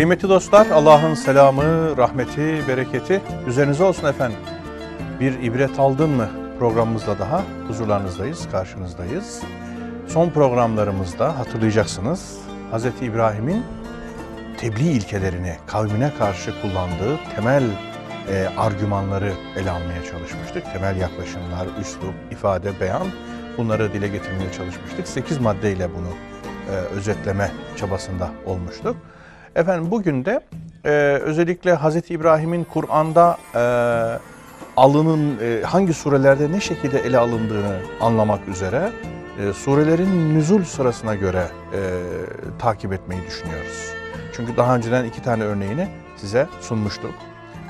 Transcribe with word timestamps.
Kıymetli 0.00 0.28
dostlar, 0.28 0.66
Allah'ın 0.66 1.14
selamı, 1.14 1.96
rahmeti, 1.96 2.68
bereketi 2.68 3.22
üzerinize 3.46 3.84
olsun 3.84 4.08
efendim. 4.08 4.38
Bir 5.20 5.42
ibret 5.42 5.78
aldın 5.78 6.10
mı 6.10 6.28
programımızla 6.58 7.18
daha 7.18 7.42
huzurlarınızdayız, 7.68 8.48
karşınızdayız. 8.52 9.42
Son 10.08 10.30
programlarımızda 10.30 11.38
hatırlayacaksınız 11.38 12.38
Hz. 12.72 12.84
İbrahim'in 13.02 13.64
tebliğ 14.58 14.90
ilkelerini 14.90 15.56
kavmine 15.66 16.12
karşı 16.18 16.62
kullandığı 16.62 17.18
temel 17.36 17.64
e, 18.28 18.48
argümanları 18.58 19.32
ele 19.56 19.70
almaya 19.70 20.04
çalışmıştık. 20.04 20.72
Temel 20.72 20.96
yaklaşımlar, 20.96 21.66
üslup, 21.80 22.14
ifade, 22.30 22.80
beyan 22.80 23.06
bunları 23.58 23.92
dile 23.92 24.08
getirmeye 24.08 24.52
çalışmıştık. 24.52 25.08
8 25.08 25.38
maddeyle 25.38 25.88
bunu 25.94 26.10
e, 26.70 26.76
özetleme 26.76 27.50
çabasında 27.76 28.30
olmuştuk. 28.46 28.96
Efendim 29.56 29.90
bugün 29.90 30.24
de 30.24 30.40
e, 30.84 30.90
özellikle 31.22 31.76
Hz. 31.76 32.10
İbrahim'in 32.10 32.64
Kur'an'da 32.64 33.38
e, 33.54 33.62
alının 34.76 35.38
e, 35.40 35.62
hangi 35.62 35.94
surelerde 35.94 36.52
ne 36.52 36.60
şekilde 36.60 36.98
ele 36.98 37.18
alındığını 37.18 37.76
anlamak 38.00 38.48
üzere 38.48 38.92
e, 39.40 39.52
surelerin 39.52 40.34
nüzul 40.34 40.64
sırasına 40.64 41.14
göre 41.14 41.46
e, 41.74 41.80
takip 42.58 42.92
etmeyi 42.92 43.22
düşünüyoruz. 43.26 43.92
Çünkü 44.32 44.56
daha 44.56 44.76
önceden 44.76 45.04
iki 45.04 45.22
tane 45.22 45.44
örneğini 45.44 45.88
size 46.16 46.46
sunmuştuk. 46.60 47.14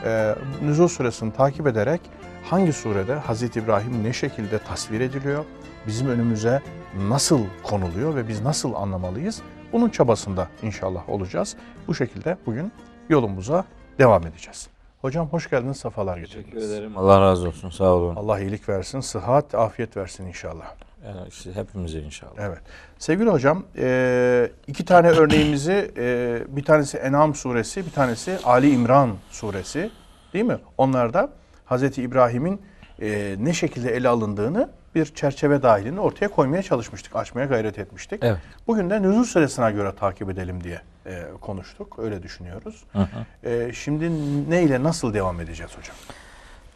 E, 0.05 0.35
nüzul 0.63 0.89
suresini 0.89 1.33
takip 1.33 1.67
ederek 1.67 2.01
hangi 2.45 2.73
surede 2.73 3.17
Hz. 3.17 3.43
İbrahim 3.43 4.05
ne 4.05 4.13
şekilde 4.13 4.59
tasvir 4.59 5.01
ediliyor, 5.01 5.45
bizim 5.87 6.09
önümüze 6.09 6.63
nasıl 7.09 7.41
konuluyor 7.63 8.17
ve 8.17 8.29
biz 8.29 8.43
nasıl 8.43 8.75
anlamalıyız? 8.75 9.43
Bunun 9.73 9.89
çabasında 9.89 10.49
inşallah 10.63 11.09
olacağız. 11.09 11.57
Bu 11.89 11.95
şekilde 11.95 12.37
bugün 12.47 12.73
yolumuza 13.09 13.65
devam 13.99 14.27
edeceğiz. 14.27 14.69
Hocam 15.01 15.29
hoş 15.29 15.51
geldiniz, 15.51 15.77
sefalar 15.77 16.19
getirdiniz. 16.19 16.45
Teşekkür 16.45 16.75
ederim. 16.75 16.99
Allah 16.99 17.21
razı 17.21 17.49
olsun. 17.49 17.71
Sağ 17.71 17.85
olun. 17.85 18.17
Allah 18.17 18.41
iyilik 18.41 18.69
versin, 18.69 19.01
sıhhat, 19.01 19.55
afiyet 19.55 19.97
versin 19.97 20.27
inşallah. 20.27 20.75
Yani 21.07 21.29
işte 21.29 21.55
hepimize 21.55 22.01
inşallah. 22.01 22.33
Evet. 22.39 22.59
Sevgili 22.99 23.31
hocam, 23.31 23.65
e, 23.79 24.51
iki 24.67 24.85
tane 24.85 25.09
örneğimizi, 25.09 25.91
e, 25.97 26.43
bir 26.49 26.65
tanesi 26.65 26.99
En'am 26.99 27.35
suresi, 27.35 27.87
bir 27.87 27.91
tanesi 27.91 28.39
Ali 28.45 28.71
İmran 28.71 29.11
suresi 29.31 29.91
değil 30.33 30.45
mi? 30.45 30.59
Onlarda 30.79 31.31
Hz. 31.71 31.99
İbrahim'in 31.99 32.63
e, 33.03 33.37
ne 33.39 33.53
şekilde 33.53 33.91
ele 33.97 34.09
alındığını 34.09 34.71
bir 34.95 35.15
çerçeve 35.15 35.63
dahilinde 35.63 36.01
ortaya 36.01 36.29
koymaya 36.29 36.63
çalışmıştık, 36.63 37.17
açmaya 37.17 37.47
gayret 37.47 37.79
etmiştik. 37.79 38.25
Evet. 38.25 38.39
Bugün 38.67 38.91
de 38.91 39.03
nüzul 39.03 39.25
süresine 39.25 39.73
göre 39.73 39.93
takip 39.95 40.31
edelim 40.31 40.65
diye 40.65 40.81
e, 41.07 41.25
konuştuk, 41.41 41.99
öyle 41.99 42.23
düşünüyoruz. 42.23 42.85
Hı 42.93 42.99
hı. 42.99 43.49
E, 43.49 43.73
şimdi 43.73 44.11
ne 44.51 44.63
ile 44.63 44.83
nasıl 44.83 45.15
devam 45.15 45.41
edeceğiz 45.41 45.73
hocam? 45.79 45.97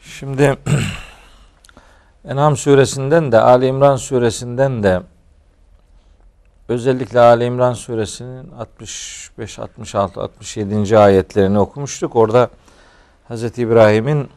Şimdi 0.01 0.57
En'am 2.25 2.57
suresinden 2.57 3.33
de 3.33 3.41
Ali 3.41 3.67
İmran 3.67 3.97
suresinden 3.97 4.83
de 4.83 5.03
özellikle 6.69 7.20
Ali 7.20 7.45
İmran 7.45 7.73
suresinin 7.73 8.51
65, 8.51 9.59
66, 9.59 10.20
67. 10.23 10.98
ayetlerini 10.98 11.59
okumuştuk. 11.59 12.17
Orada 12.17 12.51
Hz. 13.31 13.59
İbrahim'in 13.59 14.29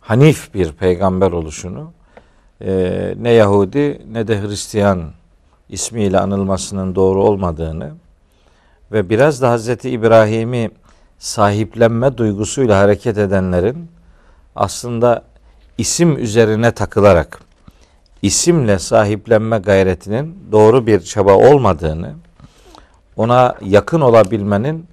Hanif 0.00 0.54
bir 0.54 0.72
peygamber 0.72 1.32
oluşunu 1.32 1.92
e, 2.60 3.14
ne 3.20 3.30
Yahudi 3.30 4.02
ne 4.12 4.28
de 4.28 4.42
Hristiyan 4.42 5.10
ismiyle 5.68 6.20
anılmasının 6.20 6.94
doğru 6.94 7.24
olmadığını 7.24 7.92
ve 8.92 9.08
biraz 9.08 9.42
da 9.42 9.50
Hazreti 9.50 9.90
İbrahim'i 9.90 10.70
sahiplenme 11.18 12.18
duygusuyla 12.18 12.78
hareket 12.78 13.18
edenlerin 13.18 13.90
aslında 14.56 15.22
isim 15.78 16.18
üzerine 16.18 16.70
takılarak 16.70 17.40
isimle 18.22 18.78
sahiplenme 18.78 19.58
gayretinin 19.58 20.38
doğru 20.52 20.86
bir 20.86 21.00
çaba 21.00 21.34
olmadığını, 21.34 22.14
ona 23.16 23.54
yakın 23.62 24.00
olabilmenin 24.00 24.86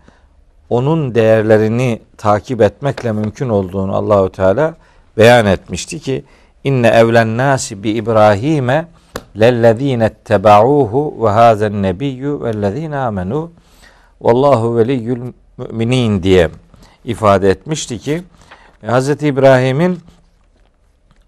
onun 0.70 1.16
değerlerini 1.16 2.02
takip 2.18 2.62
etmekle 2.62 3.12
mümkün 3.12 3.50
olduğunu 3.50 3.96
Allahü 3.96 4.32
Teala 4.32 4.76
beyan 5.18 5.46
etmişti 5.46 6.00
ki 6.00 6.24
inne 6.64 6.88
evlen 6.88 7.38
nasi 7.38 7.84
bi 7.84 7.90
İbrahim'e 7.90 8.88
lellezine 9.40 10.10
tebauhu 10.10 11.26
ve 11.26 11.30
hazen 11.30 11.84
nebiyyü 11.84 12.42
vellezine 12.42 12.98
amenu 12.98 13.52
vallahu 14.22 14.78
veliyyül 14.78 15.34
müminin 15.58 16.24
diye 16.24 16.50
ifade 17.06 17.50
etmişti 17.50 18.00
ki 18.00 18.24
Hz. 18.84 19.10
İbrahim'in 19.10 20.00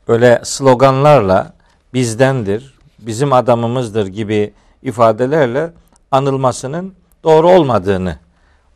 öyle 0.08 0.42
sloganlarla 0.44 1.54
bizdendir, 1.94 2.74
bizim 3.00 3.34
adamımızdır 3.34 4.08
gibi 4.08 4.54
ifadelerle 4.84 5.72
anılmasının 6.12 6.94
doğru 7.24 7.50
olmadığını 7.50 8.18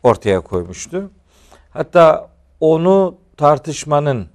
ortaya 0.03 0.39
koymuştu. 0.39 1.11
Hatta 1.69 2.29
onu 2.59 3.15
tartışmanın 3.37 4.27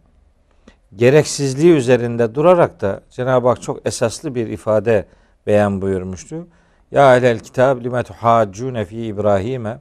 gereksizliği 0.97 1.73
üzerinde 1.73 2.35
durarak 2.35 2.81
da 2.81 3.01
Cenab-ı 3.11 3.49
Hak 3.49 3.63
çok 3.63 3.87
esaslı 3.87 4.35
bir 4.35 4.47
ifade 4.47 5.07
beyan 5.47 5.83
buyurmuştu. 5.83 6.47
Ya 6.91 7.17
ehlel 7.17 7.39
kitab 7.39 7.85
lime 7.85 8.03
tuhaccune 8.03 8.85
fi 8.85 8.97
İbrahim'e 8.97 9.79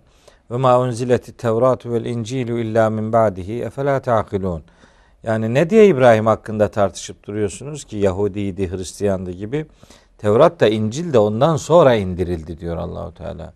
ve 0.52 0.58
ma 0.58 0.80
unzileti 0.80 1.38
tevratu 1.38 1.94
vel 1.94 2.06
incilu 2.06 2.60
illa 2.60 2.90
min 2.90 3.14
ba'dihi 3.14 3.62
efela 3.62 4.00
ta'kilun. 4.00 4.64
Yani 5.24 5.54
ne 5.54 5.70
diye 5.70 5.88
İbrahim 5.88 6.26
hakkında 6.26 6.68
tartışıp 6.68 7.28
duruyorsunuz 7.28 7.84
ki 7.84 7.98
Yahudiydi, 7.98 8.72
Hristiyandı 8.72 9.32
gibi. 9.32 9.66
Tevrat 10.18 10.60
da 10.60 10.68
İncil 10.68 11.14
de 11.14 11.20
ondan 11.20 11.58
sonra 11.58 11.96
indirildi 11.96 12.60
diyor 12.60 12.78
Allahu 12.78 13.14
Teala. 13.14 13.54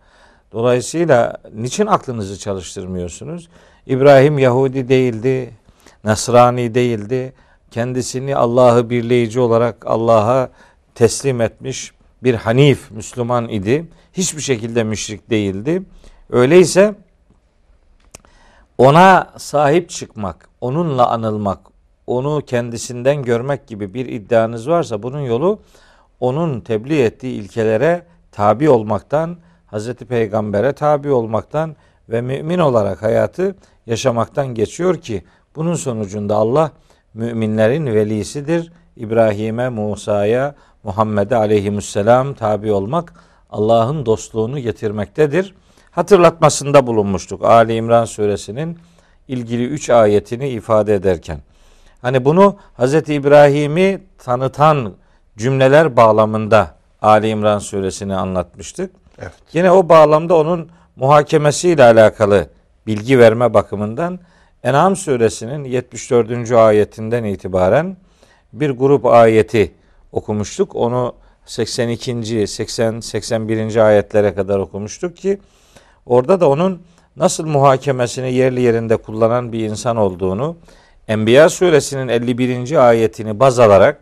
Dolayısıyla 0.52 1.38
niçin 1.54 1.86
aklınızı 1.86 2.40
çalıştırmıyorsunuz? 2.40 3.50
İbrahim 3.86 4.40
Yahudi 4.40 4.90
değildi, 4.90 5.54
Nasrani 6.04 6.74
değildi. 6.76 7.34
Kendisini 7.72 8.36
Allah'ı 8.36 8.90
birleyici 8.90 9.40
olarak 9.40 9.88
Allah'a 9.88 10.50
teslim 10.96 11.42
etmiş 11.42 11.92
bir 12.24 12.34
Hanif 12.34 12.92
Müslüman 12.92 13.50
idi. 13.50 13.86
Hiçbir 14.14 14.42
şekilde 14.42 14.84
müşrik 14.84 15.30
değildi. 15.30 15.84
Öyleyse 16.30 16.96
ona 18.78 19.34
sahip 19.38 19.90
çıkmak, 19.90 20.50
onunla 20.62 21.10
anılmak, 21.10 21.60
onu 22.08 22.42
kendisinden 22.46 23.24
görmek 23.24 23.68
gibi 23.68 23.94
bir 23.94 24.06
iddianız 24.06 24.70
varsa 24.70 25.04
bunun 25.04 25.20
yolu 25.22 25.60
onun 26.20 26.60
tebliğ 26.60 27.02
ettiği 27.02 27.42
ilkelere 27.42 28.06
tabi 28.32 28.70
olmaktan, 28.70 29.38
Hazreti 29.66 30.06
Peygamber'e 30.06 30.74
tabi 30.74 31.12
olmaktan 31.12 31.76
ve 32.10 32.22
mümin 32.22 32.60
olarak 32.60 33.02
hayatı 33.02 33.56
yaşamaktan 33.86 34.48
geçiyor 34.48 35.02
ki 35.02 35.24
bunun 35.56 35.74
sonucunda 35.74 36.36
Allah 36.36 36.72
müminlerin 37.14 37.86
velisidir. 37.86 38.72
İbrahim'e, 38.96 39.70
Musa'ya, 39.70 40.56
Muhammed'e 40.84 41.36
aleyhisselam 41.36 42.34
tabi 42.34 42.72
olmak 42.72 43.14
Allah'ın 43.50 44.06
dostluğunu 44.06 44.60
getirmektedir. 44.60 45.56
Hatırlatmasında 45.92 46.88
bulunmuştuk 46.88 47.46
Ali 47.46 47.74
İmran 47.74 48.06
suresinin 48.06 48.78
ilgili 49.28 49.66
üç 49.66 49.90
ayetini 49.90 50.50
ifade 50.50 50.96
ederken. 50.96 51.40
Hani 52.02 52.26
bunu 52.26 52.58
Hz. 52.78 52.94
İbrahim'i 52.94 54.04
tanıtan 54.18 54.94
cümleler 55.38 55.98
bağlamında 55.98 56.76
Ali 57.02 57.28
İmran 57.28 57.60
suresini 57.60 58.16
anlatmıştık. 58.16 58.92
Evet. 59.20 59.32
Yine 59.54 59.72
o 59.72 59.90
bağlamda 59.90 60.36
onun 60.36 60.70
muhakemesiyle 60.96 61.84
alakalı 61.84 62.48
bilgi 62.88 63.20
verme 63.20 63.54
bakımından 63.54 64.20
En'am 64.64 64.96
suresinin 64.96 65.64
74. 65.64 66.52
ayetinden 66.52 67.24
itibaren 67.24 67.98
bir 68.54 68.70
grup 68.70 69.06
ayeti 69.06 69.72
okumuştuk. 70.12 70.76
Onu 70.76 71.16
82. 71.46 72.48
80 72.48 73.00
81. 73.00 73.76
ayetlere 73.76 74.36
kadar 74.36 74.60
okumuştuk 74.60 75.18
ki 75.18 75.40
orada 76.06 76.40
da 76.40 76.50
onun 76.50 76.82
nasıl 77.16 77.46
muhakemesini 77.46 78.34
yerli 78.34 78.62
yerinde 78.62 78.98
kullanan 78.98 79.52
bir 79.52 79.60
insan 79.60 79.98
olduğunu 79.98 80.58
Enbiya 81.08 81.50
suresinin 81.50 82.08
51. 82.08 82.88
ayetini 82.88 83.40
baz 83.40 83.60
alarak 83.60 84.02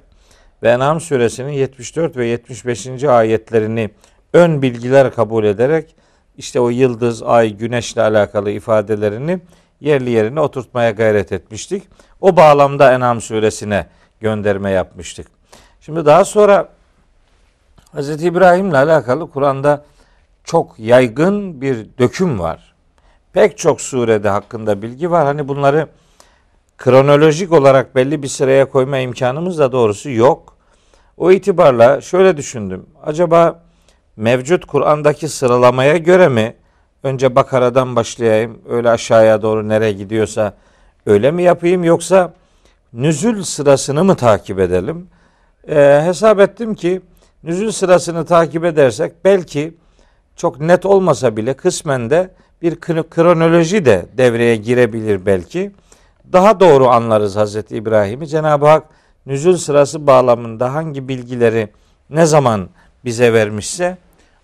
ve 0.64 0.70
En'am 0.70 1.02
suresinin 1.02 1.52
74 1.52 2.18
ve 2.18 2.28
75. 2.28 3.04
ayetlerini 3.04 3.90
ön 4.34 4.62
bilgiler 4.62 5.14
kabul 5.14 5.44
ederek 5.44 5.96
işte 6.38 6.60
o 6.60 6.70
yıldız, 6.70 7.24
ay, 7.24 7.54
güneşle 7.54 8.02
alakalı 8.02 8.52
ifadelerini 8.52 9.40
yerli 9.86 10.10
yerine 10.10 10.40
oturtmaya 10.40 10.92
gayret 10.92 11.32
etmiştik. 11.32 11.84
O 12.22 12.36
bağlamda 12.38 12.94
En'am 12.94 13.22
suresine 13.22 13.88
gönderme 14.20 14.72
yapmıştık. 14.72 15.28
Şimdi 15.82 16.06
daha 16.06 16.26
sonra 16.26 16.70
Hz. 17.94 18.24
İbrahim'le 18.24 18.74
alakalı 18.74 19.32
Kur'an'da 19.32 19.86
çok 20.44 20.80
yaygın 20.80 21.62
bir 21.62 21.88
döküm 22.00 22.40
var. 22.40 22.76
pek 23.34 23.58
çok 23.58 23.82
surede 23.82 24.30
hakkında 24.30 24.82
bilgi 24.82 25.12
var. 25.12 25.26
Hani 25.26 25.48
bunları 25.48 25.88
kronolojik 26.78 27.52
olarak 27.52 27.96
belli 27.96 28.24
bir 28.24 28.28
sıraya 28.28 28.70
koyma 28.70 28.98
imkanımız 28.98 29.60
da 29.60 29.72
doğrusu 29.72 30.10
yok. 30.10 30.58
O 31.18 31.32
itibarla 31.32 32.02
şöyle 32.02 32.38
düşündüm. 32.38 32.86
Acaba 33.04 33.64
mevcut 34.16 34.66
Kur'an'daki 34.66 35.28
sıralamaya 35.28 35.98
göre 35.98 36.28
mi 36.28 36.56
önce 37.04 37.36
Bakara'dan 37.36 37.96
başlayayım 37.96 38.62
öyle 38.70 38.90
aşağıya 38.90 39.42
doğru 39.42 39.70
nereye 39.70 39.92
gidiyorsa 39.92 40.54
öyle 41.06 41.32
mi 41.32 41.44
yapayım 41.44 41.84
yoksa 41.84 42.34
nüzül 42.94 43.44
sırasını 43.44 44.04
mı 44.04 44.16
takip 44.16 44.60
edelim? 44.60 45.08
Ee, 45.68 46.02
hesap 46.06 46.40
ettim 46.40 46.76
ki 46.76 47.02
nüzül 47.44 47.72
sırasını 47.72 48.26
takip 48.26 48.66
edersek 48.66 49.26
belki 49.26 49.74
çok 50.36 50.60
net 50.60 50.86
olmasa 50.86 51.38
bile 51.38 51.54
kısmen 51.54 52.10
de 52.10 52.30
bir 52.62 52.80
kronoloji 53.10 53.86
de 53.86 54.06
devreye 54.18 54.56
girebilir 54.56 55.26
belki. 55.26 55.72
Daha 56.34 56.60
doğru 56.60 56.88
anlarız 56.88 57.36
Hazreti 57.36 57.76
İbrahim'i. 57.76 58.28
Cenab-ı 58.28 58.66
Hak 58.66 58.84
nüzül 59.26 59.58
sırası 59.58 60.08
bağlamında 60.08 60.74
hangi 60.74 61.08
bilgileri 61.08 61.70
ne 62.10 62.26
zaman 62.26 62.70
bize 63.06 63.34
vermişse 63.34 63.98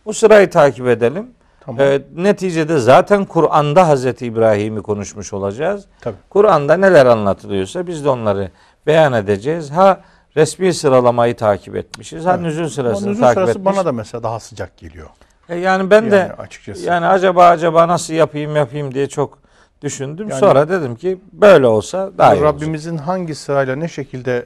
o 0.06 0.14
sırayı 0.14 0.50
takip 0.50 0.88
edelim. 0.88 1.28
Tamam. 1.66 1.82
E, 1.82 2.02
neticede 2.16 2.80
zaten 2.80 3.26
Kur'an'da 3.26 3.88
Hazreti 3.88 4.26
İbrahim'i 4.26 4.82
konuşmuş 4.82 5.34
olacağız. 5.34 5.86
Tabii. 6.02 6.16
Kur'an'da 6.30 6.78
neler 6.78 7.06
anlatılıyorsa 7.06 7.88
biz 7.88 8.06
de 8.06 8.10
onları 8.10 8.52
beyan 8.88 9.14
edeceğiz. 9.14 9.72
Ha 9.72 10.02
resmi 10.36 10.74
sıralamayı 10.74 11.36
takip 11.36 11.76
etmişiz. 11.76 12.26
Ha 12.26 12.32
evet. 12.32 12.42
nüzül 12.42 12.70
sırasını 12.70 13.10
nüzül 13.10 13.22
takip 13.22 13.34
sırası 13.34 13.60
etmiş. 13.60 13.66
bana 13.66 13.86
da 13.86 13.92
mesela 13.92 14.24
daha 14.24 14.40
sıcak 14.40 14.78
geliyor. 14.78 15.08
E 15.50 15.56
yani 15.56 15.90
ben 15.90 16.02
yani 16.02 16.12
de 16.12 16.36
açıkçası. 16.38 16.86
yani 16.86 17.06
acaba 17.06 17.48
acaba 17.48 17.88
nasıl 17.88 18.14
yapayım 18.14 18.56
yapayım 18.56 18.94
diye 18.94 19.08
çok 19.10 19.38
düşündüm. 19.82 20.30
Yani, 20.30 20.40
Sonra 20.40 20.70
dedim 20.70 20.96
ki 20.96 21.20
böyle 21.34 21.68
olsa 21.68 22.12
daha 22.18 22.36
iyi 22.36 22.42
Rabbimizin 22.42 22.92
olacak. 22.92 23.08
hangi 23.08 23.36
sırayla 23.36 23.76
ne 23.76 23.88
şekilde 23.88 24.38
e, 24.38 24.46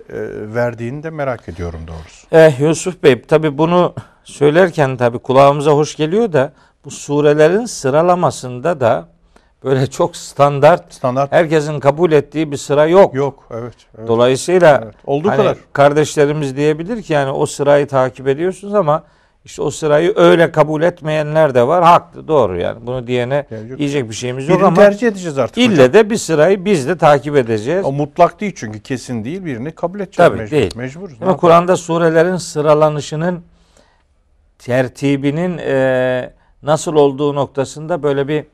verdiğini 0.55 1.03
de 1.03 1.09
merak 1.09 1.49
ediyorum 1.49 1.79
doğrusu. 1.87 2.27
Eh 2.31 2.59
Yusuf 2.59 3.03
Bey 3.03 3.21
tabi 3.21 3.57
bunu 3.57 3.93
söylerken 4.23 4.97
tabi 4.97 5.19
kulağımıza 5.19 5.71
hoş 5.71 5.95
geliyor 5.95 6.33
da 6.33 6.51
bu 6.85 6.91
surelerin 6.91 7.65
sıralamasında 7.65 8.79
da 8.79 9.07
böyle 9.63 9.87
çok 9.87 10.15
standart, 10.15 10.93
standart 10.93 11.31
herkesin 11.31 11.79
kabul 11.79 12.11
ettiği 12.11 12.51
bir 12.51 12.57
sıra 12.57 12.85
yok. 12.85 13.13
Yok, 13.13 13.47
evet. 13.51 13.73
evet. 13.97 14.07
Dolayısıyla 14.07 14.81
evet. 14.83 14.95
olduğu 15.05 15.29
hani 15.29 15.37
kadar 15.37 15.57
kardeşlerimiz 15.73 16.57
diyebilir 16.57 17.03
ki 17.03 17.13
yani 17.13 17.31
o 17.31 17.45
sırayı 17.45 17.87
takip 17.87 18.27
ediyorsunuz 18.27 18.73
ama 18.73 19.03
işte 19.45 19.61
o 19.61 19.71
sırayı 19.71 20.13
öyle 20.15 20.51
kabul 20.51 20.81
etmeyenler 20.81 21.55
de 21.55 21.67
var. 21.67 21.83
Haklı, 21.83 22.27
doğru 22.27 22.59
yani. 22.59 22.87
Bunu 22.87 23.07
diyene 23.07 23.45
yani 23.51 23.77
diyecek 23.77 24.09
bir 24.09 24.15
şeyimiz 24.15 24.49
yok 24.49 24.63
ama 24.63 24.75
tercih 24.75 25.07
edeceğiz 25.07 25.37
artık. 25.37 25.57
İlle 25.57 25.73
hocam. 25.73 25.93
de 25.93 26.09
bir 26.09 26.17
sırayı 26.17 26.65
biz 26.65 26.87
de 26.87 26.97
takip 26.97 27.35
edeceğiz. 27.35 27.85
O 27.85 27.91
mutlak 27.91 28.41
değil 28.41 28.53
çünkü 28.55 28.79
kesin 28.79 29.23
değil. 29.23 29.45
Birini 29.45 29.71
kabul 29.71 29.99
edeceğiz. 29.99 30.29
Tabii 30.29 30.37
mecbur, 30.37 30.51
değil. 30.51 30.75
Mecburuz. 30.75 31.17
Ama 31.21 31.37
Kur'an'da 31.37 31.77
surelerin 31.77 32.37
sıralanışının 32.37 33.43
tertibinin 34.59 35.57
e, 35.57 36.33
nasıl 36.65 36.95
olduğu 36.95 37.35
noktasında 37.35 38.03
böyle 38.03 38.27
bir 38.27 38.45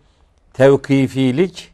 tevkifilik, 0.53 1.71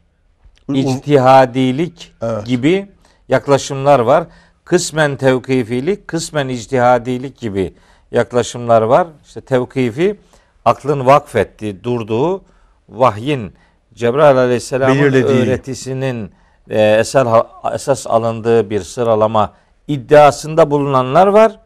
ictihadilik 0.74 2.12
evet. 2.22 2.46
gibi 2.46 2.88
yaklaşımlar 3.28 4.00
var. 4.00 4.24
Kısmen 4.64 5.16
tevkifilik, 5.16 6.08
kısmen 6.08 6.48
ictihadilik 6.48 7.38
gibi 7.38 7.74
yaklaşımlar 8.10 8.82
var. 8.82 9.06
İşte 9.26 9.40
tevkifi 9.40 10.16
aklın 10.64 11.06
vakfettiği, 11.06 11.84
durduğu 11.84 12.42
vahyin 12.88 13.52
Cebrail 13.94 14.36
Aleyhisselam'ın 14.36 15.12
öğretisinin 15.12 16.30
e, 16.70 16.82
esas, 16.82 17.44
esas 17.74 18.06
alındığı 18.06 18.70
bir 18.70 18.80
sıralama 18.80 19.52
iddiasında 19.88 20.70
bulunanlar 20.70 21.26
var. 21.26 21.58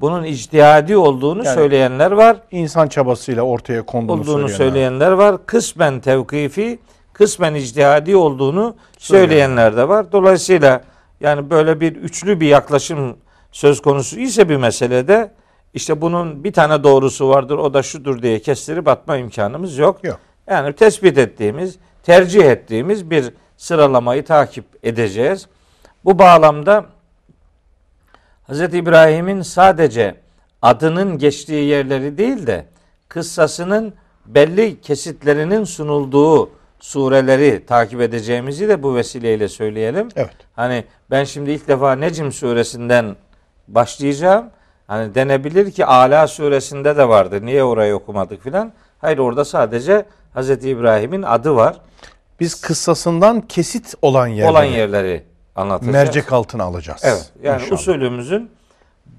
Bunun 0.00 0.24
ictihadi 0.24 0.96
olduğunu 0.96 1.44
yani, 1.44 1.54
söyleyenler 1.54 2.10
var. 2.10 2.36
İnsan 2.50 2.88
çabasıyla 2.88 3.42
ortaya 3.42 3.86
konduğunu 3.86 4.20
olduğunu 4.20 4.48
söyleyenler 4.48 5.10
var. 5.10 5.46
Kısmen 5.46 6.00
tevkifi, 6.00 6.78
kısmen 7.12 7.54
ictihadi 7.54 8.16
olduğunu 8.16 8.76
söyleyenler 8.98 9.76
de 9.76 9.88
var. 9.88 10.12
Dolayısıyla 10.12 10.82
yani 11.20 11.50
böyle 11.50 11.80
bir 11.80 11.96
üçlü 11.96 12.40
bir 12.40 12.46
yaklaşım 12.46 13.16
söz 13.52 13.82
konusu 13.82 14.18
ise 14.18 14.48
bir 14.48 14.56
meselede 14.56 15.32
işte 15.74 16.00
bunun 16.00 16.44
bir 16.44 16.52
tane 16.52 16.82
doğrusu 16.84 17.28
vardır 17.28 17.58
o 17.58 17.74
da 17.74 17.82
şudur 17.82 18.22
diye 18.22 18.38
kestirip 18.38 18.88
atma 18.88 19.16
imkanımız 19.16 19.78
yok. 19.78 20.04
Yok. 20.04 20.18
Yani 20.50 20.72
tespit 20.72 21.18
ettiğimiz, 21.18 21.76
tercih 22.02 22.44
ettiğimiz 22.44 23.10
bir 23.10 23.32
sıralamayı 23.56 24.24
takip 24.24 24.64
edeceğiz. 24.82 25.46
Bu 26.04 26.18
bağlamda 26.18 26.84
Hz. 28.50 28.60
İbrahim'in 28.60 29.42
sadece 29.42 30.14
adının 30.62 31.18
geçtiği 31.18 31.64
yerleri 31.64 32.18
değil 32.18 32.46
de 32.46 32.64
kıssasının 33.08 33.94
belli 34.26 34.80
kesitlerinin 34.80 35.64
sunulduğu 35.64 36.50
sureleri 36.80 37.66
takip 37.66 38.00
edeceğimizi 38.00 38.68
de 38.68 38.82
bu 38.82 38.96
vesileyle 38.96 39.48
söyleyelim. 39.48 40.08
Evet. 40.16 40.36
Hani 40.56 40.84
ben 41.10 41.24
şimdi 41.24 41.50
ilk 41.50 41.68
defa 41.68 41.92
Necim 41.92 42.32
suresinden 42.32 43.16
başlayacağım. 43.68 44.50
Hani 44.86 45.14
denebilir 45.14 45.70
ki 45.70 45.86
Ala 45.86 46.26
suresinde 46.26 46.96
de 46.96 47.08
vardı. 47.08 47.46
Niye 47.46 47.64
orayı 47.64 47.94
okumadık 47.94 48.42
filan? 48.42 48.72
Hayır 48.98 49.18
orada 49.18 49.44
sadece 49.44 50.04
Hz. 50.34 50.50
İbrahim'in 50.50 51.22
adı 51.22 51.56
var. 51.56 51.80
Biz 52.40 52.60
kıssasından 52.60 53.40
kesit 53.40 53.94
olan 54.02 54.26
yerleri, 54.26 54.50
olan 54.50 54.64
yerleri 54.64 55.22
anlatacağız. 55.58 55.94
Mercek 55.94 56.32
altına 56.32 56.64
alacağız. 56.64 57.00
Evet. 57.04 57.30
Yani 57.42 57.62
İnşallah. 57.62 57.80
usulümüzün 57.80 58.50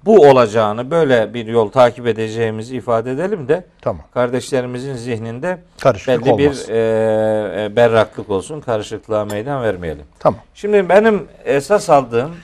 bu 0.06 0.30
olacağını 0.30 0.92
böyle 0.92 1.34
bir 1.34 1.46
yol 1.48 1.72
takip 1.72 2.08
edeceğimizi 2.08 2.76
ifade 2.76 3.12
edelim 3.12 3.48
de 3.48 3.66
tamam. 3.82 4.06
kardeşlerimizin 4.14 4.94
zihninde 4.96 5.62
Karışıklık 5.80 6.22
belli 6.26 6.32
olmaz. 6.32 6.68
bir 6.68 6.74
e, 6.74 7.64
e, 7.66 7.76
berraklık 7.76 8.30
olsun. 8.30 8.62
Karışıklığa 8.62 9.26
meydan 9.26 9.64
vermeyelim. 9.64 10.06
Tamam. 10.20 10.42
Şimdi 10.54 10.90
benim 10.90 11.28
esas 11.46 11.90
aldığım 11.90 12.36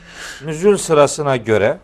nüzül 0.46 0.78
sırasına 0.78 1.36
göre 1.38 1.78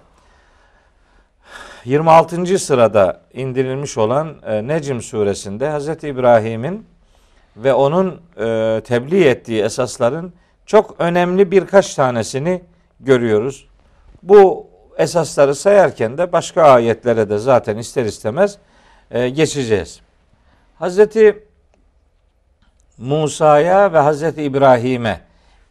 26. 1.86 2.60
sırada 2.60 3.22
indirilmiş 3.34 3.98
olan 3.98 4.36
e, 4.46 4.68
Necm 4.68 5.00
suresinde 5.00 5.72
Hz. 5.78 5.88
İbrahim'in 6.04 6.86
ve 7.58 7.74
onun 7.74 8.22
e, 8.38 8.82
tebliğ 8.86 9.24
ettiği 9.28 9.64
esasların 9.64 10.34
çok 10.66 10.96
önemli 11.00 11.52
birkaç 11.52 11.96
tanesini 11.96 12.62
görüyoruz. 13.00 13.68
Bu 14.24 14.68
esasları 14.98 15.56
sayarken 15.56 16.18
de 16.18 16.32
başka 16.32 16.64
ayetlere 16.64 17.30
de 17.30 17.38
zaten 17.38 17.78
ister 17.78 18.06
istemez 18.06 18.58
e, 19.12 19.30
geçeceğiz. 19.30 20.02
Hazreti 20.80 21.46
Musa'ya 22.98 23.94
ve 23.94 23.98
Hazreti 23.98 24.44
İbrahim'e 24.44 25.22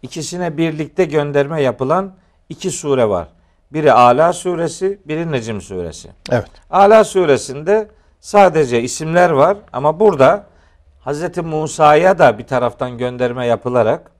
ikisine 0.02 0.56
birlikte 0.56 1.04
gönderme 1.04 1.62
yapılan 1.62 2.12
iki 2.48 2.70
sure 2.70 3.08
var. 3.08 3.28
Biri 3.72 3.92
Ala 3.92 4.32
suresi, 4.32 4.98
biri 5.04 5.32
Necim 5.32 5.60
suresi. 5.60 6.08
Evet. 6.30 6.50
Ala 6.70 7.04
suresinde 7.04 7.88
sadece 8.20 8.82
isimler 8.82 9.30
var 9.30 9.56
ama 9.72 10.00
burada 10.00 10.46
Hazreti 11.00 11.42
Musa'ya 11.42 12.18
da 12.18 12.38
bir 12.38 12.46
taraftan 12.46 12.98
gönderme 12.98 13.46
yapılarak 13.46 14.10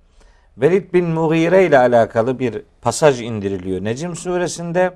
Velid 0.57 0.93
bin 0.95 1.07
Mughire 1.07 1.67
ile 1.67 1.79
alakalı 1.79 2.39
bir 2.39 2.63
pasaj 2.83 3.21
indiriliyor 3.21 3.85
Necim 3.85 4.17
suresinde. 4.17 4.93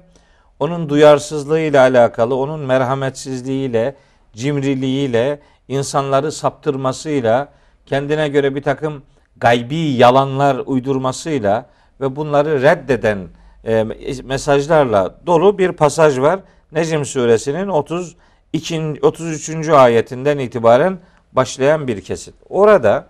Onun 0.61 0.89
duyarsızlığıyla 0.89 1.81
alakalı, 1.81 2.37
onun 2.37 2.61
merhametsizliğiyle, 2.61 3.95
cimriliğiyle, 4.33 5.41
insanları 5.69 6.33
saptırmasıyla, 6.33 7.49
kendine 7.87 8.29
göre 8.29 8.55
bir 8.55 8.63
takım 8.63 9.03
gaybi 9.37 9.77
yalanlar 9.77 10.63
uydurmasıyla 10.67 11.67
ve 12.01 12.17
bunları 12.17 12.63
reddeden 12.63 13.19
e, 13.65 13.85
mesajlarla 14.25 15.15
dolu 15.27 15.59
bir 15.59 15.73
pasaj 15.73 16.19
var. 16.19 16.41
Necim 16.73 17.05
suresinin 17.05 17.69
32. 17.69 18.99
33. 19.03 19.69
ayetinden 19.69 20.39
itibaren 20.39 20.99
başlayan 21.33 21.89
bir 21.89 22.01
kesit. 22.01 22.35
Orada 22.49 23.07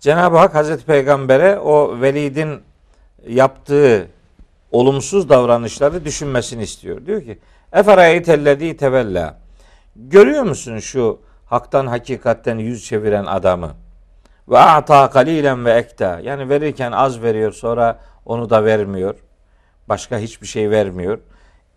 Cenab-ı 0.00 0.36
Hak 0.36 0.54
Hazreti 0.54 0.84
Peygamber'e 0.84 1.58
o 1.58 2.00
Velid'in 2.00 2.62
yaptığı 3.28 4.08
olumsuz 4.72 5.28
davranışları 5.28 6.04
düşünmesini 6.04 6.62
istiyor. 6.62 7.06
Diyor 7.06 7.22
ki 7.22 7.38
Eferayetellezî 7.72 8.76
tevella 8.76 9.38
Görüyor 9.96 10.42
musun 10.42 10.78
şu 10.78 11.20
haktan 11.46 11.86
hakikatten 11.86 12.58
yüz 12.58 12.84
çeviren 12.84 13.24
adamı? 13.24 13.70
Ve 14.48 14.58
a'ta 14.58 15.10
kalilen 15.10 15.64
ve 15.64 15.72
ekta. 15.72 16.20
Yani 16.20 16.48
verirken 16.48 16.92
az 16.92 17.22
veriyor 17.22 17.52
sonra 17.52 17.98
onu 18.26 18.50
da 18.50 18.64
vermiyor. 18.64 19.14
Başka 19.88 20.18
hiçbir 20.18 20.46
şey 20.46 20.70
vermiyor. 20.70 21.18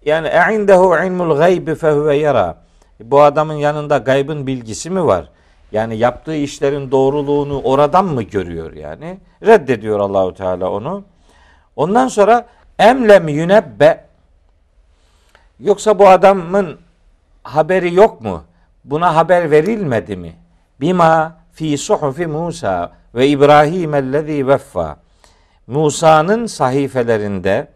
Yani 0.05 0.27
e'indehu 0.27 0.97
ilmul 1.05 1.37
gaybi 1.37 1.75
fehuve 1.75 2.15
yara. 2.15 2.57
Bu 2.99 3.21
adamın 3.21 3.53
yanında 3.53 3.97
gaybın 3.97 4.47
bilgisi 4.47 4.89
mi 4.89 5.05
var? 5.05 5.29
Yani 5.71 5.97
yaptığı 5.97 6.35
işlerin 6.35 6.91
doğruluğunu 6.91 7.61
oradan 7.61 8.05
mı 8.05 8.23
görüyor 8.23 8.73
yani? 8.73 9.17
Reddediyor 9.45 9.99
Allahu 9.99 10.33
Teala 10.33 10.71
onu. 10.71 11.03
Ondan 11.75 12.07
sonra 12.07 12.45
emlem 12.79 13.27
yünebbe 13.27 14.05
yoksa 15.59 15.99
bu 15.99 16.07
adamın 16.07 16.79
haberi 17.43 17.93
yok 17.93 18.21
mu? 18.21 18.43
Buna 18.83 19.15
haber 19.15 19.51
verilmedi 19.51 20.15
mi? 20.15 20.35
Bima 20.81 21.37
fi 21.53 21.77
suhufi 21.77 22.27
Musa 22.27 22.91
ve 23.15 23.27
İbrahim 23.27 23.93
ellezî 23.93 24.47
veffa. 24.47 24.97
Musa'nın 25.67 26.45
sahifelerinde 26.45 27.67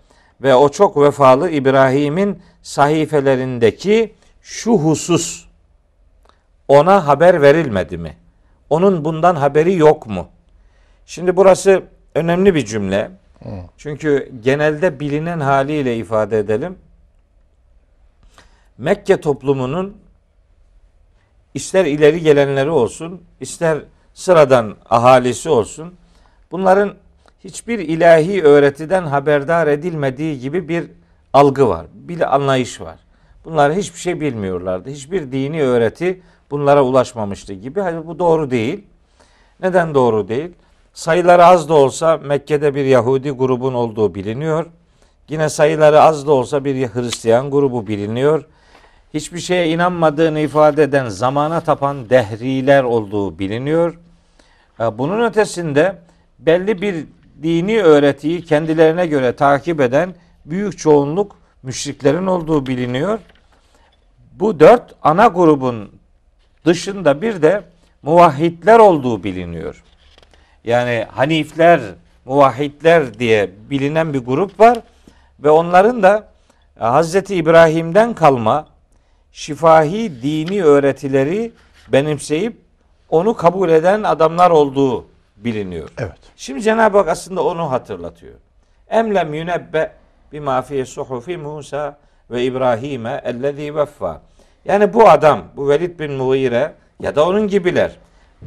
ve 0.42 0.56
o 0.56 0.70
çok 0.70 0.98
vefalı 0.98 1.50
İbrahim'in 1.50 2.42
sahifelerindeki 2.62 4.14
şu 4.42 4.72
husus 4.72 5.45
ona 6.68 7.08
haber 7.08 7.42
verilmedi 7.42 7.98
mi? 7.98 8.18
Onun 8.70 9.06
bundan 9.06 9.36
haberi 9.36 9.76
yok 9.76 10.08
mu? 10.08 10.28
Şimdi 11.06 11.36
burası 11.38 11.84
önemli 12.16 12.56
bir 12.56 12.66
cümle. 12.66 13.12
Çünkü 13.78 14.32
genelde 14.44 15.00
bilinen 15.00 15.40
haliyle 15.40 15.98
ifade 15.98 16.40
edelim. 16.40 16.78
Mekke 18.78 19.22
toplumunun 19.22 19.98
ister 21.54 21.86
ileri 21.86 22.22
gelenleri 22.22 22.70
olsun, 22.70 23.22
ister 23.40 23.80
sıradan 24.14 24.76
ahalisi 24.90 25.50
olsun, 25.50 25.94
bunların 26.52 26.94
hiçbir 27.44 27.80
ilahi 27.80 28.44
öğretiden 28.44 29.04
haberdar 29.04 29.68
edilmediği 29.68 30.40
gibi 30.40 30.70
bir 30.70 30.92
algı 31.34 31.68
var, 31.70 31.86
bir 31.94 32.36
anlayış 32.36 32.82
var. 32.82 33.00
Bunlar 33.46 33.74
hiçbir 33.74 34.00
şey 34.00 34.22
bilmiyorlardı. 34.22 34.90
Hiçbir 34.90 35.32
dini 35.32 35.64
öğreti 35.64 36.22
bunlara 36.56 36.84
ulaşmamıştı 36.84 37.54
gibi. 37.54 37.82
Hayır 37.82 38.08
bu 38.08 38.20
doğru 38.20 38.52
değil. 38.52 38.84
Neden 39.62 39.96
doğru 39.96 40.28
değil? 40.28 40.52
Sayıları 40.94 41.46
az 41.46 41.70
da 41.70 41.74
olsa 41.74 42.18
Mekke'de 42.18 42.76
bir 42.76 42.86
Yahudi 42.86 43.32
grubun 43.32 43.74
olduğu 43.74 44.16
biliniyor. 44.16 44.66
Yine 45.30 45.50
sayıları 45.50 46.02
az 46.02 46.28
da 46.28 46.32
olsa 46.32 46.66
bir 46.66 46.88
Hristiyan 46.88 47.52
grubu 47.52 47.88
biliniyor. 47.88 48.46
Hiçbir 49.14 49.40
şeye 49.40 49.70
inanmadığını 49.70 50.40
ifade 50.40 50.84
eden 50.84 51.10
zamana 51.10 51.62
tapan 51.62 52.10
dehriler 52.10 52.84
olduğu 52.84 53.40
biliniyor. 53.40 54.00
Bunun 54.80 55.26
ötesinde 55.26 55.96
belli 56.40 56.82
bir 56.82 57.06
dini 57.44 57.84
öğretiyi 57.84 58.46
kendilerine 58.46 59.08
göre 59.08 59.36
takip 59.36 59.82
eden 59.82 60.16
büyük 60.46 60.78
çoğunluk 60.78 61.36
müşriklerin 61.64 62.28
olduğu 62.28 62.66
biliniyor. 62.66 63.20
Bu 64.34 64.60
dört 64.60 64.96
ana 65.02 65.28
grubun 65.28 65.92
dışında 66.66 67.22
bir 67.22 67.42
de 67.42 67.64
muvahhidler 68.02 68.80
olduğu 68.80 69.24
biliniyor. 69.24 69.84
Yani 70.64 71.06
Hanifler, 71.12 71.82
muvahhidler 72.26 73.20
diye 73.20 73.50
bilinen 73.70 74.14
bir 74.14 74.20
grup 74.20 74.60
var 74.60 74.78
ve 75.40 75.50
onların 75.50 76.04
da 76.04 76.28
Hazreti 76.80 77.36
İbrahim'den 77.36 78.14
kalma 78.14 78.68
şifahi 79.32 80.22
dini 80.22 80.64
öğretileri 80.64 81.52
benimseyip 81.88 82.58
onu 83.10 83.36
kabul 83.36 83.70
eden 83.70 84.04
adamlar 84.04 84.52
olduğu 84.52 85.06
biliniyor. 85.38 85.90
Evet. 85.98 86.18
Şimdi 86.36 86.62
Cenab-ı 86.62 86.98
Hak 86.98 87.08
aslında 87.08 87.44
onu 87.44 87.72
hatırlatıyor. 87.72 88.34
Emlem 88.90 89.34
yunebbe 89.34 89.92
bima 90.32 90.62
fi 90.62 90.86
suhufi 90.86 91.38
Musa 91.38 91.98
ve 92.32 92.44
İbrahim'e 92.44 93.22
ellezî 93.26 93.76
veffa. 93.76 94.22
Yani 94.66 94.94
bu 94.94 95.10
adam, 95.10 95.44
bu 95.56 95.70
Velid 95.70 96.00
bin 96.00 96.12
Mughire 96.12 96.74
ya 97.00 97.16
da 97.16 97.28
onun 97.28 97.48
gibiler. 97.48 97.98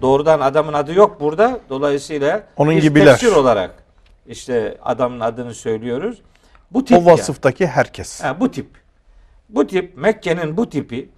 Doğrudan 0.00 0.40
adamın 0.40 0.72
adı 0.72 0.92
yok 0.92 1.20
burada. 1.20 1.60
Dolayısıyla 1.70 2.42
onun 2.56 2.76
biz 2.76 2.82
gibiler. 2.82 3.06
tefsir 3.06 3.36
olarak 3.36 3.74
işte 4.26 4.78
adamın 4.82 5.20
adını 5.20 5.54
söylüyoruz. 5.54 6.22
Bu 6.70 6.84
tip 6.84 6.98
O 6.98 7.04
vasıftaki 7.04 7.62
yani. 7.62 7.72
herkes. 7.72 8.20
Ha, 8.24 8.40
bu 8.40 8.50
tip. 8.50 8.66
Bu 9.48 9.66
tip 9.66 9.96
Mekke'nin 9.96 10.56
bu 10.56 10.68
tipi 10.68 11.08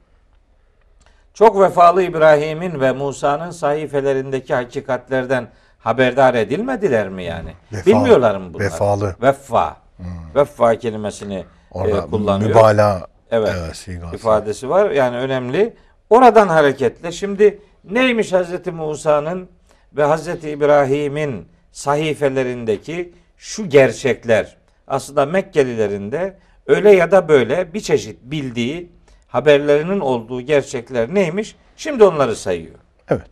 çok 1.35 1.61
vefalı 1.61 2.02
İbrahim'in 2.02 2.80
ve 2.80 2.92
Musa'nın 2.92 3.50
sahifelerindeki 3.50 4.54
hakikatlerden 4.54 5.49
haberdar 5.78 6.35
edilmediler 6.35 7.09
mi 7.09 7.25
yani? 7.25 7.52
Vefa, 7.73 7.90
Bilmiyorlar 7.90 8.37
mı 8.37 8.54
bunlar? 8.54 8.64
Vefalı. 8.64 9.16
Veffa. 9.23 9.76
Hmm. 9.97 10.07
Veffa 10.35 10.78
kelimesini 10.78 11.45
Orada 11.71 11.97
e, 11.99 12.00
kullanıyor. 12.00 12.50
Mübalağa 12.50 13.07
evet, 13.31 13.55
evet 13.59 13.89
ifadesi 14.15 14.69
var. 14.69 14.91
Yani 14.91 15.17
önemli. 15.17 15.77
Oradan 16.11 16.49
hareketle 16.49 17.13
şimdi 17.13 17.59
neymiş 17.85 18.33
Hazreti 18.33 18.71
Musa'nın 18.71 19.49
ve 19.97 20.05
Hazreti 20.05 20.51
İbrahim'in 20.51 21.49
sahifelerindeki 21.73 23.13
şu 23.37 23.69
gerçekler 23.69 24.57
aslında 24.89 25.27
Mekkelilerin 25.27 26.13
de 26.13 26.37
öyle 26.67 26.91
ya 26.91 27.11
da 27.11 27.29
böyle 27.29 27.75
bir 27.75 27.81
çeşit 27.81 28.19
bildiği 28.23 28.93
haberlerinin 29.29 30.01
olduğu 30.01 30.41
gerçekler 30.41 31.15
neymiş? 31.15 31.57
Şimdi 31.77 32.05
onları 32.05 32.37
sayıyor. 32.37 32.75
Evet. 33.09 33.31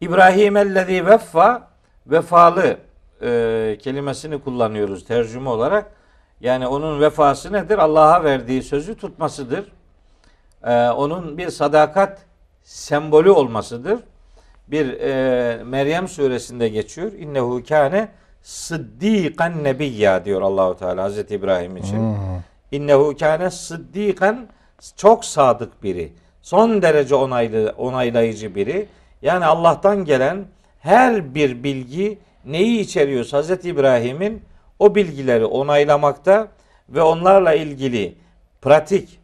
İbrahim 0.00 0.56
ellezî 0.56 1.06
veffa 1.06 1.68
vefalı 2.06 2.76
e, 3.22 3.78
kelimesini 3.82 4.40
kullanıyoruz 4.40 5.04
tercüme 5.04 5.48
olarak. 5.48 5.97
Yani 6.40 6.66
onun 6.66 7.00
vefası 7.00 7.52
nedir? 7.52 7.78
Allah'a 7.78 8.24
verdiği 8.24 8.62
sözü 8.62 8.94
tutmasıdır. 8.94 9.72
E, 10.64 10.88
onun 10.88 11.38
bir 11.38 11.50
sadakat 11.50 12.18
sembolü 12.62 13.30
olmasıdır. 13.30 14.00
Bir 14.68 15.00
e, 15.00 15.64
Meryem 15.64 16.08
suresinde 16.08 16.68
geçiyor. 16.68 17.12
İnnehu 17.12 17.62
kâne 17.68 18.08
sıddikan 18.42 19.64
nebiyya 19.64 20.24
diyor 20.24 20.42
Allahu 20.42 20.76
Teala 20.76 21.02
Hazreti 21.02 21.34
İbrahim 21.34 21.76
için. 21.76 21.96
Hmm. 21.96 22.16
İnnehu 22.72 23.16
kâne 23.16 23.50
sıddikan 23.50 24.46
çok 24.96 25.24
sadık 25.24 25.82
biri. 25.82 26.12
Son 26.42 26.82
derece 26.82 27.14
onaylı, 27.14 27.74
onaylayıcı 27.78 28.54
biri. 28.54 28.88
Yani 29.22 29.44
Allah'tan 29.44 30.04
gelen 30.04 30.44
her 30.80 31.34
bir 31.34 31.62
bilgi 31.62 32.18
neyi 32.44 32.80
içeriyorsa 32.80 33.38
Hazreti 33.38 33.68
İbrahim'in 33.68 34.42
o 34.78 34.94
bilgileri 34.94 35.44
onaylamakta 35.44 36.48
ve 36.88 37.02
onlarla 37.02 37.54
ilgili 37.54 38.14
pratik 38.62 39.20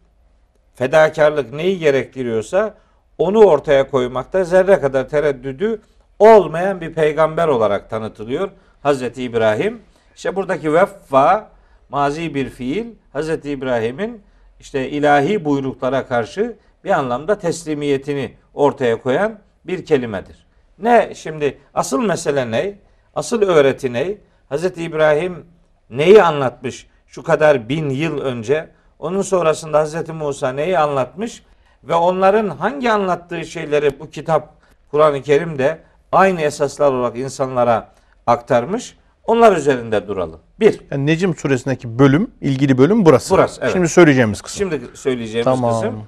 fedakarlık 0.75 1.53
neyi 1.53 1.79
gerektiriyorsa 1.79 2.75
onu 3.19 3.45
ortaya 3.45 3.91
koymakta 3.91 4.45
zerre 4.45 4.81
kadar 4.81 5.09
tereddüdü 5.09 5.81
olmayan 6.19 6.81
bir 6.81 6.95
peygamber 6.95 7.49
olarak 7.49 7.91
tanıtılıyor 7.91 8.51
Hazreti 8.83 9.23
İbrahim. 9.23 9.83
İşte 10.17 10.37
buradaki 10.37 10.75
veffa 10.75 11.51
mazi 11.89 12.35
bir 12.35 12.51
fiil 12.51 12.87
Hazreti 13.13 13.51
İbrahim'in 13.51 14.23
işte 14.61 14.91
ilahi 14.91 15.45
buyruklara 15.45 16.07
karşı 16.07 16.57
bir 16.85 16.91
anlamda 16.91 17.39
teslimiyetini 17.39 18.35
ortaya 18.55 19.03
koyan 19.03 19.39
bir 19.65 19.85
kelimedir. 19.85 20.47
Ne 20.79 21.13
şimdi 21.15 21.59
asıl 21.75 22.03
mesele 22.03 22.51
ne? 22.51 22.79
Asıl 23.15 23.43
öğreti 23.43 23.93
ne? 23.93 24.15
Hazreti 24.55 24.83
İbrahim 24.83 25.47
neyi 25.91 26.23
anlatmış 26.23 26.87
şu 27.07 27.23
kadar 27.23 27.69
bin 27.69 27.91
yıl 27.91 28.19
önce? 28.19 28.71
Onun 28.99 29.23
sonrasında 29.23 29.79
Hazreti 29.79 30.13
Musa 30.13 30.53
neyi 30.53 30.79
anlatmış? 30.79 31.43
Ve 31.85 31.95
onların 31.95 32.49
hangi 32.49 32.91
anlattığı 32.91 33.45
şeyleri 33.45 34.01
bu 34.01 34.11
kitap 34.11 34.55
Kur'an-ı 34.91 35.23
Kerim'de 35.23 35.79
aynı 36.13 36.41
esaslar 36.41 36.93
olarak 36.93 37.19
insanlara 37.19 37.89
aktarmış. 38.27 38.97
Onlar 39.25 39.57
üzerinde 39.57 40.09
duralım. 40.09 40.41
Bir. 40.61 40.81
Yani 40.91 41.07
Necim 41.07 41.37
suresindeki 41.37 41.99
bölüm, 41.99 42.31
ilgili 42.41 42.79
bölüm 42.79 43.05
burası. 43.05 43.35
Burası, 43.35 43.61
evet. 43.63 43.73
Şimdi 43.73 43.89
söyleyeceğimiz 43.89 44.43
kısım. 44.43 44.59
Şimdi 44.59 44.97
söyleyeceğimiz 44.97 45.45
tamam. 45.45 45.73
kısım. 45.73 46.05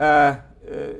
Ee, 0.00 0.06
e, 0.06 0.36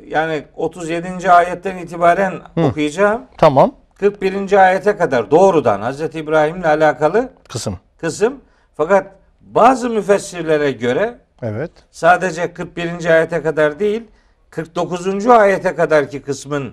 yani 0.08 0.44
37. 0.56 1.30
ayetten 1.30 1.76
itibaren 1.76 2.32
Hı. 2.54 2.60
okuyacağım. 2.60 3.22
Tamam. 3.38 3.74
41. 4.00 4.52
ayete 4.52 4.96
kadar 4.96 5.30
doğrudan 5.30 5.80
Hazreti 5.80 6.18
İbrahim'le 6.18 6.64
alakalı 6.64 7.28
Kısım. 7.48 7.78
kısım. 7.98 8.40
Fakat 8.76 9.06
bazı 9.40 9.90
müfessirlere 9.90 10.72
göre 10.72 11.18
Evet. 11.42 11.70
sadece 11.90 12.52
41. 12.54 13.04
ayete 13.16 13.42
kadar 13.42 13.78
değil 13.78 14.02
49. 14.50 15.26
ayete 15.26 15.74
kadarki 15.74 16.22
kısmın 16.22 16.72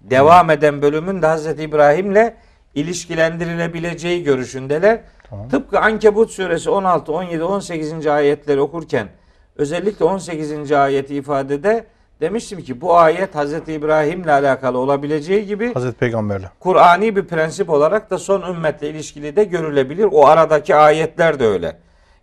devam 0.00 0.50
eden 0.50 0.82
bölümün 0.82 1.22
de 1.22 1.26
Hazreti 1.26 1.62
İbrahim'le 1.62 2.32
ilişkilendirilebileceği 2.74 4.22
görüşündeler. 4.22 5.00
Tamam. 5.30 5.48
Tıpkı 5.48 5.78
Ankebut 5.80 6.30
suresi 6.30 6.70
16, 6.70 7.12
17, 7.12 7.42
18. 7.44 8.06
ayetleri 8.06 8.60
okurken 8.60 9.08
özellikle 9.56 10.04
18. 10.04 10.72
ayeti 10.72 11.14
ifadede 11.14 11.86
demiştim 12.20 12.62
ki 12.62 12.80
bu 12.80 12.96
ayet 12.96 13.34
Hazreti 13.34 13.72
İbrahim'le 13.72 14.28
alakalı 14.28 14.78
olabileceği 14.78 15.46
gibi 15.46 15.74
Hazreti 15.74 15.98
Peygamberle. 15.98 16.50
Kur'ani 16.60 17.16
bir 17.16 17.24
prensip 17.24 17.70
olarak 17.70 18.10
da 18.10 18.18
son 18.18 18.54
ümmetle 18.54 18.90
ilişkili 18.90 19.36
de 19.36 19.44
görülebilir. 19.44 20.08
O 20.12 20.26
aradaki 20.26 20.74
ayetler 20.74 21.38
de 21.38 21.46
öyle. 21.46 21.76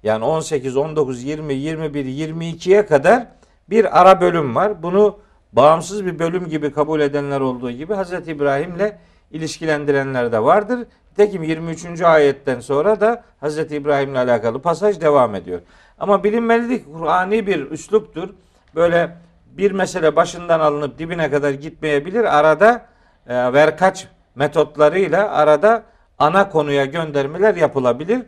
Yani 0.03 0.25
18, 0.25 0.77
19, 0.77 1.23
20, 1.23 1.53
21, 1.53 2.05
22'ye 2.05 2.85
kadar 2.85 3.27
bir 3.69 4.01
ara 4.01 4.21
bölüm 4.21 4.55
var. 4.55 4.83
Bunu 4.83 5.19
bağımsız 5.53 6.05
bir 6.05 6.19
bölüm 6.19 6.49
gibi 6.49 6.71
kabul 6.71 6.99
edenler 6.99 7.39
olduğu 7.39 7.71
gibi 7.71 7.93
Hz. 7.93 8.27
İbrahim'le 8.27 8.91
ilişkilendirenler 9.31 10.31
de 10.31 10.43
vardır. 10.43 10.79
Tekim 11.17 11.43
23. 11.43 12.01
ayetten 12.01 12.59
sonra 12.59 13.01
da 13.01 13.23
Hz. 13.41 13.57
İbrahim'le 13.57 14.15
alakalı 14.15 14.61
pasaj 14.61 15.01
devam 15.01 15.35
ediyor. 15.35 15.59
Ama 15.99 16.23
bilinmelidir 16.23 16.77
ki 16.79 16.85
Kur'ani 16.93 17.47
bir 17.47 17.71
üsluptur. 17.71 18.29
Böyle 18.75 19.15
bir 19.57 19.71
mesele 19.71 20.15
başından 20.15 20.59
alınıp 20.59 20.99
dibine 20.99 21.31
kadar 21.31 21.51
gitmeyebilir. 21.51 22.37
Arada 22.39 22.85
e, 23.27 23.53
verkaç 23.53 24.07
metotlarıyla 24.35 25.31
arada 25.31 25.83
ana 26.19 26.49
konuya 26.49 26.85
göndermeler 26.85 27.55
yapılabilir. 27.55 28.21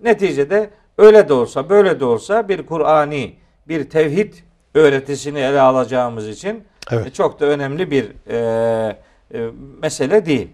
Neticede 0.00 0.70
öyle 0.98 1.28
de 1.28 1.32
olsa 1.32 1.68
böyle 1.68 2.00
de 2.00 2.04
olsa 2.04 2.48
bir 2.48 2.66
Kur'ani 2.66 3.34
bir 3.68 3.90
tevhid 3.90 4.34
öğretisini 4.74 5.38
ele 5.38 5.60
alacağımız 5.60 6.28
için 6.28 6.64
Evet. 6.90 7.06
e, 7.06 7.10
çok 7.12 7.40
da 7.40 7.46
önemli 7.46 7.90
bir 7.90 8.12
e, 8.30 8.96
e, 9.34 9.50
mesele 9.82 10.26
değil. 10.26 10.48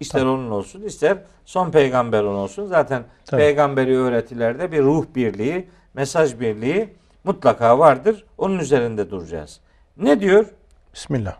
İster 0.00 0.22
onun 0.22 0.50
olsun 0.50 0.82
ister 0.82 1.18
son 1.44 1.70
peygamberin 1.70 2.26
olsun. 2.26 2.66
Zaten 2.66 3.02
Tabii. 3.24 3.40
peygamberi 3.40 3.96
öğretilerde 3.98 4.72
bir 4.72 4.82
ruh 4.82 5.04
birliği, 5.14 5.68
mesaj 5.94 6.40
birliği 6.40 6.88
mutlaka 7.24 7.78
vardır. 7.78 8.24
Onun 8.38 8.58
üzerinde 8.58 9.10
duracağız. 9.10 9.60
Ne 9.96 10.20
diyor? 10.20 10.46
Bismillah. 10.94 11.36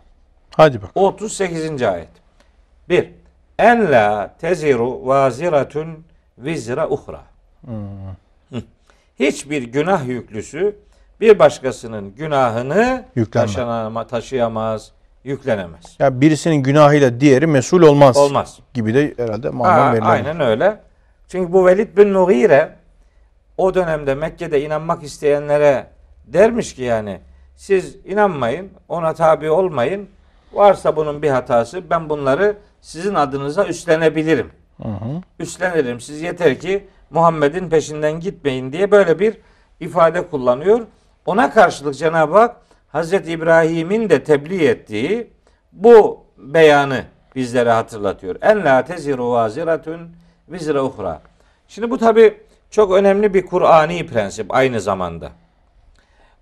Hadi 0.55 0.81
bak. 0.81 0.89
38. 0.95 1.81
ayet. 1.81 2.09
1. 2.89 3.11
En 3.59 3.91
la 3.91 4.35
teziru 4.41 5.07
vaziratun 5.07 6.05
vizra 6.37 6.89
uhra. 6.89 7.21
Hı. 7.65 8.61
Hiçbir 9.19 9.63
günah 9.63 10.07
yüklüsü 10.07 10.75
bir 11.21 11.39
başkasının 11.39 12.15
günahını 12.15 13.05
taşınama, 13.31 14.07
taşıyamaz, 14.07 14.91
yüklenemez. 15.23 15.95
Ya 15.99 16.21
birisinin 16.21 16.55
günahıyla 16.55 17.19
diğeri 17.19 17.47
mesul 17.47 17.81
olmaz. 17.81 18.17
Olmaz. 18.17 18.59
Gibi 18.73 18.93
de 18.93 19.13
herhalde 19.17 19.47
Ha, 19.47 19.53
manam 19.53 19.93
verilir. 19.93 20.05
aynen 20.09 20.39
öyle. 20.39 20.79
Çünkü 21.27 21.53
bu 21.53 21.65
Velid 21.65 21.97
bin 21.97 22.13
Nuhire 22.13 22.75
o 23.57 23.73
dönemde 23.73 24.15
Mekke'de 24.15 24.61
inanmak 24.61 25.03
isteyenlere 25.03 25.87
dermiş 26.27 26.75
ki 26.75 26.81
yani 26.83 27.19
siz 27.57 27.97
inanmayın, 28.05 28.69
ona 28.89 29.13
tabi 29.13 29.49
olmayın. 29.49 30.09
Varsa 30.53 30.95
bunun 30.95 31.21
bir 31.21 31.29
hatası 31.29 31.89
ben 31.89 32.09
bunları 32.09 32.57
sizin 32.81 33.15
adınıza 33.15 33.65
üstlenebilirim. 33.65 34.51
Hı 34.81 34.87
hı. 34.87 35.21
Üstlenirim. 35.39 36.01
Siz 36.01 36.21
yeter 36.21 36.59
ki 36.59 36.87
Muhammed'in 37.09 37.69
peşinden 37.69 38.19
gitmeyin 38.19 38.71
diye 38.71 38.91
böyle 38.91 39.19
bir 39.19 39.37
ifade 39.79 40.27
kullanıyor. 40.27 40.81
Ona 41.25 41.53
karşılık 41.53 41.95
Cenab-ı 41.95 42.37
Hak 42.37 42.55
Hazreti 42.87 43.31
İbrahim'in 43.31 44.09
de 44.09 44.23
tebliğ 44.23 44.67
ettiği 44.67 45.33
bu 45.71 46.25
beyanı 46.37 47.03
bizlere 47.35 47.71
hatırlatıyor. 47.71 48.35
En 48.41 48.65
la 48.65 48.85
teziru 48.85 49.31
vaziratun 49.31 49.99
vizra 50.49 50.83
uhra. 50.83 51.21
Şimdi 51.67 51.91
bu 51.91 51.97
tabi 51.97 52.37
çok 52.69 52.91
önemli 52.91 53.33
bir 53.33 53.45
Kur'ani 53.45 54.07
prensip 54.07 54.55
aynı 54.55 54.81
zamanda. 54.81 55.31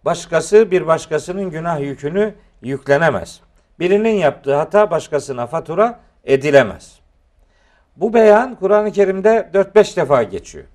Başkası 0.05 0.71
bir 0.71 0.87
başkasının 0.87 1.49
günah 1.49 1.79
yükünü 1.79 2.35
yüklenemez. 2.61 3.41
Birinin 3.79 4.13
yaptığı 4.13 4.55
hata 4.55 4.91
başkasına 4.91 5.47
fatura 5.47 5.99
edilemez. 6.23 6.99
Bu 7.95 8.13
beyan 8.13 8.55
Kur'an-ı 8.55 8.91
Kerim'de 8.91 9.49
4-5 9.53 9.95
defa 9.95 10.23
geçiyor. 10.23 10.65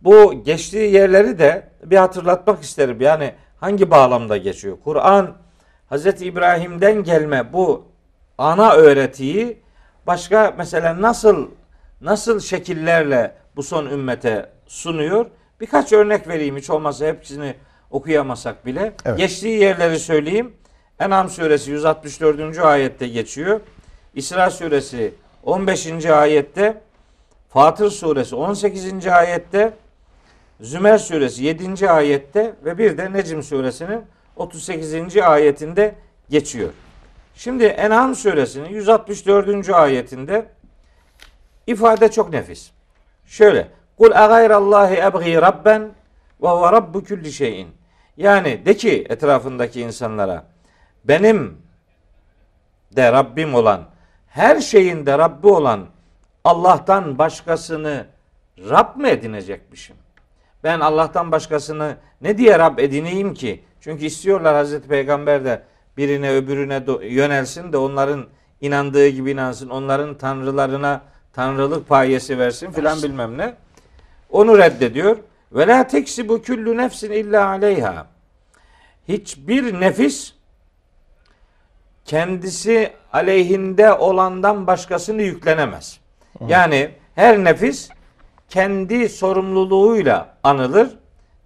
Bu 0.00 0.44
geçtiği 0.44 0.92
yerleri 0.92 1.38
de 1.38 1.68
bir 1.84 1.96
hatırlatmak 1.96 2.62
isterim. 2.62 3.00
Yani 3.00 3.34
hangi 3.60 3.90
bağlamda 3.90 4.36
geçiyor? 4.36 4.76
Kur'an 4.84 5.34
Hz. 5.90 6.06
İbrahim'den 6.06 7.02
gelme 7.02 7.52
bu 7.52 7.88
ana 8.38 8.72
öğretiyi 8.72 9.62
başka 10.06 10.54
mesela 10.58 11.02
nasıl 11.02 11.48
nasıl 12.00 12.40
şekillerle 12.40 13.34
bu 13.56 13.62
son 13.62 13.86
ümmete 13.86 14.50
sunuyor? 14.66 15.26
Birkaç 15.64 15.92
örnek 15.92 16.28
vereyim 16.28 16.56
hiç 16.56 16.70
olmazsa 16.70 17.06
hepsini 17.06 17.54
okuyamasak 17.90 18.66
bile. 18.66 18.92
Evet. 19.04 19.18
Geçtiği 19.18 19.60
yerleri 19.60 19.98
söyleyeyim. 19.98 20.52
En'am 21.00 21.28
suresi 21.28 21.70
164. 21.70 22.58
ayette 22.58 23.08
geçiyor. 23.08 23.60
İsra 24.14 24.50
suresi 24.50 25.14
15. 25.42 26.06
ayette, 26.06 26.82
Fatır 27.48 27.90
suresi 27.90 28.36
18. 28.36 29.06
ayette, 29.06 29.72
Zümer 30.60 30.98
suresi 30.98 31.44
7. 31.44 31.90
ayette 31.90 32.54
ve 32.64 32.78
bir 32.78 32.98
de 32.98 33.12
Necm 33.12 33.42
suresinin 33.42 34.02
38. 34.36 35.16
ayetinde 35.16 35.94
geçiyor. 36.30 36.70
Şimdi 37.34 37.64
En'am 37.64 38.14
suresinin 38.14 38.68
164. 38.68 39.70
ayetinde 39.70 40.46
ifade 41.66 42.10
çok 42.10 42.30
nefis. 42.32 42.70
Şöyle. 43.26 43.68
Kul 43.98 44.10
a 44.14 44.26
gayrallahi 44.26 44.94
ebgi 44.94 45.40
rabben 45.40 45.82
ve 46.42 46.48
huve 46.48 46.72
rabbu 46.72 47.04
kulli 47.04 47.32
şeyin. 47.32 47.68
Yani 48.16 48.66
de 48.66 48.76
ki 48.76 49.06
etrafındaki 49.08 49.80
insanlara 49.80 50.44
benim 51.04 51.58
de 52.96 53.12
Rabbim 53.12 53.54
olan 53.54 53.80
her 54.28 54.60
şeyin 54.60 55.06
de 55.06 55.18
Rabbi 55.18 55.46
olan 55.46 55.86
Allah'tan 56.44 57.18
başkasını 57.18 58.06
Rab 58.58 58.96
mı 58.96 59.08
edinecekmişim? 59.08 59.96
Ben 60.64 60.80
Allah'tan 60.80 61.32
başkasını 61.32 61.96
ne 62.20 62.38
diye 62.38 62.58
Rab 62.58 62.78
edineyim 62.78 63.34
ki? 63.34 63.64
Çünkü 63.80 64.04
istiyorlar 64.04 64.54
Hazreti 64.54 64.88
Peygamber 64.88 65.44
de 65.44 65.62
birine 65.96 66.30
öbürüne 66.30 66.82
yönelsin 67.02 67.72
de 67.72 67.76
onların 67.76 68.26
inandığı 68.60 69.08
gibi 69.08 69.30
inansın. 69.30 69.70
Onların 69.70 70.18
tanrılarına 70.18 71.00
tanrılık 71.32 71.88
payesi 71.88 72.38
versin 72.38 72.70
filan 72.70 73.02
bilmem 73.02 73.38
ne. 73.38 73.54
Onu 74.30 74.58
reddediyor. 74.58 75.16
Ve 75.52 75.66
la 75.66 75.86
teksibu 75.86 76.42
kullu 76.42 76.76
nefsin 76.76 77.12
illa 77.12 77.46
aleyha. 77.46 78.06
Hiçbir 79.08 79.80
nefis 79.80 80.34
kendisi 82.04 82.92
aleyhinde 83.12 83.92
olandan 83.92 84.66
başkasını 84.66 85.22
yüklenemez. 85.22 86.00
Yani 86.48 86.90
her 87.14 87.44
nefis 87.44 87.88
kendi 88.48 89.08
sorumluluğuyla 89.08 90.36
anılır. 90.42 90.88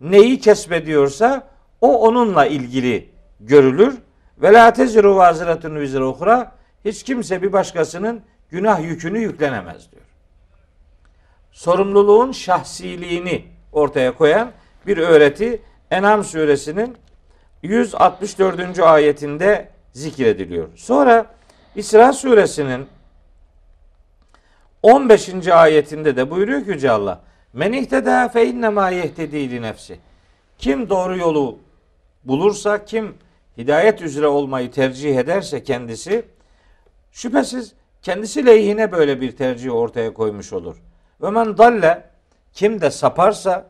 Neyi 0.01 0.41
kesbediyorsa 0.41 1.49
o 1.81 2.01
onunla 2.09 2.47
ilgili 2.47 3.11
görülür. 3.41 3.99
Ve 4.43 4.53
la 4.53 4.73
teziru 4.73 5.17
vaziratun 5.17 5.77
vizra. 5.77 6.53
Hiç 6.85 7.03
kimse 7.03 7.43
bir 7.43 7.53
başkasının 7.53 8.23
günah 8.51 8.83
yükünü 8.83 9.19
yüklenemez 9.19 9.93
diyor. 9.93 10.08
Sorumluluğun 11.59 12.33
şahsiliğini 12.33 13.44
ortaya 13.73 14.14
koyan 14.14 14.53
bir 14.87 14.99
öğreti 14.99 15.62
En'am 15.90 16.25
suresinin 16.25 16.97
164. 17.62 18.79
ayetinde 18.79 19.68
zikrediliyor. 19.92 20.68
Sonra 20.77 21.27
İsra 21.75 22.12
suresinin 22.12 22.87
15. 24.83 25.49
ayetinde 25.49 26.16
de 26.16 26.31
buyuruyor 26.31 26.64
ki 26.64 26.71
Yüce 26.71 26.90
Allah 26.90 27.21
Men 27.53 27.73
ihteda 27.73 28.29
fe 28.29 28.47
innema 28.47 28.90
yehtedi 28.90 29.51
li 29.51 29.62
nefsi. 29.62 29.99
Kim 30.59 30.90
doğru 30.90 31.18
yolu 31.18 31.59
bulursa, 32.25 32.85
kim 32.85 33.14
hidayet 33.59 34.03
üzere 34.03 34.27
olmayı 34.27 34.71
tercih 34.71 35.16
ederse 35.16 35.62
kendisi 35.62 36.25
şüphesiz 37.12 37.73
kendisi 38.03 38.47
lehine 38.47 38.92
böyle 38.92 39.21
bir 39.21 39.37
tercih 39.37 39.75
ortaya 39.75 40.14
koymuş 40.14 40.53
olur. 40.53 40.77
Ve 41.22 41.31
men 41.31 41.59
dalle 41.59 42.04
kim 42.52 42.81
de 42.81 42.90
saparsa 42.90 43.66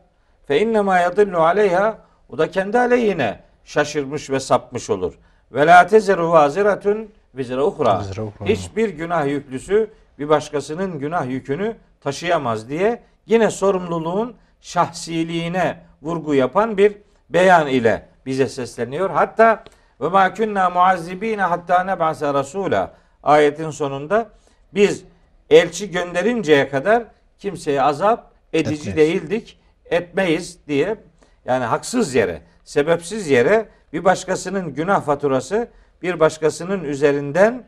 fe 0.47 0.61
innema 0.61 0.99
yadillu 0.99 1.39
aleyha 1.39 1.99
o 2.29 2.39
da 2.39 2.51
kendi 2.51 2.79
aleyhine 2.79 3.41
şaşırmış 3.65 4.31
ve 4.31 4.41
sapmış 4.41 4.91
olur. 4.91 5.15
Ve 5.53 5.67
la 5.67 5.87
tezeru 5.87 6.31
vaziratun 6.31 7.11
vizra 7.35 7.65
uhra. 7.65 8.03
Hiçbir 8.45 8.89
günah 8.89 9.27
yüklüsü 9.27 9.91
bir 10.19 10.29
başkasının 10.29 10.99
günah 10.99 11.27
yükünü 11.27 11.77
taşıyamaz 12.01 12.69
diye 12.69 13.03
yine 13.27 13.51
sorumluluğun 13.51 14.35
şahsiliğine 14.61 15.79
vurgu 16.03 16.35
yapan 16.35 16.77
bir 16.77 16.97
beyan 17.31 17.67
ile 17.67 18.09
bize 18.27 18.49
sesleniyor. 18.49 19.11
Hatta 19.11 19.65
ve 20.01 20.09
ma 20.09 20.35
kunna 20.35 20.71
muazzibine 20.71 21.43
hatta 21.43 21.85
neb'ase 21.85 22.35
rasula 22.35 22.95
ayetin 23.23 23.71
sonunda 23.71 24.29
biz 24.75 25.05
elçi 25.51 25.91
gönderinceye 25.91 26.69
kadar 26.69 27.05
kimseye 27.39 27.83
azap 27.83 28.33
edici 28.53 28.91
Etmeyiz. 28.91 28.97
değildik, 28.97 29.61
etmeyiz 29.85 30.59
diye 30.69 30.97
yani 31.45 31.65
haksız 31.65 32.15
yere, 32.15 32.43
sebepsiz 32.65 33.31
yere 33.31 33.69
bir 33.93 34.05
başkasının 34.05 34.75
günah 34.75 35.03
faturası 35.03 35.69
bir 36.03 36.21
başkasının 36.21 36.85
üzerinden 36.85 37.65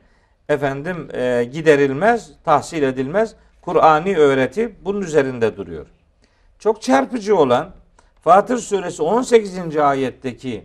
efendim 0.48 1.08
e, 1.14 1.44
giderilmez, 1.52 2.30
tahsil 2.44 2.82
edilmez. 2.82 3.34
Kur'ani 3.62 4.16
öğreti 4.16 4.84
bunun 4.84 5.00
üzerinde 5.00 5.56
duruyor. 5.56 5.86
Çok 6.58 6.82
çarpıcı 6.82 7.36
olan 7.36 7.74
Fatır 8.22 8.58
suresi 8.58 9.02
18. 9.02 9.76
ayetteki 9.76 10.64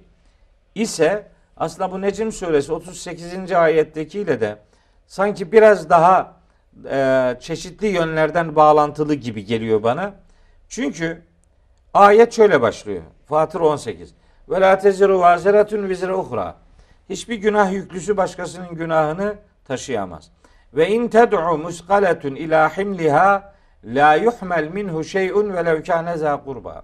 ise 0.76 1.36
Aslında 1.58 1.92
bu 1.92 2.02
Necim 2.02 2.32
suresi 2.32 2.74
38. 2.74 3.52
ayettekiyle 3.52 4.42
de 4.42 4.58
sanki 5.08 5.52
biraz 5.52 5.90
daha 5.90 6.36
e, 6.90 7.38
çeşitli 7.40 7.88
yönlerden 7.88 8.56
bağlantılı 8.56 9.14
gibi 9.14 9.46
geliyor 9.46 9.84
bana. 9.84 10.14
Çünkü 10.70 11.22
ayet 11.94 12.34
şöyle 12.34 12.62
başlıyor. 12.62 13.02
Fatır 13.26 13.60
18. 13.60 14.14
Ve 14.50 14.62
la 14.62 14.78
teziru 14.78 15.20
vaziratun 15.20 15.90
vizre 15.90 16.14
uhra. 16.14 16.56
Hiçbir 17.10 17.36
günah 17.36 17.72
yüklüsü 17.72 18.18
başkasının 18.18 18.76
günahını 18.76 19.36
taşıyamaz. 19.68 20.32
Ve 20.74 20.90
in 20.90 21.08
ted'u 21.08 21.58
muskaletun 21.58 22.36
ila 22.36 22.78
himliha 22.78 23.54
la 23.84 24.16
yuhmel 24.16 24.68
minhu 24.68 25.04
şey'un 25.04 25.54
ve 25.54 25.66
lev 25.66 25.84
kâne 25.84 26.18
zâ 26.18 26.44
kurba. 26.44 26.84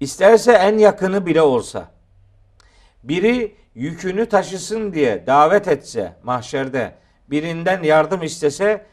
İsterse 0.00 0.52
en 0.52 0.78
yakını 0.78 1.26
bile 1.26 1.42
olsa 1.42 1.84
biri 3.04 3.54
yükünü 3.74 4.26
taşısın 4.26 4.92
diye 4.92 5.26
davet 5.26 5.68
etse 5.68 6.12
mahşerde 6.22 6.94
birinden 7.30 7.82
yardım 7.82 8.22
istese 8.22 8.86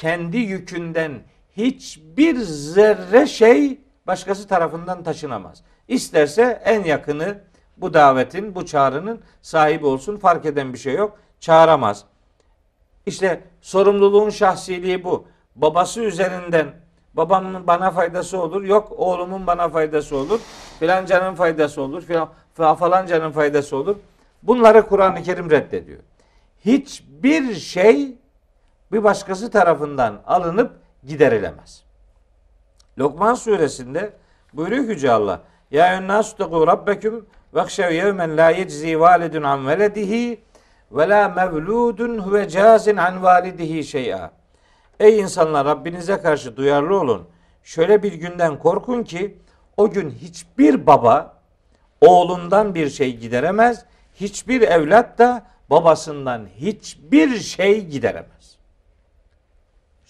kendi 0.00 0.36
yükünden 0.36 1.12
hiçbir 1.56 2.36
zerre 2.40 3.26
şey 3.26 3.80
başkası 4.06 4.48
tarafından 4.48 5.02
taşınamaz. 5.02 5.62
İsterse 5.88 6.62
en 6.64 6.84
yakını 6.84 7.38
bu 7.76 7.94
davetin, 7.94 8.54
bu 8.54 8.66
çağrının 8.66 9.20
sahibi 9.42 9.86
olsun 9.86 10.16
fark 10.16 10.46
eden 10.46 10.72
bir 10.72 10.78
şey 10.78 10.94
yok. 10.94 11.18
Çağıramaz. 11.40 12.04
İşte 13.06 13.40
sorumluluğun 13.60 14.30
şahsiliği 14.30 15.04
bu. 15.04 15.26
Babası 15.56 16.00
üzerinden 16.00 16.66
babamın 17.14 17.66
bana 17.66 17.90
faydası 17.90 18.42
olur. 18.42 18.62
Yok 18.62 18.92
oğlumun 18.96 19.46
bana 19.46 19.68
faydası 19.68 20.16
olur. 20.16 20.40
Filancanın 20.78 21.34
faydası 21.34 21.82
olur. 21.82 22.02
Filan, 22.02 22.28
falancanın 22.54 23.30
faydası 23.30 23.76
olur. 23.76 23.96
Bunları 24.42 24.86
Kur'an-ı 24.86 25.22
Kerim 25.22 25.50
reddediyor. 25.50 26.00
Hiçbir 26.64 27.54
şey 27.54 28.19
bir 28.92 29.04
başkası 29.04 29.50
tarafından 29.50 30.20
alınıp 30.26 30.72
giderilemez. 31.06 31.82
Lokman 32.98 33.34
suresinde 33.34 34.12
buyuruyor 34.52 34.84
Yüce 34.84 35.12
Allah 35.12 35.40
Ya 35.70 35.94
ennâsü 35.94 36.36
tegû 36.36 36.66
rabbeküm 36.66 37.26
vekşev 37.54 37.92
yevmen 37.92 38.36
la 38.36 38.50
yeczi 38.50 39.00
validun 39.00 39.42
an 39.42 39.66
veledihi 39.66 40.40
ve 40.92 41.08
la 41.08 41.28
mevludun 41.28 42.18
huve 42.18 42.48
cazin 42.48 42.96
an 42.96 43.22
validihi 43.22 43.84
şey'a. 43.84 44.30
Ey 45.00 45.18
insanlar 45.18 45.66
Rabbinize 45.66 46.20
karşı 46.20 46.56
duyarlı 46.56 47.00
olun. 47.00 47.28
Şöyle 47.62 48.02
bir 48.02 48.12
günden 48.12 48.58
korkun 48.58 49.02
ki 49.02 49.38
o 49.76 49.90
gün 49.90 50.10
hiçbir 50.10 50.86
baba 50.86 51.40
oğlundan 52.00 52.74
bir 52.74 52.90
şey 52.90 53.16
gideremez. 53.16 53.84
Hiçbir 54.14 54.62
evlat 54.62 55.18
da 55.18 55.46
babasından 55.70 56.46
hiçbir 56.56 57.38
şey 57.38 57.86
gideremez. 57.86 58.39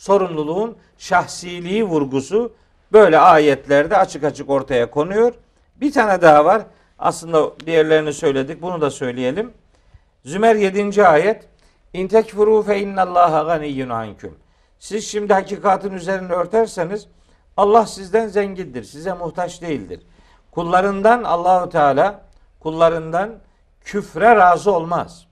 Sorumluluğun 0.01 0.77
şahsiliği 0.99 1.85
vurgusu 1.85 2.53
böyle 2.93 3.19
ayetlerde 3.19 3.97
açık 3.97 4.25
açık 4.25 4.51
ortaya 4.51 4.91
konuyor. 4.91 5.35
Bir 5.77 5.93
tane 5.93 6.23
daha 6.23 6.45
var. 6.45 6.63
Aslında 6.99 7.61
diğerlerini 7.67 8.13
söyledik. 8.13 8.63
Bunu 8.63 8.81
da 8.81 8.91
söyleyelim. 8.91 9.53
Zümer 10.25 10.55
7. 10.55 11.07
ayet. 11.07 11.49
İn 11.93 12.09
tekfuru 12.09 12.63
fe 12.63 12.81
innallaha 12.81 13.43
ganiyyun 13.43 13.89
ankum. 13.89 14.39
Siz 14.79 15.09
şimdi 15.09 15.33
hakikatin 15.33 15.93
üzerine 15.93 16.33
örterseniz 16.33 17.07
Allah 17.57 17.87
sizden 17.87 18.29
zengindir. 18.29 18.85
Size 18.85 19.13
muhtaç 19.13 19.63
değildir. 19.63 20.01
Kullarından 20.51 21.25
Allahu 21.25 21.69
Teala 21.69 22.23
kullarından 22.61 23.31
küfre 23.85 24.37
razı 24.37 24.73
olmaz. 24.73 25.27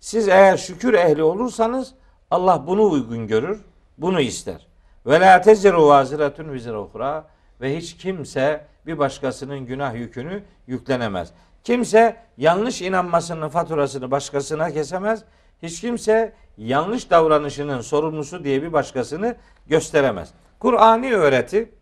Siz 0.00 0.28
eğer 0.28 0.56
şükür 0.56 0.94
ehli 0.94 1.22
olursanız 1.22 1.94
Allah 2.30 2.66
bunu 2.66 2.90
uygun 2.90 3.26
görür, 3.26 3.60
bunu 3.98 4.20
ister. 4.20 4.66
Ve 5.06 5.20
la 5.20 5.40
teziru 5.40 5.86
vaziratun 5.86 6.52
vizra 6.52 6.80
uhra 6.80 7.24
ve 7.60 7.76
hiç 7.76 7.96
kimse 7.96 8.64
bir 8.86 8.98
başkasının 8.98 9.66
günah 9.66 9.94
yükünü 9.94 10.42
yüklenemez. 10.66 11.32
Kimse 11.64 12.16
yanlış 12.36 12.82
inanmasının 12.82 13.48
faturasını 13.48 14.10
başkasına 14.10 14.70
kesemez. 14.70 15.24
Hiç 15.62 15.80
kimse 15.80 16.32
yanlış 16.58 17.10
davranışının 17.10 17.80
sorumlusu 17.80 18.44
diye 18.44 18.62
bir 18.62 18.72
başkasını 18.72 19.36
gösteremez. 19.66 20.30
Kur'ani 20.58 21.14
öğreti 21.14 21.72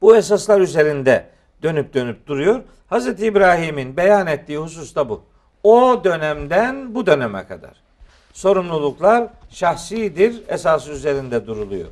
bu 0.00 0.16
esaslar 0.16 0.60
üzerinde 0.60 1.26
dönüp 1.62 1.94
dönüp 1.94 2.26
duruyor. 2.26 2.62
Hz. 2.90 3.22
İbrahim'in 3.22 3.96
beyan 3.96 4.26
ettiği 4.26 4.58
husus 4.58 4.94
da 4.94 5.08
bu. 5.08 5.24
O 5.62 6.04
dönemden 6.04 6.94
bu 6.94 7.06
döneme 7.06 7.46
kadar. 7.46 7.85
Sorumluluklar 8.36 9.28
şahsidir, 9.50 10.42
esası 10.48 10.92
üzerinde 10.92 11.46
duruluyor. 11.46 11.88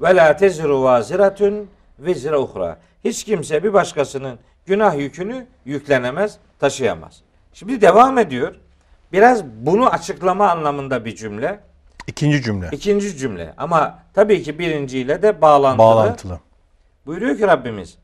Ve 0.00 0.16
la 0.16 0.36
teziru 0.36 0.82
vaziratun 0.82 1.70
vizre 1.98 2.36
uhra. 2.36 2.78
Hiç 3.04 3.24
kimse 3.24 3.64
bir 3.64 3.72
başkasının 3.72 4.38
günah 4.66 4.98
yükünü 4.98 5.46
yüklenemez, 5.64 6.38
taşıyamaz. 6.58 7.22
Şimdi 7.52 7.80
devam 7.80 8.18
ediyor. 8.18 8.54
Biraz 9.12 9.44
bunu 9.44 9.88
açıklama 9.88 10.50
anlamında 10.50 11.04
bir 11.04 11.16
cümle. 11.16 11.60
İkinci 12.06 12.42
cümle. 12.42 12.68
İkinci 12.72 13.16
cümle 13.16 13.54
ama 13.56 13.98
tabii 14.14 14.42
ki 14.42 14.58
birinciyle 14.58 15.22
de 15.22 15.40
bağlantılı. 15.40 15.78
Bağlantılı. 15.78 16.40
Buyuruyor 17.06 17.36
ki 17.36 17.46
Rabbimiz 17.46 17.98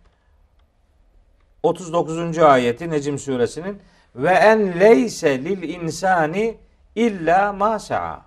39. 1.63 2.39
ayeti 2.39 2.91
Necim 2.91 3.19
suresinin 3.19 3.79
ve 4.17 4.31
en 4.31 4.81
leyse 4.81 5.45
lil 5.45 5.63
insani 5.63 6.57
illa 6.97 7.53
ma 7.53 7.79
sa'a. 7.79 8.23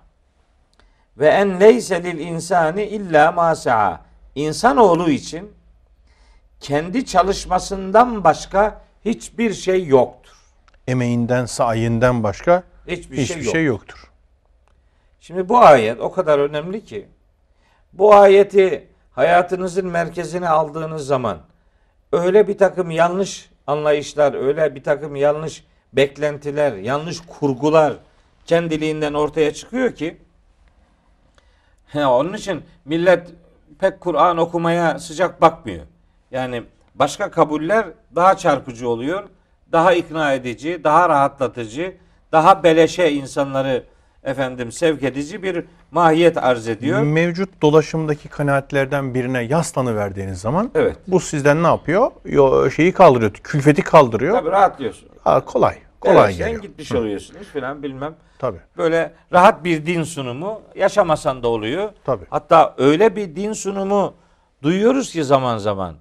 Ve 1.18 1.28
en 1.28 1.60
leyse 1.60 2.02
lil 2.04 2.18
insani 2.18 2.82
illa 2.82 3.32
ma 3.32 3.54
sa'a. 3.54 4.00
İnsanoğlu 4.34 5.10
için 5.10 5.52
kendi 6.60 7.06
çalışmasından 7.06 8.24
başka 8.24 8.80
hiçbir 9.04 9.54
şey 9.54 9.86
yoktur. 9.86 10.36
Emeğinden, 10.88 11.46
sayinden 11.46 12.22
başka 12.22 12.62
Hiçbir, 12.86 13.16
hiçbir 13.16 13.34
şey 13.34 13.42
yok. 13.44 13.52
şey 13.52 13.64
yoktur. 13.64 14.10
Şimdi 15.20 15.48
bu 15.48 15.58
ayet 15.58 16.00
o 16.00 16.12
kadar 16.12 16.38
önemli 16.38 16.84
ki 16.84 17.08
bu 17.92 18.14
ayeti 18.14 18.88
hayatınızın 19.12 19.86
merkezine 19.86 20.48
aldığınız 20.48 21.06
zaman 21.06 21.38
öyle 22.12 22.48
bir 22.48 22.58
takım 22.58 22.90
yanlış 22.90 23.50
anlayışlar, 23.66 24.34
öyle 24.34 24.74
bir 24.74 24.84
takım 24.84 25.16
yanlış 25.16 25.64
beklentiler, 25.92 26.72
yanlış 26.72 27.20
kurgular 27.20 27.96
kendiliğinden 28.46 29.14
ortaya 29.14 29.54
çıkıyor 29.54 29.94
ki 29.94 30.16
he, 31.86 32.06
onun 32.06 32.32
için 32.32 32.62
millet 32.84 33.28
pek 33.78 34.00
Kur'an 34.00 34.38
okumaya 34.38 34.98
sıcak 34.98 35.40
bakmıyor. 35.40 35.86
Yani 36.30 36.62
başka 36.94 37.30
kabuller 37.30 37.86
daha 38.14 38.36
çarpıcı 38.36 38.88
oluyor, 38.88 39.24
daha 39.72 39.92
ikna 39.92 40.32
edici, 40.32 40.80
daha 40.84 41.08
rahatlatıcı, 41.08 41.96
daha 42.32 42.62
beleşe 42.62 43.10
insanları 43.10 43.84
efendim 44.24 44.72
sevk 44.72 45.02
edici 45.02 45.42
bir 45.42 45.64
mahiyet 45.90 46.36
arz 46.36 46.68
ediyor. 46.68 47.02
Mevcut 47.02 47.62
dolaşımdaki 47.62 48.28
kanaatlerden 48.28 49.14
birine 49.14 49.42
yaslanıverdiğiniz 49.42 50.40
zaman 50.40 50.70
Evet. 50.74 50.96
bu 51.06 51.20
sizden 51.20 51.62
ne 51.62 51.66
yapıyor? 51.66 52.10
Yo, 52.24 52.70
şeyi 52.70 52.92
kaldırıyor, 52.92 53.30
külfeti 53.32 53.82
kaldırıyor. 53.82 54.38
Tabii 54.38 54.50
rahatlıyorsun. 54.50 55.08
Ha, 55.24 55.44
kolay, 55.44 55.74
kolay 56.00 56.24
evet, 56.24 56.36
sen 56.36 56.46
geliyor. 56.46 56.62
gitmiş 56.62 56.92
oluyorsunuz 56.92 57.46
filan 57.52 57.82
bilmem. 57.82 58.14
Tabii, 58.38 58.58
Böyle 58.76 59.12
rahat 59.32 59.64
bir 59.64 59.86
din 59.86 60.02
sunumu 60.02 60.60
yaşamasan 60.74 61.42
da 61.42 61.48
oluyor. 61.48 61.90
tabii. 62.04 62.24
Hatta 62.30 62.74
öyle 62.78 63.16
bir 63.16 63.36
din 63.36 63.52
sunumu 63.52 64.14
duyuyoruz 64.62 65.12
ki 65.12 65.24
zaman 65.24 65.58
zaman. 65.58 65.94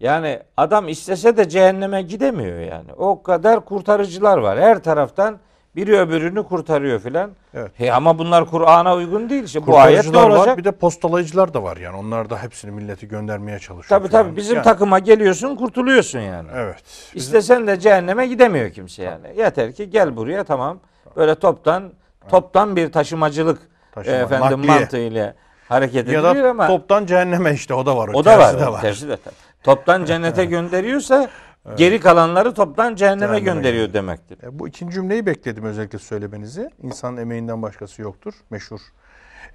Yani 0.00 0.40
adam 0.56 0.88
istese 0.88 1.36
de 1.36 1.48
cehenneme 1.48 2.02
gidemiyor 2.02 2.58
yani. 2.58 2.92
O 2.96 3.22
kadar 3.22 3.64
kurtarıcılar 3.64 4.38
var. 4.38 4.58
Her 4.58 4.82
taraftan 4.82 5.38
biri 5.76 5.98
öbürünü 5.98 6.42
kurtarıyor 6.42 7.00
filan. 7.00 7.30
Evet. 7.54 7.70
He, 7.74 7.92
ama 7.92 8.18
bunlar 8.18 8.50
Kur'an'a 8.50 8.94
uygun 8.94 9.30
değil. 9.30 9.42
İşte 9.44 9.66
bu 9.66 9.78
ayet 9.78 9.98
ne 9.98 10.02
Kurtarıcılar 10.04 10.30
var, 10.30 10.36
olacak? 10.38 10.58
bir 10.58 10.64
de 10.64 10.72
postalayıcılar 10.72 11.54
da 11.54 11.62
var 11.62 11.76
yani. 11.76 11.96
Onlar 11.96 12.30
da 12.30 12.42
hepsini 12.42 12.70
milleti 12.70 13.08
göndermeye 13.08 13.58
çalışıyor. 13.58 14.00
Tabii 14.00 14.10
tabii 14.10 14.36
bizim 14.36 14.54
Yani, 14.56 14.64
takıma 14.64 14.98
geliyorsun 14.98 15.56
kurtuluyorsun 15.56 16.18
yani. 16.20 16.48
Evet. 16.54 16.76
Bizim- 17.14 17.18
İstesen 17.18 17.66
de 17.66 17.80
cehenneme 17.80 18.26
gidemiyor 18.26 18.70
kimse 18.70 19.02
yani. 19.02 19.26
Yeter 19.36 19.72
ki 19.72 19.90
gel 19.90 20.16
buraya 20.16 20.44
tamam. 20.44 20.78
Böyle 21.16 21.34
toptan 21.34 21.92
toptan 22.28 22.76
bir 22.76 22.92
taşımacılık 22.92 23.58
Taşıma, 23.92 24.16
e, 24.16 24.20
efendim 24.20 24.58
nakliye. 24.58 24.78
mantığıyla 24.78 25.34
hareket 25.68 25.94
ya 25.94 26.20
ediliyor 26.20 26.44
da 26.44 26.50
ama 26.50 26.66
toptan 26.66 27.06
cehenneme 27.06 27.52
işte 27.52 27.74
o 27.74 27.86
da 27.86 27.96
var. 27.96 28.08
o 28.14 28.24
da 28.24 28.38
var. 28.38 28.50
tersi 28.50 28.60
de 28.66 28.72
var. 28.72 28.80
Tersi 28.80 29.08
de 29.08 29.16
tabii. 29.16 29.34
Toptan 29.62 30.04
cennete 30.04 30.44
gönderiyorsa 30.54 31.28
geri 31.76 32.00
kalanları 32.00 32.54
toptan 32.54 32.94
cehenneme, 32.94 33.20
Cehenneme 33.20 33.40
gönderiyor 33.40 33.92
demektir. 33.92 34.38
E, 34.42 34.58
Bu 34.58 34.68
ikinci 34.68 34.94
cümleyi 34.94 35.26
bekledim 35.26 35.64
özellikle 35.64 35.98
söylemenizi. 35.98 36.70
İnsanın 36.82 37.16
emeğinden 37.16 37.62
başkası 37.62 38.02
yoktur. 38.02 38.34
Meşhur. 38.50 38.80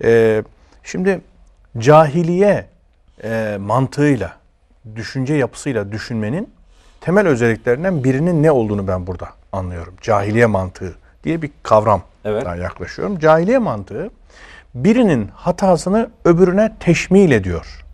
E, 0.03 0.43
şimdi 0.83 1.21
cahiliye 1.77 2.65
e, 3.23 3.57
mantığıyla, 3.59 4.33
düşünce 4.95 5.33
yapısıyla 5.33 5.91
düşünmenin 5.91 6.49
temel 7.01 7.27
özelliklerinden 7.27 8.03
birinin 8.03 8.43
ne 8.43 8.51
olduğunu 8.51 8.87
ben 8.87 9.07
burada 9.07 9.29
anlıyorum. 9.51 9.93
Cahiliye 10.01 10.45
mantığı 10.45 10.95
diye 11.23 11.41
bir 11.41 11.51
kavram 11.63 12.01
Evet. 12.25 12.43
yaklaşıyorum. 12.45 13.19
Cahiliye 13.19 13.57
mantığı 13.57 14.09
birinin 14.75 15.27
hatasını 15.27 16.09
öbürüne 16.25 16.75
teşmil 16.79 17.31
ediyor. 17.31 17.85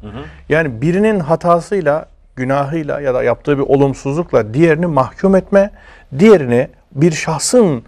Yani 0.50 0.82
birinin 0.82 1.20
hatasıyla, 1.20 2.06
günahıyla 2.36 3.02
ya 3.02 3.14
da 3.14 3.24
yaptığı 3.24 3.58
bir 3.58 3.64
olumsuzlukla 3.64 4.54
diğerini 4.54 4.86
mahkum 4.86 5.36
etme, 5.36 5.72
diğerini 6.20 6.68
bir 6.92 7.12
şahsın 7.12 7.84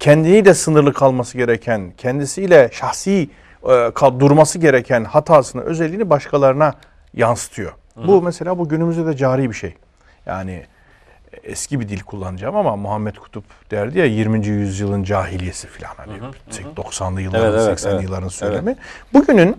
kendiyle 0.00 0.54
sınırlı 0.54 0.92
kalması 0.92 1.38
gereken, 1.38 1.92
kendisiyle 1.96 2.70
şahsi 2.72 3.30
e, 3.64 4.20
durması 4.20 4.58
gereken 4.58 5.04
hatasını, 5.04 5.62
özelliğini 5.62 6.10
başkalarına 6.10 6.74
yansıtıyor. 7.14 7.72
Bu 8.06 8.22
mesela 8.22 8.58
bu 8.58 8.68
günümüzde 8.68 9.06
de 9.06 9.16
cari 9.16 9.50
bir 9.50 9.54
şey. 9.54 9.74
Yani 10.26 10.64
eski 11.44 11.80
bir 11.80 11.88
dil 11.88 12.00
kullanacağım 12.00 12.56
ama 12.56 12.76
Muhammed 12.76 13.16
Kutup 13.16 13.44
derdi 13.70 13.98
ya 13.98 14.04
20. 14.04 14.46
yüzyılın 14.46 15.04
cahiliyesi 15.04 15.66
falan 15.66 15.94
hani 15.96 16.12
90'lı 16.76 17.20
yılların 17.20 17.52
Evet, 17.52 17.62
evet, 17.68 17.78
80'li 17.78 17.92
evet. 17.92 18.02
yılların 18.02 18.28
söylemi. 18.28 18.76
Bugünün 19.12 19.56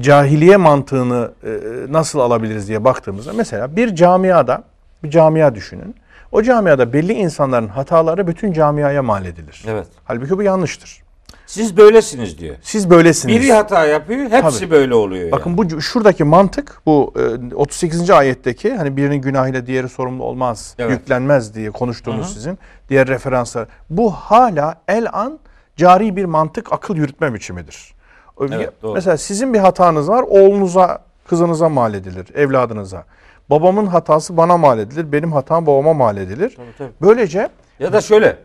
cahiliye 0.00 0.56
mantığını 0.56 1.32
e, 1.44 1.48
nasıl 1.88 2.18
alabiliriz 2.18 2.68
diye 2.68 2.84
baktığımızda 2.84 3.32
mesela 3.32 3.76
bir 3.76 3.94
camiada 3.94 4.64
bir 5.04 5.10
camia 5.10 5.54
düşünün. 5.54 5.94
O 6.32 6.42
camiada 6.42 6.92
belli 6.92 7.12
insanların 7.12 7.68
hataları 7.68 8.26
bütün 8.26 8.52
camiaya 8.52 9.02
mal 9.02 9.24
edilir. 9.26 9.64
Evet. 9.68 9.86
Halbuki 10.04 10.38
bu 10.38 10.42
yanlıştır. 10.42 11.02
Siz 11.46 11.76
böylesiniz 11.76 12.38
diyor. 12.38 12.56
Siz 12.62 12.90
böylesiniz. 12.90 13.36
Biri 13.36 13.52
hata 13.52 13.86
yapıyor, 13.86 14.30
hepsi 14.30 14.60
Tabii. 14.60 14.70
böyle 14.70 14.94
oluyor. 14.94 15.32
Bakın 15.32 15.50
yani. 15.58 15.70
bu 15.70 15.80
şuradaki 15.80 16.24
mantık 16.24 16.80
bu 16.86 17.14
e, 17.52 17.54
38. 17.54 18.10
ayetteki 18.10 18.74
hani 18.74 18.96
birinin 18.96 19.16
günahıyla 19.16 19.66
diğeri 19.66 19.88
sorumlu 19.88 20.24
olmaz, 20.24 20.74
Evet. 20.78 20.90
yüklenmez 20.90 21.54
diye 21.54 21.70
konuştuğunuz 21.70 22.34
sizin 22.34 22.58
diğer 22.88 23.08
referanslar. 23.08 23.68
Bu 23.90 24.10
hala 24.10 24.74
el 24.88 25.06
an 25.12 25.38
cari 25.76 26.16
bir 26.16 26.24
mantık 26.24 26.72
akıl 26.72 26.96
yürütme 26.96 27.34
biçimidir. 27.34 27.94
Evet, 28.40 28.82
doğru. 28.82 28.94
Mesela 28.94 29.16
sizin 29.16 29.54
bir 29.54 29.58
hatanız 29.58 30.08
var 30.08 30.22
oğlunuza, 30.28 30.98
kızınıza 31.28 31.68
mal 31.68 31.94
edilir, 31.94 32.26
evladınıza. 32.34 33.04
Babamın 33.50 33.86
hatası 33.86 34.36
bana 34.36 34.56
mal 34.56 34.78
edilir, 34.78 35.12
benim 35.12 35.32
hatam 35.32 35.66
babama 35.66 35.92
mal 35.92 36.16
edilir. 36.16 36.52
Tabii, 36.56 36.66
tabii. 36.78 36.92
Böylece 37.02 37.48
Ya 37.80 37.92
da 37.92 38.00
şöyle. 38.00 38.36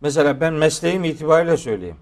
Mesela 0.00 0.40
ben 0.40 0.52
mesleğim 0.52 1.04
itibariyle 1.04 1.56
söyleyeyim. 1.56 1.96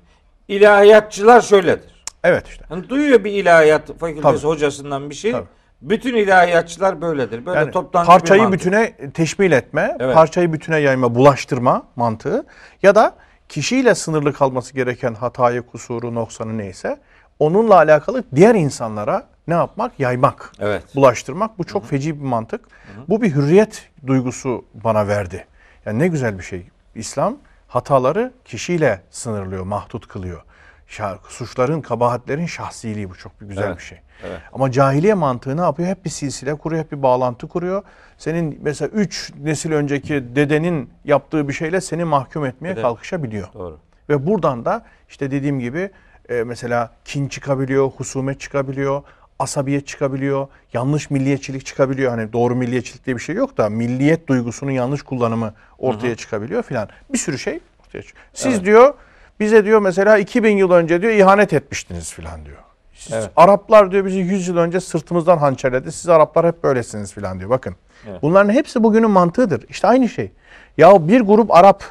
İlahiyatçılar 0.48 1.40
şöyledir. 1.40 2.04
evet 2.24 2.48
işte. 2.48 2.64
Hani 2.68 2.88
duyuyor 2.88 3.24
bir 3.24 3.32
ilahiyat 3.32 3.98
fakültesi 3.98 4.22
Tabii. 4.22 4.38
hocasından 4.38 5.10
bir 5.10 5.14
şey. 5.14 5.32
Tabii. 5.32 5.46
Bütün 5.82 6.16
ilahiyatçılar 6.16 7.00
böyledir. 7.02 7.46
Böyle 7.46 7.58
Yani 7.58 7.70
toptancı 7.70 8.06
bir 8.06 8.12
parçayı 8.12 8.42
mantık. 8.42 8.60
bütüne 8.60 8.92
teşmil 9.14 9.52
etme, 9.52 9.96
Evet. 10.00 10.14
parçayı 10.14 10.52
bütüne 10.52 10.78
yayma, 10.78 11.14
bulaştırma 11.14 11.82
mantığı 11.96 12.46
ya 12.82 12.94
da 12.94 13.14
kişiyle 13.48 13.94
sınırlı 13.94 14.32
kalması 14.32 14.74
gereken 14.74 15.14
hatayı, 15.14 15.62
kusuru, 15.62 16.14
noksanı 16.14 16.58
neyse 16.58 16.98
onunla 17.38 17.74
alakalı 17.76 18.24
diğer 18.34 18.54
insanlara 18.54 19.26
ne 19.48 19.54
yapmak? 19.54 20.00
Yaymak, 20.00 20.52
Evet. 20.58 20.82
bulaştırmak. 20.96 21.58
Bu 21.58 21.64
çok 21.64 21.86
feci 21.86 22.20
bir 22.20 22.24
mantık. 22.24 22.60
Bu 23.08 23.22
bir 23.22 23.34
hürriyet 23.34 23.88
duygusu 24.06 24.64
bana 24.74 25.08
verdi. 25.08 25.46
Yani 25.86 25.98
ne 25.98 26.08
güzel 26.08 26.38
bir 26.38 26.42
şey. 26.44 26.66
İslam 26.94 27.36
hataları 27.68 28.32
kişiyle 28.44 29.00
sınırlıyor, 29.10 29.64
mahdut 29.64 30.08
kılıyor. 30.08 30.42
Şa- 30.88 31.18
suçların, 31.28 31.80
kabahatlerin 31.80 32.46
şahsiliği 32.46 33.10
bu 33.10 33.14
çok 33.14 33.40
bir 33.40 33.46
güzel 33.46 33.62
Evet, 33.66 33.76
bir 33.78 33.82
şey. 33.82 33.98
evet. 34.26 34.40
Ama 34.52 34.70
cahiliye 34.70 35.14
mantığı 35.14 35.56
ne 35.56 35.60
yapıyor? 35.60 35.88
Hep 35.88 36.04
bir 36.04 36.10
silsile 36.10 36.54
kuruyor, 36.54 36.84
hep 36.84 36.92
bir 36.92 37.02
bağlantı 37.02 37.48
kuruyor. 37.48 37.82
Senin 38.18 38.58
mesela 38.62 38.88
üç 38.88 39.32
nesil 39.40 39.72
önceki 39.72 40.36
dedenin 40.36 40.90
yaptığı 41.04 41.48
bir 41.48 41.52
şeyle 41.52 41.80
seni 41.80 42.04
mahkum 42.04 42.44
etmeye 42.44 42.72
Evet. 42.72 42.82
kalkışabiliyor. 42.82 43.48
Doğru. 43.54 43.78
Ve 44.08 44.26
buradan 44.26 44.64
da 44.64 44.84
işte 45.08 45.30
dediğim 45.30 45.60
gibi 45.60 45.90
e, 46.28 46.44
mesela 46.44 46.90
kin 47.04 47.28
çıkabiliyor, 47.28 47.90
husumet 47.90 48.40
çıkabiliyor, 48.40 49.02
asabiyet 49.38 49.86
çıkabiliyor, 49.86 50.48
yanlış 50.72 51.10
milliyetçilik 51.10 51.66
çıkabiliyor. 51.66 52.10
Hani 52.10 52.32
doğru 52.32 52.54
milliyetçilik 52.54 53.06
diye 53.06 53.16
bir 53.16 53.22
şey 53.22 53.34
yok 53.34 53.56
da 53.56 53.68
milliyet 53.68 54.28
duygusunun 54.28 54.70
yanlış 54.70 55.02
kullanımı 55.02 55.54
ortaya 55.78 56.16
çıkabiliyor 56.16 56.62
filan. 56.62 56.88
Bir 57.12 57.18
sürü 57.18 57.38
şey 57.38 57.60
ortaya 57.86 58.02
çıkıyor. 58.02 58.26
Siz 58.32 58.64
diyor 58.64 58.94
bize 59.40 59.64
diyor 59.64 59.80
mesela 59.80 60.18
2000 60.18 60.56
yıl 60.56 60.70
önce 60.70 61.02
diyor 61.02 61.12
ihanet 61.12 61.52
etmiştiniz 61.52 62.12
filan 62.12 62.44
diyor. 62.44 62.58
Siz 62.94 63.12
Evet. 63.12 63.30
Araplar 63.36 63.90
diyor 63.90 64.04
bizi 64.04 64.18
100 64.18 64.48
yıl 64.48 64.56
önce 64.56 64.80
sırtımızdan 64.80 65.38
hançerledi. 65.38 65.92
Siz 65.92 66.08
Araplar 66.08 66.46
hep 66.46 66.64
böylesiniz 66.64 67.12
filan 67.12 67.38
diyor. 67.38 67.50
Bakın. 67.50 67.76
Evet. 68.08 68.22
Bunların 68.22 68.50
hepsi 68.50 68.82
bugünün 68.82 69.10
mantığıdır. 69.10 69.64
İşte 69.68 69.88
aynı 69.88 70.08
şey. 70.08 70.30
Ya 70.78 71.08
bir 71.08 71.20
grup 71.20 71.54
Arap 71.54 71.84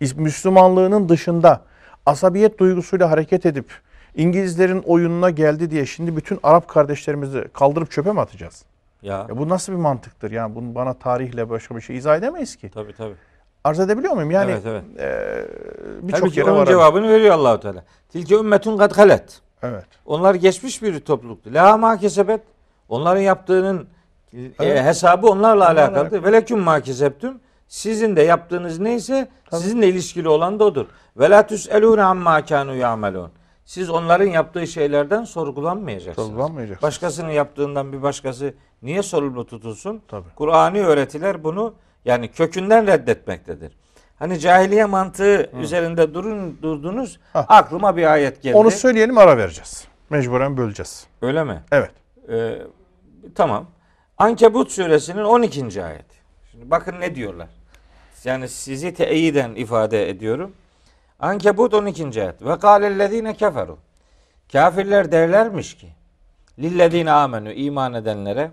Müslümanlığının 0.00 1.08
dışında 1.08 1.60
asabiyet 2.06 2.58
duygusuyla 2.58 3.10
hareket 3.10 3.46
edip 3.46 3.66
İngilizlerin 4.14 4.82
oyununa 4.86 5.30
geldi 5.30 5.70
diye 5.70 5.86
şimdi 5.86 6.16
bütün 6.16 6.38
Arap 6.42 6.68
kardeşlerimizi 6.68 7.44
kaldırıp 7.52 7.90
çöpe 7.90 8.12
mi 8.12 8.20
atacağız? 8.20 8.64
Ya. 9.02 9.26
Ya 9.28 9.38
bu 9.38 9.48
nasıl 9.48 9.72
bir 9.72 9.78
mantıktır? 9.78 10.30
Yani 10.30 10.54
bunu 10.54 10.74
bana 10.74 10.94
tarihle 10.94 11.50
başka 11.50 11.76
bir 11.76 11.80
şey 11.80 11.96
izah 11.96 12.16
edemeyiz 12.16 12.56
ki. 12.56 12.70
Tabii 12.74 12.92
tabii. 12.92 13.14
Arz 13.64 13.80
edebiliyor 13.80 14.12
muyum? 14.12 14.30
Yani 14.30 14.50
Evet, 14.50 14.62
evet. 14.66 14.82
Tabii 15.98 16.08
birçok 16.12 16.36
yere 16.36 16.50
onun 16.50 16.60
var. 16.60 16.66
cevabını 16.66 17.08
veriyor 17.08 17.34
Allahu 17.34 17.60
Teala. 17.60 17.84
Tilke 18.08 18.34
ümmetun 18.34 18.76
kad 18.78 18.96
halet. 18.96 19.40
Evet. 19.62 19.84
Onlar 20.06 20.34
geçmiş 20.34 20.82
bir 20.82 21.00
topluluktu. 21.00 21.54
La 21.54 21.76
ma 21.76 21.96
kesebet. 21.96 22.40
Onların 22.88 23.20
yaptığının 23.20 23.86
e, 24.32 24.38
Evet. 24.58 24.84
hesabı 24.84 25.26
onlarla 25.26 25.64
Onlarla 25.64 25.80
alakalıdır. 25.82 26.22
Ve 26.24 26.32
leküm 26.32 26.58
ma 26.58 26.80
kesebtüm. 26.80 27.40
Sizin 27.68 28.16
de 28.16 28.22
yaptığınız 28.22 28.78
neyse 28.78 29.28
sizinle 29.50 29.88
ilişkili 29.88 30.28
olan 30.28 30.60
da 30.60 30.64
odur. 30.64 30.86
Ve 31.16 31.30
la 31.30 31.46
tüselûne 31.46 32.02
amma 32.02 32.40
kânû 32.40 32.76
ya'melûn. 32.76 33.30
Siz 33.64 33.90
onların 33.90 34.26
yaptığı 34.26 34.66
şeylerden 34.66 35.24
sorgulanmayacaksınız. 35.24 36.28
Sorgulanmayacaksınız. 36.28 36.82
Başkasının 36.82 37.30
yaptığından 37.30 37.92
bir 37.92 38.02
başkası 38.02 38.54
niye 38.82 39.02
sorumlu 39.02 39.46
tutulsun? 39.46 40.02
Tabii. 40.08 40.28
Kur'ani 40.36 40.82
öğretiler 40.82 41.44
bunu 41.44 41.74
yani 42.04 42.30
kökünden 42.32 42.86
reddetmektedir. 42.86 43.72
Hani 44.18 44.38
cahiliye 44.38 44.84
mantığı 44.84 45.50
üzerinde 45.60 46.14
durun 46.14 46.58
durdunuz. 46.62 47.20
Hah. 47.32 47.44
Aklıma 47.48 47.96
bir 47.96 48.12
ayet 48.12 48.42
geldi. 48.42 48.56
Onu 48.56 48.70
söyleyelim 48.70 49.18
ara 49.18 49.36
vereceğiz. 49.36 49.88
Mecburen 50.10 50.56
böleceğiz. 50.56 51.06
Öyle 51.22 51.44
mi? 51.44 51.62
Evet. 51.72 51.90
Ee, 52.28 52.58
tamam. 53.34 53.66
Ankebut 54.18 54.70
suresinin 54.70 55.24
12. 55.24 55.84
ayeti. 55.84 56.16
Şimdi 56.50 56.70
bakın 56.70 57.00
ne 57.00 57.14
diyorlar. 57.14 57.48
Yani 58.24 58.48
sizi 58.48 58.94
teyiden 58.94 59.54
ifade 59.54 60.10
ediyorum. 60.10 60.52
Ankebut 61.20 61.74
12. 61.74 62.22
ayet. 62.22 62.42
Ve 62.42 62.58
kâlellezîne 62.58 63.34
keferu. 63.34 63.78
Kafirler 64.52 65.12
derlermiş 65.12 65.76
ki 65.76 65.88
lillezîne 66.58 67.10
amenü 67.12 67.54
iman 67.54 67.94
edenlere 67.94 68.50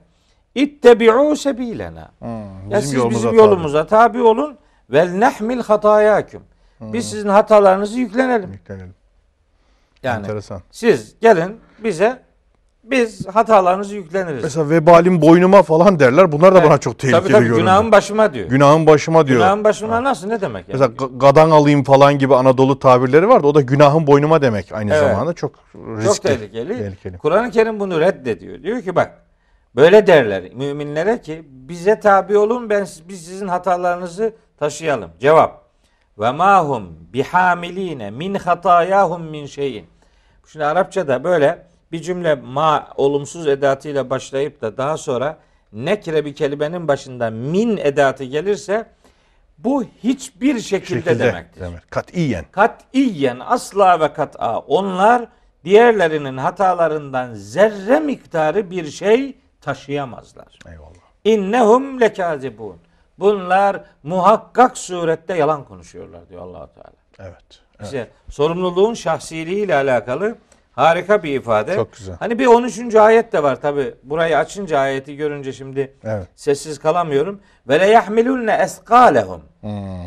ittebi'û 0.56 1.36
sebilena. 1.36 2.12
Hmm, 2.20 2.70
Ya 2.72 2.82
siz 2.82 2.94
yolumuza 2.94 3.28
bizim 3.28 3.38
yolumuza 3.40 3.88
tabi 3.88 4.22
olun. 4.22 4.58
Vel 4.90 5.10
nehmil 5.14 5.60
hatayaküm. 5.62 6.42
Biz 6.82 7.10
sizin 7.10 7.30
hatalarınızı 7.30 8.00
yüklenelim. 8.00 8.52
Yüklenelim. 8.52 8.96
Yani 10.04 10.20
Enteresan. 10.20 10.62
siz 10.72 11.16
gelin 11.22 11.60
bize 11.84 12.24
biz 12.84 13.28
hatalarınızı 13.28 13.96
yükleniriz. 13.96 14.44
Mesela 14.44 14.70
vebalim 14.70 15.22
boynuma 15.22 15.64
falan 15.64 16.00
derler. 16.00 16.32
Bunlar 16.32 16.54
da 16.56 16.60
Evet. 16.60 16.70
bana 16.70 16.78
çok 16.78 17.00
tehlikeli 17.00 17.22
tabii, 17.22 17.32
tabii, 17.32 17.44
görünüyor. 17.44 17.60
Günahın 17.60 17.92
başıma 17.92 18.34
diyor. 18.34 18.50
Günahın 18.50 18.88
başıma 18.88 19.28
diyor. 19.28 19.38
Günahın 19.40 19.64
başıma 19.64 20.04
nasıl 20.04 20.28
ne 20.28 20.42
demek 20.42 20.70
yani? 20.70 20.80
Mesela 20.80 20.94
ga- 20.98 21.18
gadan 21.18 21.50
alayım 21.52 21.84
falan 21.84 22.18
gibi 22.20 22.36
Anadolu 22.36 22.80
tabirleri 22.80 23.30
vardı. 23.30 23.48
O 23.48 23.56
da 23.56 23.62
günahın 23.62 24.08
boynuma 24.08 24.42
demek 24.42 24.72
aynı 24.72 24.94
Evet. 24.94 25.10
zamanda. 25.12 25.34
Çok 25.34 25.56
riskli. 25.76 26.06
Çok 26.06 26.22
tehlikeli. 26.22 26.78
Tehlikeli. 26.78 27.18
Kur'an-ı 27.18 27.52
Kerim 27.52 27.80
bunu 27.80 28.00
reddediyor. 28.00 28.64
Diyor 28.64 28.82
ki 28.82 28.96
bak 28.96 29.12
böyle 29.76 30.08
derler 30.08 30.44
müminlere 30.54 31.22
ki 31.22 31.42
bize 31.46 32.00
tabi 32.00 32.38
olun 32.38 32.70
ben 32.70 32.88
biz 33.10 33.26
sizin 33.26 33.48
hatalarınızı 33.48 34.34
taşıyalım. 34.60 35.10
Cevap. 35.20 35.64
Ve 36.20 36.32
mahum 36.32 36.84
bihamiline 37.14 38.12
min 38.12 38.36
hatayahum 38.36 39.22
min 39.24 39.46
şeyin. 39.46 39.86
Şimdi 40.52 40.66
Arapçada 40.66 41.24
böyle 41.24 41.66
bir 41.94 42.02
cümle 42.02 42.36
ma 42.36 42.88
olumsuz 42.96 43.48
edatıyla 43.48 44.10
başlayıp 44.10 44.62
da 44.62 44.78
daha 44.78 44.98
sonra 44.98 45.38
nekre 45.74 46.26
bir 46.26 46.36
kelimenin 46.36 46.88
başında 46.88 47.30
min 47.30 47.78
edatı 47.78 48.24
gelirse 48.24 48.86
bu 49.58 49.84
hiçbir 49.84 50.60
şekilde, 50.60 51.02
Şekilde 51.02 51.20
demektir. 51.20 51.62
demek. 51.62 51.92
Katiyen. 51.92 52.46
Katiyen 52.52 53.40
asla 53.40 54.00
ve 54.00 54.14
kat'a 54.14 54.60
onlar 54.60 55.28
diğerlerinin 55.66 56.38
hatalarından 56.38 57.34
zerre 57.34 58.00
miktarı 58.00 58.72
bir 58.72 58.86
şey 58.86 59.38
taşıyamazlar. 59.62 60.60
Eyvallah. 60.68 60.94
İnnehum 61.26 62.02
lekazibun. 62.02 62.78
Bunlar 63.20 63.84
muhakkak 64.04 64.78
surette 64.78 65.38
yalan 65.38 65.64
konuşuyorlar 65.66 66.30
diyor 66.30 66.42
allah 66.42 66.68
Teala. 66.74 66.94
Evet. 67.20 67.34
evet. 67.80 67.84
İşte 67.84 68.08
sorumluluğun 68.30 68.94
şahsiliği 68.94 69.66
ile 69.66 69.76
alakalı 69.76 70.36
harika 70.74 71.24
bir 71.24 71.40
ifade. 71.40 71.76
Çok 71.76 71.94
güzel. 71.94 72.16
Hani 72.20 72.40
bir 72.40 72.46
13. 72.46 72.96
ayet 72.96 73.34
de 73.34 73.44
var 73.44 73.62
tabi. 73.62 73.94
Burayı 74.04 74.38
açınca 74.38 74.80
ayeti 74.80 75.16
görünce 75.16 75.54
şimdi 75.54 75.94
Evet. 76.04 76.28
sessiz 76.36 76.80
kalamıyorum. 76.80 77.42
Ve 77.68 77.80
le 77.80 77.88
yahmilunne 77.88 78.54
eskalehum. 78.54 79.42
Hmm. 79.62 80.06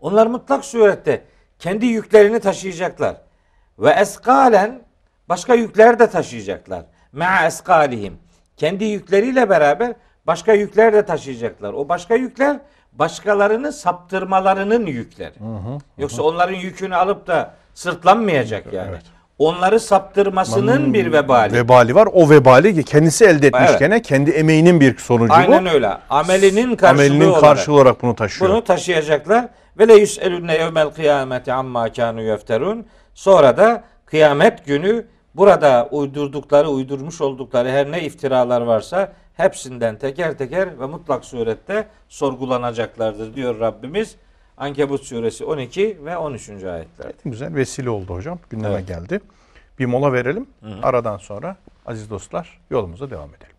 Onlar 0.00 0.26
mutlak 0.26 0.64
surette 0.64 1.24
kendi 1.58 1.86
yüklerini 1.86 2.40
taşıyacaklar. 2.40 3.16
Ve 3.78 3.90
eskalen 3.90 4.82
başka 5.28 5.54
yükler 5.54 5.98
de 5.98 6.10
taşıyacaklar. 6.10 6.84
Ma'a 7.12 7.46
eskalihim. 7.46 8.18
Kendi 8.56 8.84
yükleriyle 8.84 9.50
beraber 9.50 9.92
başka 10.26 10.52
yükler 10.52 10.92
de 10.92 11.06
taşıyacaklar. 11.06 11.72
O 11.72 11.88
başka 11.88 12.14
yükler 12.14 12.56
başkalarını 12.92 13.72
saptırmalarının 13.72 14.86
yükleri. 14.86 15.34
Yoksa 15.98 16.22
onların 16.22 16.54
yükünü 16.54 16.96
alıp 16.96 17.26
da 17.26 17.54
sırtlanmayacak 17.74 18.72
yani. 18.72 18.88
Evet. 18.90 19.02
Onları 19.38 19.80
saptırmasının 19.80 20.94
bir 20.94 21.12
vebali. 21.12 21.52
Vebali 21.52 21.94
var. 21.94 22.08
O 22.12 22.30
vebali 22.30 22.84
kendisi 22.84 23.24
elde 23.24 23.46
etmiş 23.46 23.62
Evet. 23.70 23.78
gene. 23.78 24.02
Kendi 24.02 24.30
emeğinin 24.30 24.80
bir 24.80 24.98
sonucu 24.98 25.34
Aynen 25.34 25.64
bu. 25.64 25.68
öyle. 25.68 25.90
Amelinin 26.10 26.76
karşılığı 26.76 27.02
Amelinin 27.04 27.26
olarak. 27.28 27.40
karşılığı 27.40 27.74
olarak 27.74 28.02
bunu 28.02 28.14
taşıyor. 28.14 28.50
Bunu 28.50 28.64
taşıyacaklar. 28.64 29.48
Ve 29.78 29.88
le 29.88 29.94
yüselünne 29.94 30.54
yevmel 30.54 30.90
kıyameti 30.90 31.52
amma 31.52 31.92
kanu 31.92 32.22
yefterun. 32.22 32.86
Sonra 33.14 33.56
da 33.56 33.84
kıyamet 34.06 34.66
günü 34.66 35.06
burada 35.34 35.88
uydurdukları, 35.90 36.68
uydurmuş 36.68 37.20
oldukları 37.20 37.70
her 37.70 37.92
ne 37.92 38.00
iftiralar 38.02 38.60
varsa 38.60 39.12
hepsinden 39.36 39.96
teker 39.98 40.38
teker 40.38 40.80
ve 40.80 40.86
mutlak 40.86 41.24
surette 41.24 41.86
sorgulanacaklardır 42.08 43.34
diyor 43.34 43.60
Rabbimiz. 43.60 44.16
Ankebut 44.62 45.04
suresi 45.04 45.44
12 45.44 45.98
ve 46.04 46.16
13. 46.16 46.48
ayetler. 46.48 47.12
Güzel 47.24 47.54
vesile 47.54 47.90
oldu 47.90 48.14
hocam. 48.14 48.38
Gündeme 48.50 48.74
Evet. 48.74 48.88
geldi. 48.88 49.20
Bir 49.78 49.86
mola 49.86 50.12
verelim. 50.12 50.46
Aradan 50.82 51.16
sonra 51.16 51.56
aziz 51.86 52.10
dostlar 52.10 52.60
yolumuza 52.70 53.10
devam 53.10 53.28
edelim. 53.28 53.56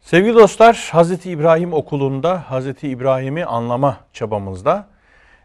Sevgili 0.00 0.34
dostlar, 0.34 0.88
Hazreti 0.92 1.30
İbrahim 1.30 1.72
okulunda 1.72 2.50
Hazreti 2.50 2.88
İbrahim'i 2.88 3.44
anlama 3.44 3.96
çabamızda 4.12 4.86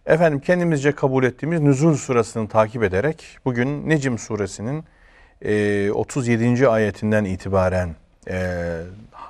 efendim 0.06 0.39
kendimizce 0.39 0.91
kabul 0.91 1.23
ettiğimiz 1.23 1.62
Nüzul 1.62 1.95
suresini 1.95 2.47
takip 2.47 2.84
ederek 2.84 3.38
bugün 3.45 3.89
Necim 3.89 4.17
suresinin 4.17 4.84
e, 5.41 5.91
37. 5.91 6.67
ayetinden 6.69 7.25
itibaren 7.25 7.95
e, 8.30 8.77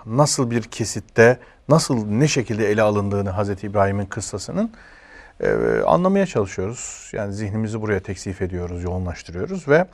nasıl 0.06 0.52
bir 0.52 0.64
kesitte 0.64 1.40
nasıl 1.70 2.06
ne 2.06 2.28
şekilde 2.28 2.72
ele 2.72 2.82
alındığını 2.82 3.30
Hazreti 3.30 3.68
İbrahim'in 3.68 4.06
kıssasının 4.06 4.72
e, 5.42 5.82
anlamaya 5.86 6.26
çalışıyoruz. 6.26 7.10
Yani 7.14 7.34
zihnimizi 7.34 7.82
buraya 7.82 8.00
teksif 8.00 8.42
ediyoruz, 8.42 8.84
yoğunlaştırıyoruz 8.84 9.68
ve 9.68 9.86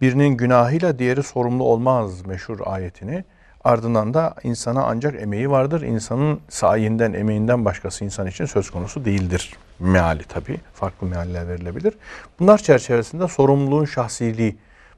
birinin 0.00 0.28
günahıyla 0.28 0.98
diğeri 0.98 1.22
sorumlu 1.22 1.64
olmaz 1.64 2.26
meşhur 2.26 2.58
ayetini 2.64 3.24
ardından 3.64 4.14
da 4.14 4.34
insana 4.42 4.84
ancak 4.84 5.22
emeği 5.22 5.50
vardır. 5.50 5.82
İnsanın 5.82 6.40
sayinden, 6.48 7.12
emeğinden 7.12 7.64
başkası 7.64 8.04
insan 8.04 8.26
için 8.26 8.44
söz 8.44 8.70
konusu 8.70 9.04
değildir. 9.04 9.54
Meali 9.78 10.24
tabii. 10.24 10.60
Farklı 10.74 11.06
mealler 11.06 11.48
verilebilir. 11.48 11.94
Bunlar 12.38 12.58
çerçevesinde 12.58 13.28
sorumluluğun 13.28 13.84
şahsiliği 13.84 14.56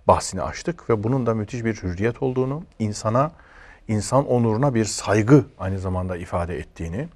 bahsini 0.09 0.43
açtık 0.43 0.91
ve 0.91 1.03
bunun 1.05 1.27
da 1.27 1.35
müthiş 1.35 1.65
bir 1.65 1.75
hürriyet 1.75 2.23
olduğunu, 2.23 2.63
insana, 2.79 3.31
insan 3.89 4.27
onuruna 4.27 4.75
bir 4.75 4.85
saygı 4.85 5.45
aynı 5.59 5.79
zamanda 5.79 6.17
ifade 6.17 6.59
ettiğini, 6.59 7.09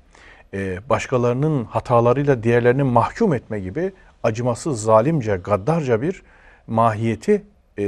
e, 0.54 0.88
başkalarının 0.88 1.64
hatalarıyla 1.64 2.42
diğerlerini 2.42 2.82
mahkum 2.82 3.34
etme 3.34 3.60
gibi 3.60 3.92
acımasız, 4.22 4.82
zalimce, 4.82 5.36
gaddarca 5.36 6.02
bir 6.02 6.22
mahiyeti 6.66 7.42
e, 7.78 7.84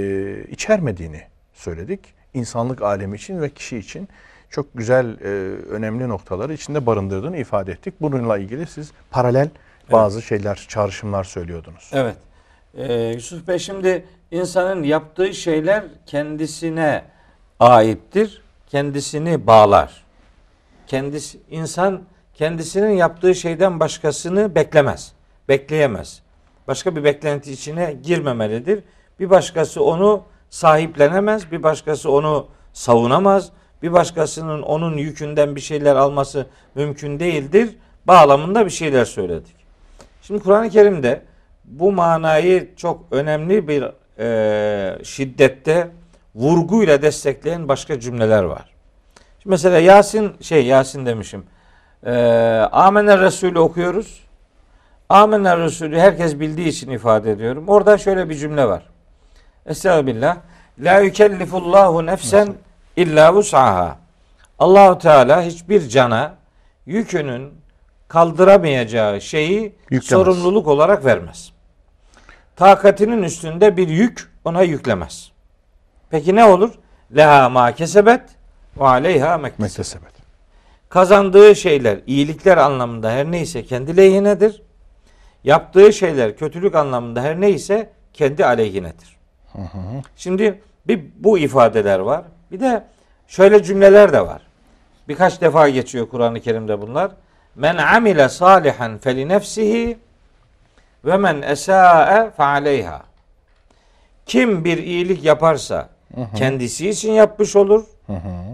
içermediğini 0.50 1.22
söyledik. 1.53 2.00
İnsanlık 2.35 2.83
alemi 2.83 3.16
için 3.16 3.40
ve 3.40 3.50
kişi 3.50 3.79
için 3.79 4.09
çok 4.50 4.66
güzel, 4.74 5.20
e, 5.20 5.29
önemli 5.70 6.09
noktaları 6.09 6.55
içinde 6.55 6.87
barındırdığını 6.87 7.37
ifade 7.37 7.72
ettik. 7.72 7.94
Bununla 8.00 8.38
ilgili 8.38 8.66
siz 8.66 8.92
paralel 9.11 9.48
bazı 9.92 10.22
şeyler, 10.22 10.66
çağrışımlar 10.68 11.24
söylüyordunuz. 11.24 11.90
Evet. 11.92 12.16
Ee, 12.77 12.94
Yusuf 12.94 13.48
Bey 13.48 13.59
şimdi 13.59 14.05
insanın 14.31 14.83
yaptığı 14.83 15.35
şeyler 15.35 15.85
kendisine 16.07 17.05
aittir. 17.61 18.42
Kendisini 18.66 19.46
bağlar. 19.46 20.05
Kendisi 20.87 21.38
insan 21.50 22.03
kendisinin 22.34 22.90
yaptığı 22.90 23.34
şeyden 23.34 23.80
başkasını 23.80 24.54
beklemez. 24.54 25.12
Bekleyemez. 25.48 26.22
Başka 26.68 26.96
bir 26.96 27.04
beklenti 27.04 27.52
içine 27.52 27.96
girmemelidir. 28.02 28.84
Bir 29.20 29.30
başkası 29.30 29.84
onu 29.84 30.22
sahiplenemez, 30.50 31.52
bir 31.52 31.62
başkası 31.62 32.10
onu 32.10 32.46
savunamaz, 32.72 33.50
bir 33.82 33.92
başkasının 33.92 34.62
onun 34.62 34.96
yükünden 34.96 35.56
bir 35.56 35.60
şeyler 35.60 35.96
alması 35.96 36.46
mümkün 36.74 37.20
değildir. 37.20 37.76
Bağlamında 38.06 38.64
bir 38.64 38.70
şeyler 38.70 39.04
söyledik. 39.04 39.56
Şimdi 40.22 40.42
Kur'an-ı 40.42 40.70
Kerim'de 40.70 41.22
bu 41.64 41.92
manayı 41.92 42.76
çok 42.76 43.04
önemli 43.10 43.68
bir 43.68 43.84
e, 44.18 45.04
şiddette 45.04 45.90
vurguyla 46.34 47.02
destekleyen 47.02 47.68
başka 47.68 48.00
cümleler 48.00 48.42
var. 48.42 48.70
Şimdi 49.14 49.52
mesela 49.52 49.78
Yasin 49.78 50.32
şey 50.40 50.66
Yasin 50.66 51.06
demişim. 51.06 51.44
E, 52.06 52.12
Amener 52.72 53.20
Resulü 53.20 53.58
okuyoruz. 53.58 54.20
Amener 55.08 55.58
Resulü 55.58 55.98
herkes 55.98 56.40
bildiği 56.40 56.68
için 56.68 56.90
ifade 56.90 57.30
ediyorum. 57.30 57.64
Orada 57.68 57.98
şöyle 57.98 58.28
bir 58.28 58.34
cümle 58.34 58.68
var. 58.68 58.82
Estağfirullah. 59.66 60.36
La 60.78 60.98
yükellifullahu 61.00 62.06
nefsen 62.06 62.54
illa 62.96 63.34
vus'aha. 63.34 63.96
Allahu 64.58 64.98
Teala 64.98 65.42
hiçbir 65.42 65.88
cana 65.88 66.34
yükünün 66.86 67.52
kaldıramayacağı 68.08 69.20
şeyi 69.20 69.74
Yüklemez. 69.90 70.04
sorumluluk 70.04 70.68
olarak 70.68 71.04
vermez. 71.04 71.52
Takatinin 72.56 73.22
üstünde 73.22 73.76
bir 73.76 73.88
yük 73.88 74.32
ona 74.44 74.62
yüklemez. 74.62 75.30
Peki 76.10 76.36
ne 76.36 76.44
olur? 76.44 76.70
Leha 77.16 77.48
ma 77.48 77.72
kesebet 77.72 78.22
ve 78.80 78.84
aleyha 78.84 79.38
mektesebet. 79.38 80.13
Kazandığı 80.94 81.57
şeyler 81.57 81.98
iyilikler 82.07 82.57
anlamında 82.57 83.11
her 83.11 83.30
neyse 83.30 83.64
kendi 83.64 83.96
lehinedir. 83.96 84.62
Yaptığı 85.44 85.92
şeyler 85.92 86.37
kötülük 86.37 86.74
anlamında 86.74 87.22
her 87.22 87.40
neyse 87.40 87.90
kendi 88.12 88.46
aleyhinedir. 88.46 89.16
Şimdi 90.16 90.61
bir 90.88 91.04
bu 91.16 91.38
ifadeler 91.38 91.98
var. 91.98 92.24
Bir 92.52 92.61
de 92.61 92.85
şöyle 93.28 93.62
cümleler 93.62 94.12
de 94.12 94.20
var. 94.20 94.42
Birkaç 95.09 95.40
defa 95.40 95.68
geçiyor 95.68 96.09
Kur'an-ı 96.09 96.40
Kerim'de 96.40 96.83
bunlar. 96.83 97.11
Men 97.54 97.76
amile 97.76 98.28
salihan 98.28 98.98
feli 98.98 99.28
nefsihi 99.28 99.98
ve 101.04 101.16
men 101.16 101.42
esa'e 101.42 102.30
fe 102.30 102.44
aleyha. 102.44 103.02
Kim 104.26 104.64
bir 104.64 104.78
iyilik 104.78 105.24
yaparsa 105.24 105.88
kendisi 106.37 106.90
için 106.90 107.12
yapmış 107.12 107.57
olur. 107.57 107.85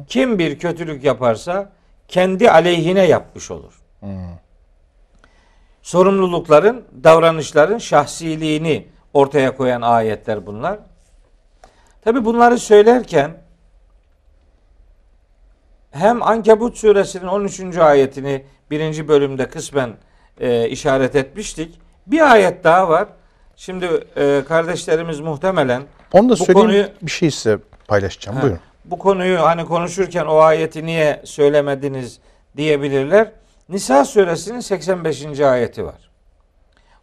Kim 0.08 0.38
bir 0.38 0.58
kötülük 0.58 1.04
yaparsa 1.04 1.70
kendi 2.10 2.50
aleyhine 2.50 3.06
yapmış 3.06 3.50
olur. 3.50 3.80
Sorumlulukların, 5.82 6.84
davranışların 7.04 7.78
şahsiliğini 7.78 8.86
ortaya 9.14 9.56
koyan 9.56 9.82
ayetler 9.82 10.46
bunlar. 10.46 10.78
Tabi 12.04 12.24
bunları 12.24 12.58
söylerken 12.58 13.30
hem 15.90 16.22
Ankebut 16.22 16.76
suresinin 16.78 17.26
13. 17.26 17.76
ayetini 17.76 18.44
birinci 18.70 19.08
bölümde 19.08 19.48
kısmen 19.48 19.90
e, 20.40 20.68
işaret 20.68 21.16
etmiştik. 21.16 21.80
Bir 22.06 22.32
ayet 22.32 22.64
daha 22.64 22.88
var. 22.88 23.08
Şimdi 23.56 24.04
e, 24.16 24.42
kardeşlerimiz 24.48 25.20
muhtemelen 25.20 25.82
Onu 26.12 26.28
da 26.28 26.32
Bu 26.32 26.36
söyleyeyim 26.36 26.68
konuyu- 26.68 26.88
bir 27.02 27.10
şey 27.10 27.30
size 27.30 27.58
paylaşacağım. 27.88 28.36
Ha, 28.36 28.42
Buyurun. 28.42 28.60
Bu 28.84 28.98
konuyu 28.98 29.42
hani 29.42 29.64
konuşurken 29.64 30.26
o 30.26 30.36
ayeti 30.36 30.86
niye 30.86 31.20
söylemediniz 31.24 32.20
diyebilirler. 32.56 33.30
Nisa 33.68 34.04
suresinin 34.04 34.60
85. 34.60 35.40
ayeti 35.40 35.84
var. 35.84 36.10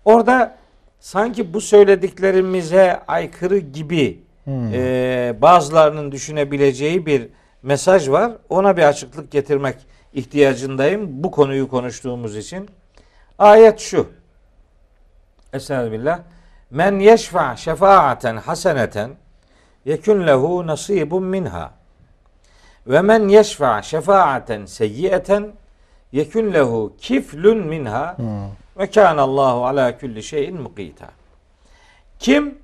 Orada 0.05 0.55
sanki 0.99 1.53
bu 1.53 1.61
söylediklerimize 1.61 2.99
aykırı 3.07 3.57
gibi 3.57 4.19
e, 4.47 5.35
bazılarının 5.41 6.11
düşünebileceği 6.11 7.05
bir 7.05 7.29
mesaj 7.63 8.09
var. 8.09 8.31
Ona 8.49 8.77
bir 8.77 8.83
açıklık 8.83 9.31
getirmek 9.31 9.75
ihtiyacındayım 10.13 11.23
bu 11.23 11.31
konuyu 11.31 11.69
konuştuğumuz 11.69 12.37
için. 12.37 12.69
Ayet 13.39 13.79
şu. 13.79 14.07
Estağfirullah. 15.53 16.19
Men 16.71 16.99
yeşfa 16.99 17.55
şefaaten 17.55 18.37
haseneten 18.37 19.11
yekun 19.87 20.27
lehu 20.27 20.67
nasibun 20.67 21.23
minha. 21.23 21.71
Ve 22.87 23.01
men 23.01 23.27
yeşfa 23.27 23.81
şefaaten 23.81 24.65
seyyieten 24.65 25.51
yekun 26.11 26.53
lehu 26.53 26.93
kiflun 27.01 27.57
minha. 27.57 28.17
Ve 28.79 28.87
kana 28.89 29.21
Allahu 29.21 29.65
ala 29.65 29.97
kulli 29.97 30.23
şeyin 30.23 30.61
mukita. 30.61 31.07
Kim 32.19 32.57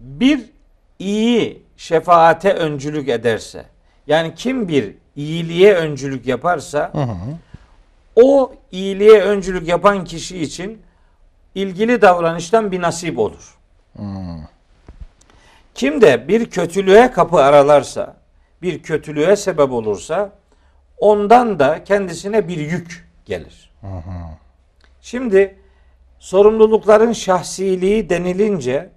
bir 0.00 0.44
iyi 0.98 1.62
şefaate 1.76 2.52
öncülük 2.52 3.08
ederse, 3.08 3.64
yani 4.06 4.34
kim 4.34 4.68
bir 4.68 4.94
iyiliğe 5.16 5.74
öncülük 5.74 6.26
yaparsa, 6.26 6.92
o 8.16 8.52
iyiliğe 8.72 9.22
öncülük 9.22 9.68
yapan 9.68 10.04
kişi 10.04 10.38
için 10.38 10.82
ilgili 11.54 12.02
davranıştan 12.02 12.72
bir 12.72 12.82
nasip 12.82 13.18
olur. 13.18 13.58
Kim 15.78 16.00
de 16.00 16.28
bir 16.28 16.50
kötülüğe 16.50 17.10
kapı 17.10 17.36
aralarsa, 17.36 18.16
bir 18.62 18.82
kötülüğe 18.82 19.36
sebep 19.36 19.72
olursa 19.72 20.32
ondan 20.96 21.58
da 21.58 21.84
kendisine 21.84 22.48
bir 22.48 22.56
yük 22.56 23.08
gelir. 23.24 23.70
Şimdi 25.00 25.56
sorumlulukların 26.18 27.12
şahsiliği 27.12 28.10
denilince 28.10 28.90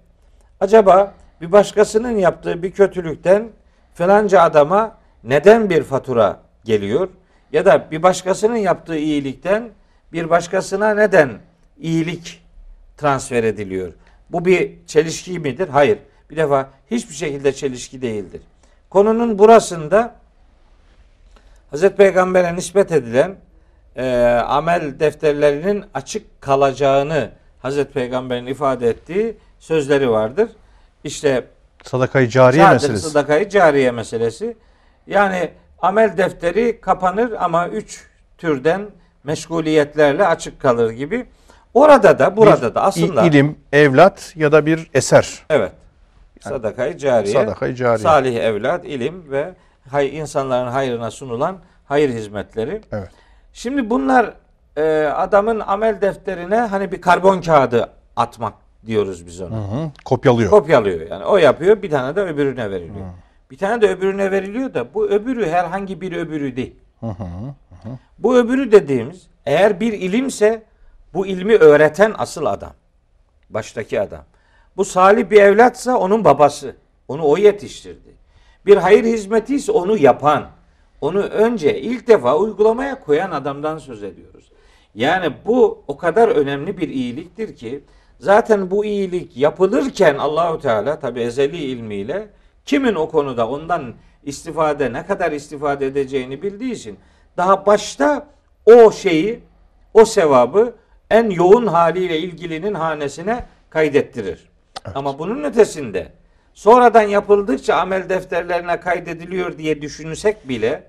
acaba 0.60 1.14
bir 1.40 1.52
başkasının 1.52 2.18
yaptığı 2.18 2.62
bir 2.62 2.72
kötülükten 2.72 3.48
filanca 3.94 4.40
adama 4.40 4.98
neden 5.24 5.70
bir 5.70 5.82
fatura 5.82 6.40
geliyor? 6.64 7.08
Ya 7.52 7.64
da 7.64 7.90
bir 7.90 8.02
başkasının 8.02 8.56
yaptığı 8.56 8.96
iyilikten 8.96 9.70
bir 10.12 10.30
başkasına 10.30 10.94
neden 10.94 11.30
iyilik 11.78 12.42
transfer 12.96 13.44
ediliyor? 13.44 13.92
Bu 14.30 14.44
bir 14.44 14.86
çelişki 14.86 15.38
midir? 15.38 15.68
Hayır. 15.68 15.98
Bir 16.32 16.36
defa 16.36 16.70
hiçbir 16.90 17.14
şekilde 17.14 17.52
çelişki 17.52 18.02
değildir. 18.02 18.40
Konunun 18.90 19.38
burasında 19.38 20.14
Hazreti 21.70 21.96
Peygamber'e 21.96 22.56
nispet 22.56 22.92
edilen 22.92 23.36
e, 23.96 24.24
amel 24.46 25.00
defterlerinin 25.00 25.84
açık 25.94 26.40
kalacağını 26.40 27.30
Hazreti 27.62 27.92
Peygamber'in 27.92 28.46
ifade 28.46 28.88
ettiği 28.88 29.36
sözleri 29.58 30.10
vardır. 30.10 30.48
İşte 31.04 31.44
Sadakayı 31.84 32.28
cariye 32.28 32.68
meselesi. 32.68 33.10
sadakayı 33.10 33.48
cariye 33.48 33.90
meselesi. 33.90 34.56
Yani 35.06 35.50
amel 35.82 36.16
defteri 36.16 36.80
kapanır 36.80 37.32
ama 37.38 37.68
üç 37.68 38.04
türden 38.38 38.86
meşguliyetlerle 39.24 40.26
açık 40.26 40.60
kalır 40.60 40.90
gibi. 40.90 41.26
Orada 41.74 42.18
da 42.18 42.36
burada 42.36 42.68
Bir 42.70 42.74
da 42.74 42.82
aslında 42.82 43.22
ilim, 43.22 43.58
evlat 43.72 44.32
ya 44.36 44.52
da 44.52 44.66
bir 44.66 44.90
eser. 44.94 45.42
evet 45.50 45.72
sadakayı 46.42 46.98
cariye 46.98 47.34
Sadakayı 47.34 47.74
cariye. 47.74 47.98
salih 47.98 48.36
evlat, 48.36 48.84
ilim 48.84 49.30
ve 49.30 49.54
hay, 49.90 50.18
insanların 50.18 50.70
hayrına 50.70 51.10
sunulan 51.10 51.56
hayır 51.84 52.10
hizmetleri. 52.10 52.80
Evet. 52.92 53.10
Şimdi 53.52 53.90
bunlar 53.90 54.34
e, 54.76 55.04
adamın 55.16 55.60
amel 55.60 56.00
defterine 56.00 56.56
hani 56.56 56.92
bir 56.92 57.00
karbon 57.00 57.40
kağıdı 57.40 57.90
atmak 58.16 58.54
diyoruz 58.86 59.26
biz 59.26 59.40
ona. 59.40 59.56
Hı 59.56 59.60
hı, 59.60 59.90
kopyalıyor. 60.04 60.50
Kopyalıyor 60.50 61.10
yani. 61.10 61.24
O 61.24 61.36
yapıyor 61.36 61.82
bir 61.82 61.90
tane 61.90 62.16
de 62.16 62.20
öbürüne 62.20 62.70
veriliyor. 62.70 63.06
Bir 63.50 63.58
tane 63.58 63.82
de 63.82 63.88
öbürüne 63.88 64.30
veriliyor 64.30 64.74
da 64.74 64.94
bu 64.94 65.08
öbürü 65.08 65.48
herhangi 65.50 66.00
bir 66.00 66.12
öbürü 66.16 66.56
değil. 66.56 66.76
Bu 68.18 68.36
öbürü 68.36 68.72
dediğimiz 68.72 69.26
eğer 69.46 69.80
bir 69.80 69.92
ilimse 69.92 70.62
bu 71.14 71.26
ilmi 71.26 71.54
öğreten 71.56 72.14
asıl 72.18 72.46
adam. 72.46 72.72
Baştaki 73.50 74.00
adam. 74.00 74.24
Bu 74.76 74.84
salih 74.84 75.30
bir 75.30 75.40
evlatsa 75.40 75.96
onun 75.96 76.24
babası. 76.24 76.76
Onu 77.08 77.28
o 77.28 77.36
yetiştirdi. 77.36 78.16
Bir 78.66 78.76
hayır 78.76 79.04
hizmeti 79.04 79.54
ise 79.54 79.72
onu 79.72 79.96
yapan, 79.98 80.50
onu 81.00 81.20
önce 81.20 81.80
ilk 81.80 82.08
defa 82.08 82.36
uygulamaya 82.36 83.00
koyan 83.00 83.30
adamdan 83.30 83.78
söz 83.78 84.02
ediyoruz. 84.02 84.52
Yani 84.94 85.32
bu 85.46 85.84
o 85.88 85.96
kadar 85.96 86.28
önemli 86.28 86.78
bir 86.78 86.88
iyiliktir 86.88 87.56
ki 87.56 87.84
zaten 88.18 88.70
bu 88.70 88.84
iyilik 88.84 89.36
yapılırken 89.36 90.14
Allahu 90.18 90.58
Teala 90.60 90.98
tabi 90.98 91.20
ezeli 91.20 91.56
ilmiyle 91.56 92.28
kimin 92.64 92.94
o 92.94 93.08
konuda 93.08 93.48
ondan 93.48 93.94
istifade 94.22 94.92
ne 94.92 95.06
kadar 95.06 95.32
istifade 95.32 95.86
edeceğini 95.86 96.42
bildiği 96.42 96.72
için 96.72 96.98
daha 97.36 97.66
başta 97.66 98.28
o 98.66 98.92
şeyi 98.92 99.40
o 99.94 100.04
sevabı 100.04 100.74
en 101.10 101.30
yoğun 101.30 101.66
haliyle 101.66 102.18
ilgilinin 102.18 102.74
hanesine 102.74 103.44
kaydettirir. 103.70 104.51
Ama 104.94 105.18
bunun 105.18 105.44
ötesinde 105.44 106.12
sonradan 106.54 107.02
yapıldıkça 107.02 107.74
amel 107.74 108.08
defterlerine 108.08 108.80
kaydediliyor 108.80 109.58
diye 109.58 109.82
düşünsek 109.82 110.48
bile 110.48 110.84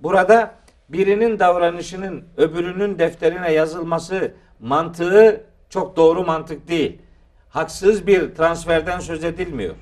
burada 0.00 0.54
birinin 0.88 1.38
davranışının 1.38 2.24
öbürünün 2.36 2.98
defterine 2.98 3.52
yazılması 3.52 4.34
mantığı 4.60 5.44
çok 5.70 5.96
doğru 5.96 6.24
mantık 6.24 6.68
değil. 6.68 6.98
Haksız 7.48 8.06
bir 8.06 8.34
transferden 8.34 9.00
söz 9.00 9.24
edilmiyor. 9.24 9.74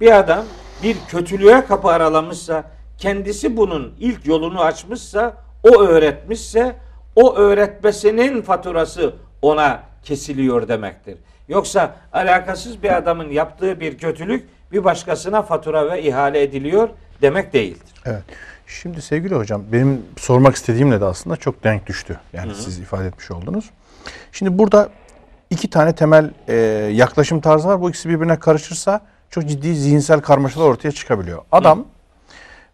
Bir 0.00 0.18
adam 0.18 0.44
bir 0.82 0.96
kötülüğe 1.08 1.64
kapı 1.64 1.88
aralamışsa, 1.88 2.64
kendisi 2.98 3.56
bunun 3.56 3.94
ilk 3.98 4.26
yolunu 4.26 4.60
açmışsa, 4.60 5.36
o 5.64 5.82
öğretmişse, 5.82 6.76
o 7.16 7.34
öğretmesinin 7.36 8.42
faturası 8.42 9.14
ona 9.42 9.82
kesiliyor 10.02 10.68
demektir. 10.68 11.18
Yoksa 11.50 11.94
alakasız 12.12 12.82
bir 12.82 12.96
adamın 12.96 13.30
yaptığı 13.30 13.80
bir 13.80 13.98
kötülük 13.98 14.48
bir 14.72 14.84
başkasına 14.84 15.42
fatura 15.42 15.90
ve 15.92 16.02
ihale 16.02 16.42
ediliyor 16.42 16.88
demek 17.22 17.52
değildir. 17.52 17.88
Evet. 18.06 18.22
Şimdi 18.66 19.02
sevgili 19.02 19.34
hocam 19.34 19.62
benim 19.72 20.02
sormak 20.16 20.56
istediğimle 20.56 21.00
de 21.00 21.04
aslında 21.04 21.36
çok 21.36 21.64
denk 21.64 21.86
düştü. 21.86 22.20
Yani 22.32 22.54
siz 22.54 22.78
ifade 22.78 23.06
etmiş 23.06 23.30
oldunuz. 23.30 23.70
Şimdi 24.32 24.58
burada 24.58 24.88
iki 25.50 25.70
tane 25.70 25.94
temel 25.94 26.30
e, 26.48 26.54
yaklaşım 26.92 27.40
tarzı 27.40 27.68
var. 27.68 27.80
Bu 27.80 27.90
ikisi 27.90 28.08
birbirine 28.08 28.38
karışırsa 28.38 29.00
çok 29.30 29.48
ciddi 29.48 29.74
zihinsel 29.74 30.20
karmaşalar 30.20 30.66
ortaya 30.66 30.92
çıkabiliyor. 30.92 31.42
Adam 31.52 31.84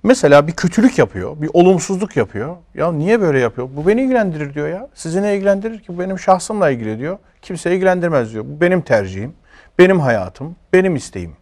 mesela 0.06 0.46
bir 0.46 0.52
kötülük 0.52 0.98
yapıyor, 0.98 1.36
bir 1.42 1.50
olumsuzluk 1.52 2.16
yapıyor. 2.16 2.56
Ya 2.74 2.92
niye 2.92 3.20
böyle 3.20 3.38
yapıyor? 3.38 3.68
Bu 3.76 3.86
beni 3.86 4.02
ilgilendirir 4.02 4.54
diyor 4.54 4.68
ya. 4.68 4.88
Sizi 4.94 5.22
ne 5.22 5.36
ilgilendirir 5.36 5.80
ki? 5.80 5.88
Bu 5.88 6.00
benim 6.00 6.18
şahsımla 6.18 6.70
ilgili 6.70 6.98
diyor. 6.98 7.18
Kimse 7.42 7.74
ilgilendirmez 7.74 8.32
diyor. 8.32 8.44
Bu 8.48 8.60
benim 8.60 8.80
tercihim, 8.82 9.34
benim 9.78 10.00
hayatım, 10.00 10.56
benim 10.72 10.96
isteğim. 10.96 11.32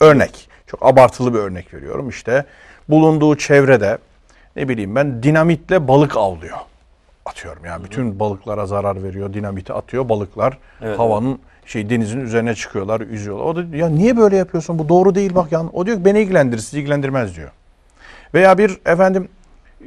Örnek. 0.00 0.48
Çok 0.66 0.86
abartılı 0.86 1.34
bir 1.34 1.38
örnek 1.38 1.74
veriyorum. 1.74 2.08
İşte 2.08 2.44
bulunduğu 2.88 3.36
çevrede 3.36 3.98
ne 4.56 4.68
bileyim 4.68 4.94
ben 4.94 5.22
dinamitle 5.22 5.88
balık 5.88 6.16
avlıyor. 6.16 6.58
Atıyorum 7.26 7.64
ya. 7.64 7.84
Bütün 7.84 8.20
balıklara 8.20 8.66
zarar 8.66 9.02
veriyor. 9.02 9.34
Dinamiti 9.34 9.72
atıyor. 9.72 10.08
Balıklar 10.08 10.58
Evet, 10.82 10.98
havanın 10.98 11.38
şey 11.66 11.90
denizin 11.90 12.20
üzerine 12.20 12.54
çıkıyorlar, 12.54 13.00
yüzüyorlar. 13.00 13.44
O 13.44 13.56
da 13.56 13.76
ya 13.76 13.88
niye 13.88 14.16
böyle 14.16 14.36
yapıyorsun? 14.36 14.78
Bu 14.78 14.88
doğru 14.88 15.14
değil 15.14 15.34
bak 15.34 15.52
yani. 15.52 15.70
O 15.72 15.86
diyor 15.86 15.96
ki 15.96 16.04
beni 16.04 16.20
ilgilendirir, 16.20 16.60
sizi 16.60 16.80
ilgilendirmez 16.80 17.36
diyor. 17.36 17.50
Veya 18.34 18.58
bir 18.58 18.78
efendim 18.86 19.28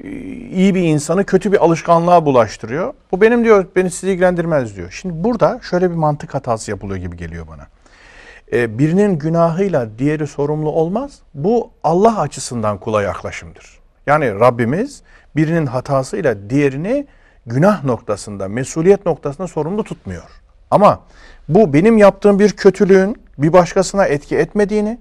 e, 0.03 0.09
iyi 0.31 0.75
bir 0.75 0.81
insanı 0.81 1.25
kötü 1.25 1.51
bir 1.51 1.63
alışkanlığa 1.65 2.25
bulaştırıyor. 2.25 2.93
Bu 3.11 3.21
benim 3.21 3.43
diyor, 3.43 3.65
beni 3.75 3.91
sizi 3.91 4.11
ilgilendirmez 4.11 4.75
diyor. 4.75 4.91
Şimdi 4.91 5.23
burada 5.23 5.59
şöyle 5.69 5.89
bir 5.91 5.95
mantık 5.95 6.33
hatası 6.33 6.71
yapılıyor 6.71 6.99
gibi 6.99 7.17
geliyor 7.17 7.47
bana. 7.47 7.67
E, 8.53 8.79
birinin 8.79 9.19
günahıyla 9.19 9.87
diğeri 9.99 10.27
sorumlu 10.27 10.71
olmaz. 10.71 11.19
Bu 11.33 11.71
Allah 11.83 12.19
açısından 12.19 12.77
kula 12.77 13.01
yaklaşımdır. 13.01 13.79
Yani 14.07 14.39
Rabbimiz 14.39 15.01
birinin 15.35 15.65
hatasıyla 15.65 16.49
diğerini 16.49 17.07
günah 17.45 17.83
noktasında, 17.83 18.47
mesuliyet 18.47 19.05
noktasında 19.05 19.47
sorumlu 19.47 19.83
tutmuyor. 19.83 20.23
Ama 20.71 20.99
bu 21.49 21.73
benim 21.73 21.97
yaptığım 21.97 22.39
bir 22.39 22.49
kötülüğün 22.49 23.21
bir 23.37 23.53
başkasına 23.53 24.05
etki 24.05 24.37
etmediğini 24.37 24.97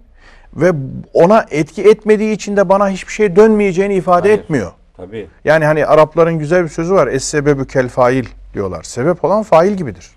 ve 0.57 0.73
ona 1.13 1.47
etki 1.51 1.83
etmediği 1.83 2.33
için 2.33 2.57
de 2.57 2.69
bana 2.69 2.89
hiçbir 2.89 3.13
şey 3.13 3.37
dönmeyeceğini 3.37 3.95
ifade 3.95 4.29
Hayır. 4.29 4.39
etmiyor. 4.39 4.73
Tabii. 4.97 5.27
Yani 5.45 5.65
hani 5.65 5.87
Arapların 5.87 6.39
güzel 6.39 6.65
bir 6.65 6.69
sözü 6.69 6.95
var. 6.95 7.07
Es-sebebü 7.07 7.67
kel 7.67 7.89
fail 7.89 8.25
diyorlar. 8.55 8.83
Sebep 8.83 9.25
olan 9.25 9.43
fail 9.43 9.73
gibidir. 9.73 10.11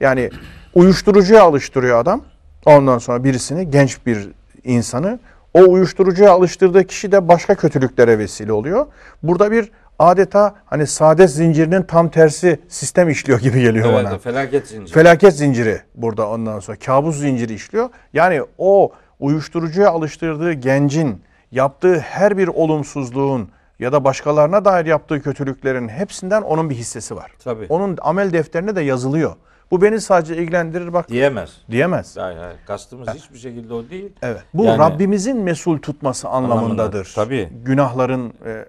Yani 0.00 0.30
uyuşturucuya 0.74 1.42
alıştırıyor 1.42 1.98
adam. 1.98 2.22
Ondan 2.66 2.98
sonra 2.98 3.24
birisini, 3.24 3.70
genç 3.70 4.06
bir 4.06 4.28
insanı 4.64 5.18
o 5.54 5.60
uyuşturucuya 5.60 6.32
alıştırdığı 6.32 6.84
kişi 6.84 7.12
de 7.12 7.28
başka 7.28 7.54
kötülüklere 7.54 8.18
vesile 8.18 8.52
oluyor. 8.52 8.86
Burada 9.22 9.50
bir 9.52 9.70
adeta 9.98 10.54
hani 10.66 10.86
saadet 10.86 11.30
zincirinin 11.30 11.82
tam 11.82 12.08
tersi 12.08 12.60
sistem 12.68 13.08
işliyor 13.08 13.40
gibi 13.40 13.60
geliyor 13.62 13.92
Evet, 13.92 14.04
bana. 14.04 14.18
felaket 14.18 14.66
zinciri. 14.68 14.94
Felaket 14.94 15.36
zinciri 15.36 15.80
burada 15.94 16.28
ondan 16.28 16.60
sonra 16.60 16.78
kabus 16.78 17.18
zinciri 17.18 17.54
işliyor. 17.54 17.88
Yani 18.12 18.42
o 18.58 18.92
uyuşturucuya 19.20 19.90
alıştırdığı 19.90 20.52
gencin 20.52 21.22
yaptığı 21.52 21.98
her 21.98 22.38
bir 22.38 22.48
olumsuzluğun 22.48 23.48
ya 23.78 23.92
da 23.92 24.04
başkalarına 24.04 24.64
dair 24.64 24.86
yaptığı 24.86 25.22
kötülüklerin 25.22 25.88
hepsinden 25.88 26.42
onun 26.42 26.70
bir 26.70 26.74
hissesi 26.74 27.16
var. 27.16 27.32
Tabii. 27.44 27.66
Onun 27.68 27.98
amel 28.00 28.32
defterine 28.32 28.76
de 28.76 28.80
yazılıyor. 28.80 29.34
Bu 29.70 29.82
beni 29.82 30.00
sadece 30.00 30.36
ilgilendirir 30.36 30.92
bak 30.92 31.08
Diyemez. 31.08 31.50
diyemez. 31.70 32.16
Hayır, 32.16 32.38
hayır. 32.38 32.56
Kastımız 32.66 33.08
hiçbir 33.14 33.38
şekilde 33.38 33.74
o 33.74 33.88
değil. 33.90 34.12
Evet. 34.22 34.42
Bu 34.54 34.64
Yani- 34.64 34.78
Rabbimizin 34.78 35.36
mesul 35.40 35.78
tutması 35.78 36.28
anlamındadır. 36.28 37.14
Anlamında, 37.16 37.48
tabii. 37.48 37.48
Günahların 37.64 38.32
e, 38.44 38.50
e, 38.50 38.66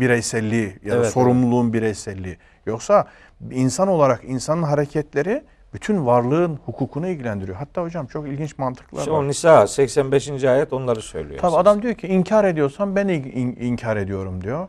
bireyselliği 0.00 0.78
ya 0.84 0.94
da 0.94 0.96
Evet, 0.98 1.10
sorumluluğun 1.12 1.72
bireyselliği. 1.72 2.36
Yoksa 2.66 3.04
insan 3.50 3.88
olarak 3.88 4.20
insanın 4.24 4.62
hareketleri 4.62 5.44
bütün 5.74 6.06
varlığın 6.06 6.58
hukukunu 6.66 7.08
ilgilendiriyor. 7.08 7.56
Hatta 7.56 7.82
hocam 7.82 8.06
çok 8.06 8.28
ilginç 8.28 8.58
mantıklar 8.58 8.98
İşte 8.98 9.10
var. 9.10 9.18
o 9.18 9.28
Nisa 9.28 9.66
85. 9.66 10.44
ayet 10.44 10.72
onları 10.72 11.02
söylüyor. 11.02 11.40
Tabii 11.40 11.56
adam 11.56 11.82
diyor 11.82 11.94
ki 11.94 12.06
inkar 12.08 12.44
ediyorsan 12.44 12.96
ben 12.96 13.08
in- 13.08 13.22
in- 13.32 13.56
inkar 13.60 13.96
ediyorum 13.96 14.44
diyor. 14.44 14.68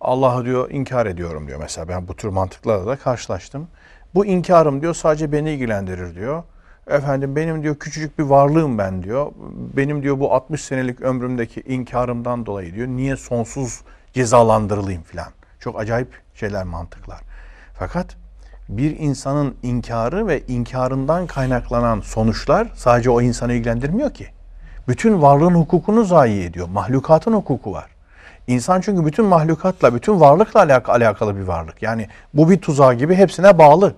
Allah'ı 0.00 0.44
diyor 0.44 0.70
inkar 0.70 1.06
ediyorum 1.06 1.46
diyor 1.46 1.58
mesela. 1.60 1.88
Ben 1.88 2.08
bu 2.08 2.16
tür 2.16 2.28
mantıklarla 2.28 2.86
da 2.86 2.96
karşılaştım. 2.96 3.68
Bu 4.14 4.26
inkarım 4.26 4.80
diyor 4.82 4.94
sadece 4.94 5.32
beni 5.32 5.50
ilgilendirir 5.50 6.14
diyor. 6.14 6.42
Efendim 6.86 7.36
benim 7.36 7.62
diyor 7.62 7.76
küçücük 7.78 8.18
bir 8.18 8.24
varlığım 8.24 8.78
ben 8.78 9.02
diyor. 9.02 9.32
Benim 9.76 10.02
diyor 10.02 10.20
bu 10.20 10.32
60 10.34 10.64
senelik 10.64 11.00
ömrümdeki 11.00 11.60
inkarımdan 11.60 12.46
dolayı 12.46 12.74
diyor. 12.74 12.86
Niye 12.88 13.16
sonsuz 13.16 13.80
cezalandırılayım 14.12 15.02
filan. 15.02 15.28
Çok 15.60 15.80
acayip 15.80 16.08
şeyler 16.34 16.64
mantıklar. 16.64 17.20
Fakat 17.78 18.16
bir 18.70 18.98
insanın 18.98 19.54
inkarı 19.62 20.26
ve 20.26 20.42
inkarından 20.48 21.26
kaynaklanan 21.26 22.00
sonuçlar 22.00 22.68
sadece 22.74 23.10
o 23.10 23.20
insanı 23.20 23.52
ilgilendirmiyor 23.52 24.10
ki. 24.14 24.26
Bütün 24.88 25.22
varlığın 25.22 25.54
hukukunu 25.54 26.04
zayi 26.04 26.44
ediyor. 26.44 26.68
Mahlukatın 26.68 27.32
hukuku 27.32 27.72
var. 27.72 27.86
İnsan 28.46 28.80
çünkü 28.80 29.06
bütün 29.06 29.24
mahlukatla, 29.24 29.94
bütün 29.94 30.20
varlıkla 30.20 30.60
alak- 30.60 30.88
alakalı 30.88 31.36
bir 31.36 31.42
varlık. 31.42 31.82
Yani 31.82 32.08
bu 32.34 32.50
bir 32.50 32.58
tuzağı 32.58 32.94
gibi 32.94 33.14
hepsine 33.14 33.58
bağlı. 33.58 33.94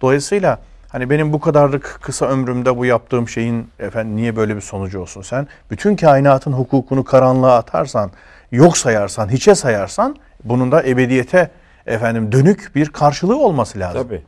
Dolayısıyla 0.00 0.58
hani 0.88 1.10
benim 1.10 1.32
bu 1.32 1.40
kadarlık 1.40 1.98
kısa 2.02 2.26
ömrümde 2.26 2.76
bu 2.76 2.84
yaptığım 2.84 3.28
şeyin 3.28 3.68
efendim 3.78 4.16
niye 4.16 4.36
böyle 4.36 4.56
bir 4.56 4.60
sonucu 4.60 5.00
olsun? 5.00 5.22
Sen 5.22 5.48
bütün 5.70 5.96
kainatın 5.96 6.52
hukukunu 6.52 7.04
karanlığa 7.04 7.56
atarsan, 7.56 8.10
yok 8.52 8.78
sayarsan, 8.78 9.28
hiçe 9.28 9.54
sayarsan 9.54 10.16
bunun 10.44 10.72
da 10.72 10.82
ebediyete 10.82 11.50
efendim 11.90 12.32
dönük 12.32 12.72
bir 12.74 12.88
karşılığı 12.88 13.38
olması 13.38 13.78
lazım. 13.78 14.02
Tabii. 14.02 14.22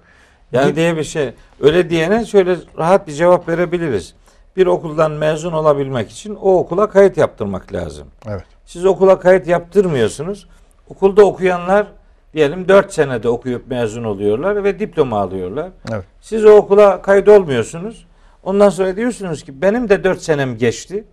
Yani 0.53 0.77
diye 0.77 0.97
bir 0.97 1.05
şey. 1.05 1.35
Öyle 1.61 1.91
diyene 1.91 2.27
şöyle 2.27 2.57
rahat 2.79 3.07
bir 3.07 3.13
cevap 3.13 3.49
verebiliriz. 3.49 4.15
Bir 4.57 4.67
okuldan 4.67 5.11
mezun 5.11 5.53
olabilmek 5.53 6.11
için 6.11 6.35
o 6.35 6.59
okula 6.59 6.89
kayıt 6.89 7.17
yaptırmak 7.17 7.73
lazım. 7.73 8.09
Evet. 8.29 8.45
Siz 8.67 8.87
okula 8.87 9.21
kayıt 9.21 9.47
yaptırmıyorsunuz. 9.47 10.49
Okulda 10.89 11.25
okuyanlar 11.25 11.87
diyelim 12.35 12.69
4 12.69 12.93
senede 12.93 13.29
okuyup 13.29 13.71
mezun 13.71 14.05
oluyorlar 14.05 14.65
ve 14.65 14.79
diploma 14.79 15.21
alıyorlar. 15.21 15.69
Evet. 15.93 16.05
Siz 16.21 16.45
o 16.45 16.51
okula 16.51 17.03
kayıt 17.03 17.29
olmuyorsunuz. 17.29 18.07
Ondan 18.43 18.69
sonra 18.69 18.97
diyorsunuz 18.97 19.43
ki 19.43 19.63
benim 19.63 19.89
de 19.89 20.05
4 20.05 20.23
senem 20.23 20.59
geçti. 20.59 21.05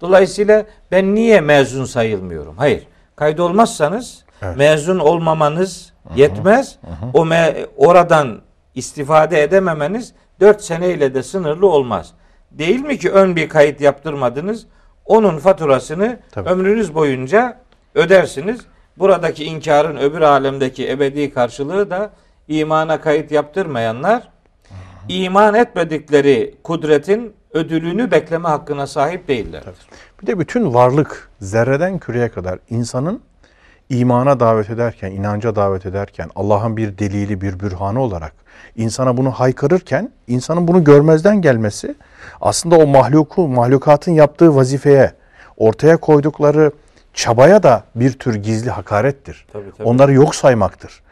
Dolayısıyla 0.00 0.66
ben 0.90 1.14
niye 1.14 1.40
mezun 1.40 1.84
sayılmıyorum? 1.84 2.54
Hayır. 2.56 2.86
Kayıt 3.16 3.40
olmazsanız 3.40 4.24
Evet. 4.42 4.56
mezun 4.56 4.98
olmamanız 4.98 5.92
yetmez. 6.14 6.78
O 7.14 7.24
me- 7.26 7.66
oradan 7.76 8.40
istifade 8.74 9.42
edememeniz 9.42 10.12
4 10.40 10.62
seneyle 10.62 11.14
de 11.14 11.22
sınırlı 11.22 11.66
olmaz. 11.68 12.12
Değil 12.50 12.80
mi 12.80 12.98
ki 12.98 13.10
ön 13.10 13.36
bir 13.36 13.48
kayıt 13.48 13.80
yaptırmadınız? 13.80 14.66
Onun 15.06 15.38
faturasını 15.38 16.18
Tabii. 16.32 16.48
ömrünüz 16.48 16.94
boyunca 16.94 17.58
ödersiniz. 17.94 18.60
Buradaki 18.98 19.44
inkarın 19.44 19.96
öbür 19.96 20.20
alemdeki 20.20 20.90
ebedi 20.90 21.34
karşılığı 21.34 21.90
da 21.90 22.10
imana 22.48 23.00
kayıt 23.00 23.32
yaptırmayanlar 23.32 24.28
iman 25.08 25.54
etmedikleri 25.54 26.54
kudretin 26.64 27.32
ödülünü 27.52 28.10
bekleme 28.10 28.48
hakkına 28.48 28.86
sahip 28.86 29.28
değiller. 29.28 29.62
Bir 30.22 30.26
de 30.26 30.38
bütün 30.38 30.74
varlık 30.74 31.30
zerreden 31.40 31.98
küreye 31.98 32.28
kadar 32.28 32.58
insanın 32.70 33.20
imana 33.90 34.40
davet 34.40 34.70
ederken, 34.70 35.10
inanca 35.10 35.56
davet 35.56 35.86
ederken, 35.86 36.30
Allah'ın 36.36 36.76
bir 36.76 36.98
delili, 36.98 37.40
bir 37.40 37.60
bürhanı 37.60 38.00
olarak 38.02 38.32
insana 38.76 39.16
bunu 39.16 39.30
haykırırken, 39.30 40.10
insanın 40.26 40.68
bunu 40.68 40.84
görmezden 40.84 41.42
gelmesi 41.42 41.94
aslında 42.40 42.76
o 42.76 42.86
mahluku, 42.86 43.48
mahlukatın 43.48 44.12
yaptığı 44.12 44.56
vazifeye, 44.56 45.12
ortaya 45.56 45.96
koydukları 45.96 46.72
çabaya 47.14 47.62
da 47.62 47.84
bir 47.94 48.12
tür 48.12 48.34
gizli 48.34 48.70
hakarettir. 48.70 49.46
Tabii, 49.52 49.64
tabii. 49.78 49.88
Onları 49.88 50.12
yok 50.12 50.34
saymaktır. 50.34 51.02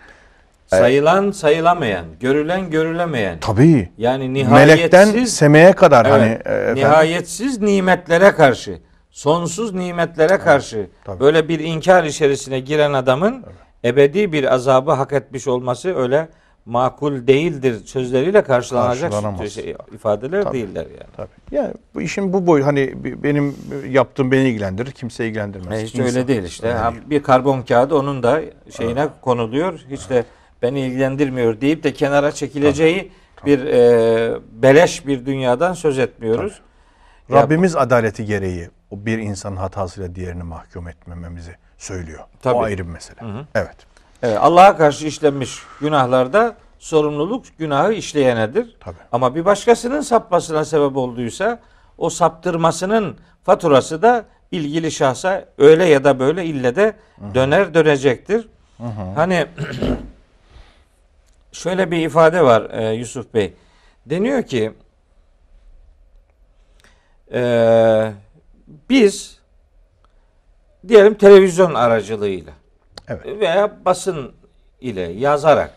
Sayılan 0.67 1.31
sayılamayan, 1.31 2.05
görülen 2.21 2.71
görülemeyen. 2.71 3.39
Tabii. 3.41 3.89
Yani 3.99 4.35
nihayetsiz 4.35 4.77
Melekten 4.77 5.25
semeye 5.25 5.73
kadar 5.73 6.07
Evet, 6.07 6.13
hani 6.13 6.57
e, 6.57 6.61
efendim, 6.61 6.75
nihayetsiz 6.75 7.61
nimetlere 7.61 8.31
karşı, 8.31 8.79
sonsuz 9.19 9.75
nimetlere 9.75 10.39
karşı 10.39 10.87
tabii. 11.05 11.21
böyle 11.21 11.49
bir 11.49 11.59
inkar 11.61 12.05
içerisine 12.05 12.61
giren 12.61 12.93
adamın 12.93 13.45
ebedi 13.85 14.33
bir 14.33 14.55
azabı 14.55 14.91
hak 14.93 15.13
etmiş 15.13 15.49
olması 15.49 15.97
öyle 15.97 16.29
makul 16.67 17.27
değildir 17.27 17.77
sözleriyle 17.85 18.43
karşılanacak 18.43 19.13
şey, 19.51 19.77
ifadeler 19.95 20.43
Tabii. 20.43 20.55
değiller 20.55 20.87
yani. 20.87 21.11
Tabii. 21.17 21.29
Yani 21.51 21.75
bu 21.95 22.01
işin 22.03 22.33
bu 22.33 22.47
boyu 22.47 22.67
hani 22.67 22.95
benim 23.23 23.57
yaptığım 23.91 24.33
beni 24.33 24.49
ilgilendirir, 24.49 24.91
kimse 24.91 25.27
ilgilendirmez. 25.27 25.81
E 25.81 25.85
hiç 25.85 25.95
İnsan- 25.95 26.07
öyle 26.07 26.29
değil 26.29 26.43
işte. 26.43 26.67
Öyle 26.67 26.79
Ha, 26.79 26.93
bir 27.07 27.23
karbon 27.23 27.63
kağıdı 27.63 27.95
onun 27.95 28.23
da 28.23 28.41
şeyine 28.77 29.09
konuluyor. 29.21 29.81
Hiç 29.91 30.11
de 30.11 30.25
beni 30.63 30.81
ilgilendirmiyor 30.81 31.61
deyip 31.61 31.83
de 31.83 31.93
kenara 31.93 32.33
çekileceği 32.33 33.13
bir 33.47 33.65
e, 33.65 34.39
beleş 34.53 35.07
bir 35.07 35.27
dünyadan 35.27 35.73
söz 35.73 35.99
etmiyoruz. 35.99 36.61
Ya- 37.29 37.43
Rabbimiz 37.43 37.77
adaleti 37.77 38.25
gereği 38.25 38.69
o 38.91 39.07
bir 39.07 39.19
insanın 39.19 39.57
hatasıyla 39.57 40.15
diğerini 40.15 40.43
mahkum 40.43 40.89
etmememizi 40.89 41.57
söylüyor. 41.79 42.25
Tabii. 42.43 42.55
O 42.55 42.63
ayrı 42.63 42.87
bir 42.87 42.93
mesele. 42.93 43.21
Evet. 43.55 43.77
Evet, 44.23 44.39
Allah'a 44.41 44.77
karşı 44.77 45.07
işlenmiş 45.07 45.59
günahlarda 45.81 46.57
sorumluluk 46.79 47.45
günahı 47.59 47.93
işleyenedir. 47.93 48.77
Tabii. 48.81 48.97
Ama 49.13 49.35
bir 49.35 49.45
başkasının 49.45 50.01
sapmasına 50.01 50.65
sebep 50.65 50.97
olduysa 50.97 51.61
o 51.99 52.11
saptırmasının 52.11 53.17
faturası 53.45 54.03
da 54.03 54.25
ilgili 54.51 54.91
şahsa 54.91 55.45
öyle 55.59 55.85
ya 55.85 56.05
da 56.05 56.19
böyle 56.19 56.45
ille 56.45 56.77
de 56.77 56.97
döner 57.35 57.75
dönecektir. 57.75 58.49
Hani 59.15 59.47
şöyle 61.53 61.91
bir 61.91 62.07
ifade 62.07 62.45
var 62.45 62.71
e, 62.71 62.93
Yusuf 62.93 63.35
Bey. 63.35 63.55
Deniyor 64.07 64.43
ki 64.43 64.73
e, 67.33 68.13
biz 68.91 69.39
diyelim 70.89 71.15
televizyon 71.15 71.75
aracılığıyla 71.75 72.53
Evet. 73.09 73.27
veya 73.41 73.85
basın 73.85 74.33
ile 74.81 75.01
yazarak, 75.01 75.71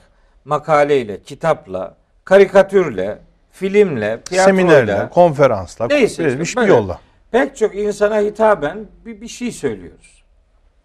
makaleyle, 0.45 1.21
kitapla, 1.21 1.95
karikatürle, 2.25 3.19
filmle, 3.51 4.19
Seminerle, 4.31 5.09
konferansla, 5.09 5.87
Neyse 5.87 6.25
verilmiş 6.25 6.57
bir 6.57 6.61
yolla. 6.61 6.99
pek 7.31 7.57
çok 7.57 7.75
insana 7.75 8.19
hitaben 8.19 8.87
bir, 9.05 9.21
bir 9.21 9.27
şey 9.27 9.51
söylüyoruz. 9.51 10.23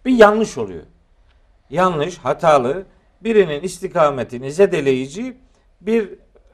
Bir 0.04 0.12
yanlış 0.12 0.58
oluyor. 0.58 0.82
Yanlış, 1.70 2.18
hatalı, 2.18 2.82
birinin 3.20 3.62
istikametini 3.62 4.52
zedeleyici 4.52 5.36
bir 5.80 6.08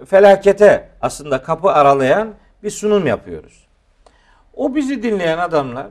felakete 0.06 0.88
aslında 1.00 1.42
kapı 1.42 1.70
aralayan 1.70 2.34
bir 2.62 2.70
sunum 2.70 3.06
yapıyoruz. 3.06 3.61
O 4.54 4.74
bizi 4.74 5.02
dinleyen 5.02 5.38
adamlar 5.38 5.86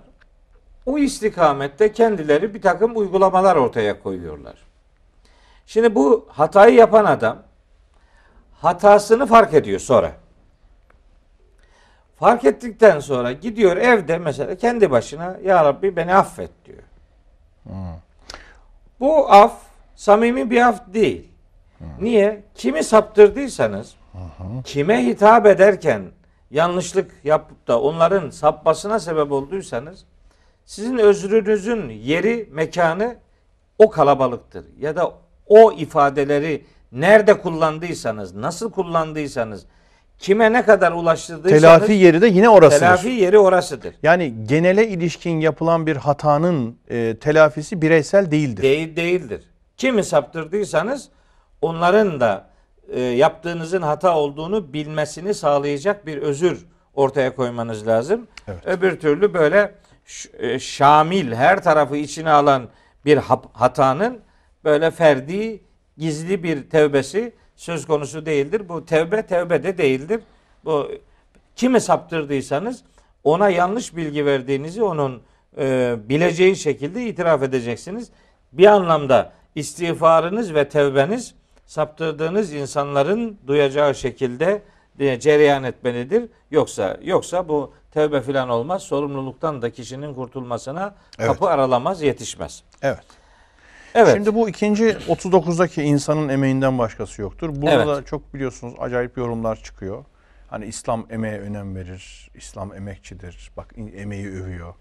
o 0.86 0.97
istikamette 0.97 1.91
kendileri 1.91 2.53
bir 2.53 2.62
takım 2.62 2.97
uygulamalar 2.97 3.55
ortaya 3.55 4.03
koyuyorlar. 4.03 4.55
Şimdi 5.66 5.95
bu 5.95 6.28
hatayı 6.30 6.76
yapan 6.76 7.05
adam 7.05 7.38
hatasını 8.62 9.26
fark 9.26 9.53
ediyor 9.53 9.80
sonra. 9.80 10.12
Fark 12.20 12.45
ettikten 12.45 12.99
sonra 12.99 13.32
gidiyor 13.32 13.78
evde 13.78 14.18
mesela 14.18 14.55
kendi 14.55 14.91
başına 14.91 15.38
ya 15.43 15.66
Rabbi 15.66 15.95
beni 15.95 16.16
affet 16.16 16.51
diyor. 16.66 16.84
Bu 18.99 19.32
af 19.32 19.53
samimi 19.95 20.49
bir 20.49 20.68
af 20.68 20.82
değil. 20.93 21.32
Niye? 21.99 22.43
Kimi 22.55 22.84
saptırdıysanız, 22.84 23.95
kime 24.64 25.05
hitap 25.05 25.45
ederken 25.45 26.01
yanlışlık 26.52 27.12
yapıp 27.24 27.68
da 27.68 27.82
onların 27.82 28.30
sapmasına 28.30 28.99
sebep 28.99 29.32
olduysanız 29.32 30.06
sizin 30.66 30.97
özrünüzün 30.97 31.89
yeri, 31.89 32.49
mekanı 32.52 33.16
o 33.80 33.89
kalabalıktır. 33.89 34.66
Ya 34.80 34.95
da 34.95 35.14
o 35.47 35.72
ifadeleri 35.72 36.66
nerede 36.91 37.41
kullandıysanız, 37.41 38.36
nasıl 38.36 38.72
kullandıysanız, 38.72 39.66
kime 40.20 40.54
ne 40.54 40.66
kadar 40.66 40.91
ulaştırdıysanız 40.91 41.62
Telafi 41.62 41.93
yeri 41.93 42.22
de 42.22 42.28
yine 42.28 42.49
orasıdır. 42.49 42.80
telafi 42.80 43.10
yeri 43.10 43.39
orasıdır. 43.39 43.93
Yani 44.04 44.34
genele 44.47 44.88
ilişkin 44.88 45.39
yapılan 45.39 45.88
bir 45.88 45.95
hatanın 45.95 46.78
e, 46.89 47.18
telafisi 47.18 47.82
bireysel 47.82 48.32
değildir. 48.32 48.64
Değil 48.64 48.95
değildir. 48.95 49.43
Kimi 49.78 50.04
saptırdıysanız 50.04 51.10
onların 51.62 52.20
da 52.20 52.51
e, 52.89 53.01
yaptığınızın 53.01 53.82
hata 53.82 54.17
olduğunu 54.17 54.73
bilmesini 54.73 55.34
sağlayacak 55.34 56.05
bir 56.05 56.17
özür 56.17 56.65
ortaya 56.93 57.36
koymanız 57.36 57.88
lazım. 57.88 58.27
Evet. 58.47 58.67
Öbür 58.67 58.99
türlü 58.99 59.34
böyle 59.34 59.75
e, 60.39 60.59
şamil 60.59 61.34
her 61.34 61.63
tarafı 61.63 61.95
içine 61.95 62.32
alan 62.32 62.69
bir 63.05 63.17
hatanın 63.53 64.19
böyle 64.63 64.91
ferdi 64.91 65.63
gizli 65.97 66.43
bir 66.43 66.69
tevbesi 66.69 67.34
söz 67.55 67.88
konusu 67.88 68.25
değildir. 68.25 68.69
Bu 68.69 68.86
tevbe 68.86 69.21
tevbe 69.21 69.63
de 69.63 69.77
değildir. 69.77 70.21
Bu 70.65 70.91
kimi 71.55 71.82
saptırdıysanız 71.82 72.84
ona 73.23 73.49
yanlış 73.49 73.95
bilgi 73.95 74.25
verdiğinizi 74.25 74.84
onun 74.84 75.21
e, 75.57 75.95
bileceği 76.09 76.55
şekilde 76.55 77.05
itiraf 77.05 77.43
edeceksiniz. 77.43 78.09
Bir 78.53 78.65
anlamda 78.65 79.34
istiğfarınız 79.55 80.53
ve 80.55 80.69
tevbeniz 80.69 81.36
saptırdığınız 81.72 82.53
insanların 82.53 83.38
duyacağı 83.47 83.95
şekilde 83.95 84.61
e, 84.99 85.19
cereyan 85.19 85.63
etmelidir. 85.63 86.30
Yoksa 86.51 86.97
yoksa 87.01 87.47
bu 87.47 87.74
tevbe 87.91 88.22
filan 88.22 88.49
olmaz. 88.49 88.84
Sorumluluktan 88.84 89.61
da 89.61 89.69
kişinin 89.69 90.13
kurtulmasına 90.13 90.95
Evet. 91.19 91.28
kapı 91.28 91.45
aralamaz, 91.49 92.01
yetişmez. 92.01 92.63
Evet. 92.82 93.03
Evet. 93.95 94.13
Şimdi 94.13 94.36
bu 94.36 94.49
ikinci 94.49 94.84
39'daki 94.86 95.84
insanın 95.84 96.30
emeğinden 96.30 96.78
başkası 96.78 97.22
yoktur. 97.22 97.49
Burada 97.53 97.76
Evet. 97.76 97.88
da 97.88 98.05
çok 98.05 98.34
biliyorsunuz 98.34 98.74
acayip 98.80 99.17
yorumlar 99.17 99.55
çıkıyor. 99.63 100.05
Hani 100.49 100.65
İslam 100.65 101.05
emeğe 101.09 101.39
önem 101.39 101.76
verir, 101.76 102.32
İslam 102.36 102.74
emekçidir, 102.74 103.51
bak 103.57 103.74
emeği 103.95 104.28
övüyor 104.28 104.74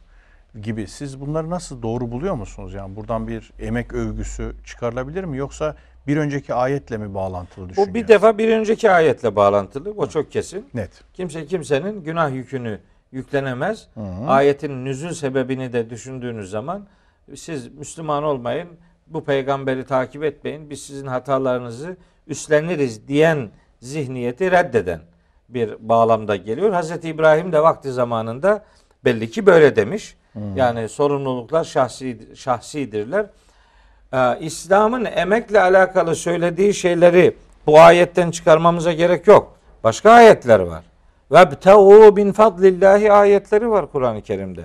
gibi. 0.62 0.86
Siz 0.86 1.20
bunları 1.20 1.50
nasıl 1.50 1.82
doğru 1.82 2.10
buluyor 2.10 2.34
musunuz? 2.34 2.74
Yani 2.74 2.96
buradan 2.96 3.28
bir 3.28 3.52
emek 3.58 3.92
övgüsü 3.94 4.56
çıkarılabilir 4.64 5.24
mi? 5.24 5.36
Yoksa 5.36 5.76
bir 6.06 6.16
önceki 6.16 6.54
ayetle 6.54 6.96
mi 6.96 7.14
bağlantılı 7.14 7.64
bu 7.64 7.68
düşünüyorsunuz? 7.68 7.94
bir 7.94 8.08
defa 8.08 8.38
bir 8.38 8.48
önceki 8.48 8.90
ayetle 8.90 9.36
bağlantılı. 9.36 9.90
O 9.96 10.06
çok 10.06 10.32
kesin. 10.32 10.66
Net. 10.74 10.90
Kimse 11.14 11.46
kimsenin 11.46 12.04
günah 12.04 12.34
yükünü 12.34 12.80
yüklenemez. 13.12 13.88
Hı 13.94 14.00
hı. 14.00 14.26
Ayetin 14.26 14.84
nüzul 14.84 15.12
sebebini 15.12 15.72
de 15.72 15.90
düşündüğünüz 15.90 16.50
zaman 16.50 16.86
siz 17.36 17.68
Müslüman 17.68 18.24
olmayın, 18.24 18.68
bu 19.06 19.24
peygamberi 19.24 19.84
takip 19.84 20.24
etmeyin, 20.24 20.70
biz 20.70 20.82
sizin 20.82 21.06
hatalarınızı 21.06 21.96
üstleniriz 22.26 23.08
diyen 23.08 23.50
zihniyeti 23.80 24.50
reddeden 24.50 25.00
bir 25.48 25.88
bağlamda 25.88 26.36
geliyor. 26.36 26.72
Hazreti 26.72 27.08
İbrahim 27.08 27.52
de 27.52 27.62
vakti 27.62 27.92
zamanında 27.92 28.64
belli 29.04 29.30
ki 29.30 29.46
böyle 29.46 29.76
demiş. 29.76 30.16
Yani 30.56 30.88
sorumluluklar 30.88 31.64
şahsi 31.64 32.28
şahsidirler. 32.34 33.26
Ee, 34.12 34.38
İslam'ın 34.40 35.04
emekle 35.04 35.60
alakalı 35.60 36.14
söylediği 36.16 36.74
şeyleri 36.74 37.36
bu 37.66 37.80
ayetten 37.80 38.30
çıkarmamıza 38.30 38.92
gerek 38.92 39.26
yok. 39.26 39.52
Başka 39.84 40.10
ayetler 40.10 40.60
var. 40.60 40.84
Ve 41.32 41.50
btegu 41.50 42.16
bin 42.16 42.32
fadlillahi 42.32 43.12
ayetleri 43.12 43.70
var 43.70 43.86
Kur'an-ı 43.92 44.22
Kerim'de. 44.22 44.62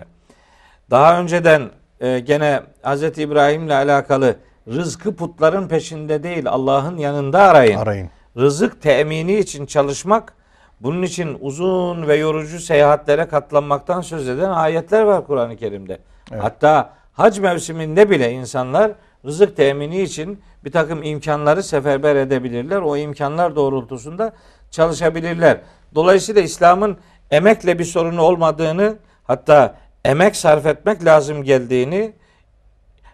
Daha 0.92 1.20
önceden 1.20 1.70
e, 2.00 2.20
gene 2.20 2.62
Hz. 2.84 3.04
İbrahim'le 3.04 3.70
alakalı 3.70 4.36
rızkı 4.68 5.16
putların 5.16 5.68
peşinde 5.68 6.24
değil 6.24 6.50
Allah'ın 6.50 6.98
yanında 6.98 7.42
arayın. 7.42 7.78
Arayın. 7.78 8.10
Rızık 8.38 8.82
temini 8.82 9.38
için 9.38 9.66
çalışmak, 9.66 10.34
bunun 10.82 11.02
için 11.02 11.38
uzun 11.42 12.08
ve 12.08 12.16
yorucu 12.16 12.60
seyahatlere 12.60 13.28
katlanmaktan 13.28 14.02
söz 14.02 14.30
eden 14.30 14.50
ayetler 14.50 15.02
var 15.02 15.28
Kur'an-ı 15.28 15.56
Kerim'de. 15.56 16.00
Evet. 16.32 16.44
Hatta 16.44 16.90
hac 17.14 17.40
mevsiminde 17.40 18.10
bile 18.10 18.32
insanlar 18.32 18.92
rızık 19.26 19.58
temini 19.58 20.02
için 20.02 20.42
bir 20.66 20.72
takım 20.72 21.04
imkanları 21.04 21.64
seferber 21.64 22.16
edebilirler. 22.16 22.82
O 22.82 22.98
imkanlar 22.98 23.56
doğrultusunda 23.56 24.34
çalışabilirler. 24.72 25.62
Dolayısıyla 25.96 26.42
İslam'ın 26.42 26.98
emekle 27.32 27.80
bir 27.80 27.86
sorunu 27.86 28.22
olmadığını 28.22 28.96
hatta 29.24 29.76
emek 30.06 30.36
sarf 30.36 30.66
etmek 30.66 31.06
lazım 31.06 31.44
geldiğini 31.44 32.14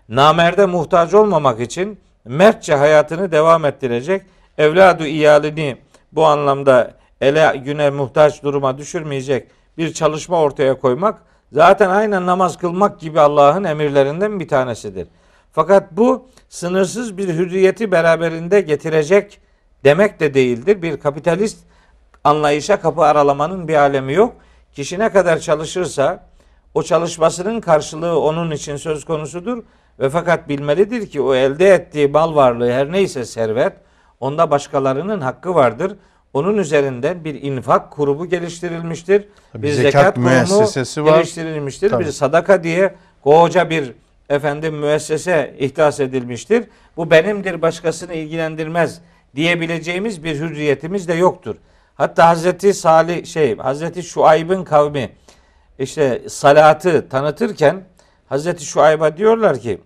namerde 0.09 0.65
muhtaç 0.65 1.13
olmamak 1.13 1.59
için 1.59 1.99
mertçe 2.25 2.75
hayatını 2.75 3.31
devam 3.31 3.65
ettirecek 3.65 4.21
evladu 4.57 5.05
iyalini 5.05 5.77
bu 6.11 6.25
anlamda 6.25 6.91
ele 7.21 7.61
güne 7.65 7.89
muhtaç 7.89 8.43
duruma 8.43 8.77
düşürmeyecek 8.77 9.47
bir 9.77 9.93
çalışma 9.93 10.41
ortaya 10.41 10.79
koymak 10.79 11.21
zaten 11.53 11.89
aynen 11.89 12.25
namaz 12.25 12.57
kılmak 12.57 12.99
gibi 12.99 13.19
Allah'ın 13.19 13.63
emirlerinden 13.63 14.39
bir 14.39 14.47
tanesidir. 14.47 15.07
Fakat 15.51 15.91
bu 15.91 16.27
sınırsız 16.49 17.17
bir 17.17 17.27
hürriyeti 17.27 17.91
beraberinde 17.91 18.61
getirecek 18.61 19.39
demek 19.83 20.19
de 20.19 20.33
değildir. 20.33 20.81
Bir 20.81 20.97
kapitalist 20.97 21.57
anlayışa 22.23 22.81
kapı 22.81 23.01
aralamanın 23.01 23.67
bir 23.67 23.75
alemi 23.75 24.13
yok. 24.13 24.33
Kişi 24.73 24.99
ne 24.99 25.09
kadar 25.09 25.39
çalışırsa 25.39 26.27
o 26.73 26.83
çalışmasının 26.83 27.61
karşılığı 27.61 28.19
onun 28.19 28.51
için 28.51 28.75
söz 28.75 29.05
konusudur 29.05 29.63
ve 29.99 30.09
fakat 30.09 30.49
bilmelidir 30.49 31.09
ki 31.09 31.21
o 31.21 31.35
elde 31.35 31.73
ettiği 31.73 32.07
mal 32.07 32.35
varlığı 32.35 32.71
her 32.71 32.91
neyse 32.91 33.25
servet 33.25 33.73
onda 34.19 34.51
başkalarının 34.51 35.21
hakkı 35.21 35.55
vardır. 35.55 35.97
Onun 36.33 36.57
üzerinden 36.57 37.23
bir 37.23 37.41
infak 37.41 37.97
grubu 37.97 38.25
geliştirilmiştir. 38.25 39.27
Tabii 39.53 39.63
bir 39.63 39.71
zekat 39.71 39.91
zekat, 39.91 40.15
kurumu 40.15 40.29
müessesesi 40.29 41.05
var. 41.05 41.17
geliştirilmiştir. 41.17 41.89
Tabii. 41.89 42.05
Bir 42.05 42.11
sadaka 42.11 42.63
diye 42.63 42.95
koca 43.23 43.69
bir 43.69 43.93
efendim 44.31 44.75
müessese 44.75 45.55
ihdas 45.59 45.99
edilmiştir. 45.99 46.63
Bu 46.97 47.11
benimdir 47.11 47.61
başkasını 47.61 48.13
ilgilendirmez 48.13 49.01
diyebileceğimiz 49.35 50.23
bir 50.23 50.39
hürriyetimiz 50.39 51.07
de 51.07 51.13
yoktur. 51.13 51.55
Hatta 51.95 52.27
Hazreti 52.27 52.73
Salih 52.73 53.25
şey 53.25 53.57
Hazreti 53.57 54.03
Şuayb'ın 54.03 54.63
kavmi 54.63 55.09
işte 55.79 56.21
salatı 56.29 57.09
tanıtırken 57.09 57.83
Hazreti 58.29 58.65
Şuayb'a 58.65 59.17
diyorlar 59.17 59.59
ki 59.59 59.81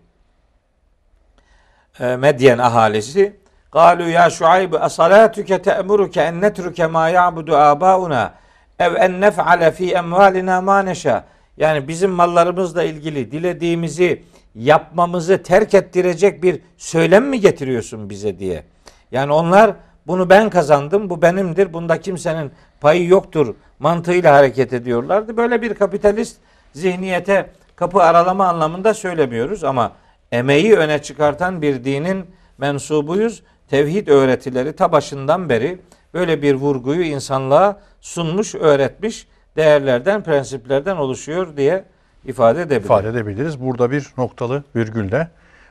e, 1.99 2.15
Medyen 2.15 2.57
ahalisi 2.57 3.35
Galu 3.71 4.09
ya 4.09 4.29
Şuayb 4.29 4.73
asalatuke 4.73 5.61
te'muruke 5.61 6.21
en 6.21 6.41
netruke 6.41 6.87
ma 6.87 7.09
ya'budu 7.09 7.55
abauna 7.55 8.33
ev 8.79 8.95
en 8.95 9.21
nef'ale 9.21 9.71
fi 9.71 9.91
emvalina 9.91 10.61
ma 10.61 10.79
neşa. 10.79 11.25
Yani 11.57 11.87
bizim 11.87 12.11
mallarımızla 12.11 12.83
ilgili 12.83 13.31
dilediğimizi 13.31 14.23
yapmamızı 14.55 15.43
terk 15.43 15.73
ettirecek 15.73 16.43
bir 16.43 16.61
söylem 16.77 17.29
mi 17.29 17.39
getiriyorsun 17.39 18.09
bize 18.09 18.39
diye. 18.39 18.63
Yani 19.11 19.33
onlar 19.33 19.75
bunu 20.07 20.29
ben 20.29 20.49
kazandım, 20.49 21.09
bu 21.09 21.21
benimdir, 21.21 21.73
bunda 21.73 22.01
kimsenin 22.01 22.51
payı 22.81 23.07
yoktur 23.07 23.55
mantığıyla 23.79 24.35
hareket 24.35 24.73
ediyorlardı. 24.73 25.37
Böyle 25.37 25.61
bir 25.61 25.73
kapitalist 25.73 26.37
zihniyete 26.73 27.49
kapı 27.75 28.03
aralama 28.03 28.47
anlamında 28.47 28.93
söylemiyoruz 28.93 29.63
ama 29.63 29.91
emeği 30.31 30.75
öne 30.75 31.01
çıkartan 31.01 31.61
bir 31.61 31.83
dinin 31.83 32.25
mensubuyuz. 32.57 33.43
Tevhid 33.69 34.07
öğretileri 34.07 34.73
ta 34.73 34.91
başından 34.91 35.49
beri 35.49 35.79
böyle 36.13 36.41
bir 36.41 36.53
vurguyu 36.53 37.03
insanlığa 37.03 37.79
sunmuş, 38.01 38.55
öğretmiş 38.55 39.27
değerlerden, 39.55 40.23
prensiplerden 40.23 40.95
oluşuyor 40.95 41.57
diye 41.57 41.85
ifade 42.27 42.61
edebiliriz. 42.61 42.85
ifade 42.85 43.09
edebiliriz. 43.09 43.61
Burada 43.61 43.91
bir 43.91 44.07
noktalı 44.17 44.63
virgül 44.75 45.11
de 45.11 45.27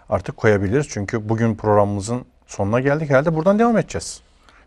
artık 0.09 0.37
koyabiliriz. 0.37 0.87
Çünkü 0.89 1.29
bugün 1.29 1.55
programımızın 1.55 2.25
sonuna 2.47 2.81
geldik. 2.81 3.11
Herhalde 3.11 3.35
buradan 3.35 3.59
devam 3.59 3.79
edeceğiz. 3.79 4.21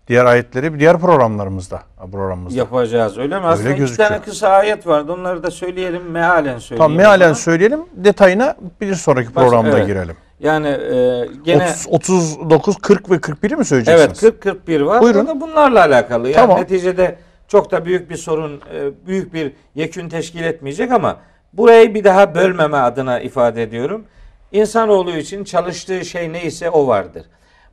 Diğer 0.08 0.26
ayetleri 0.26 0.80
diğer 0.80 1.00
programlarımızda. 1.00 1.82
programımızda. 2.12 2.58
Yapacağız 2.58 3.18
öyle 3.18 3.40
mi? 3.40 3.46
Aslında 3.46 3.70
iki 3.70 3.80
gözüküyor. 3.80 4.10
tane 4.10 4.22
kısa 4.22 4.50
ayet 4.50 4.88
vardı. 4.88 5.14
Onları 5.14 5.44
da 5.44 5.52
söyleyelim, 5.52 6.12
mealen 6.12 6.60
söyleyelim. 6.60 6.78
Tamam 6.78 6.98
mealen 6.98 7.34
söyleyelim. 7.34 7.80
Detayına 7.96 8.56
bir 8.82 8.96
sonraki 8.96 9.36
Baş- 9.36 9.44
programda 9.44 9.78
evet. 9.78 9.88
girelim. 9.88 10.16
Yani 10.40 10.68
e, 10.68 11.28
gene 11.44 11.70
30, 11.88 12.38
39, 12.38 12.78
40 12.78 13.12
ve 13.12 13.16
41'i 13.16 13.56
mi 13.56 13.66
söyleyeceksiniz? 13.66 14.24
evet 14.24 14.46
40-41 14.68 14.86
var. 14.86 15.02
Buyurun. 15.02 15.28
Da 15.28 15.42
bunlarla 15.42 15.80
alakalı. 15.80 16.28
Yani 16.30 16.36
Tamam. 16.36 16.62
neticede 16.62 17.18
çok 17.48 17.72
da 17.72 17.86
büyük 17.86 18.10
bir 18.10 18.16
sorun, 18.18 18.62
e, 18.74 19.08
büyük 19.08 19.34
bir 19.34 19.52
yekün 19.76 20.10
teşkil 20.10 20.44
etmeyecek 20.44 20.92
ama 20.92 21.18
burayı 21.58 21.94
bir 21.94 22.04
daha 22.04 22.36
bölmeme 22.36 22.78
adına 22.78 23.20
ifade 23.20 23.64
ediyorum. 23.64 24.06
İnsanoğlu 24.52 25.12
için 25.12 25.44
çalıştığı 25.44 26.06
şey 26.06 26.34
neyse 26.34 26.70
o 26.70 26.88
vardır. 26.88 27.26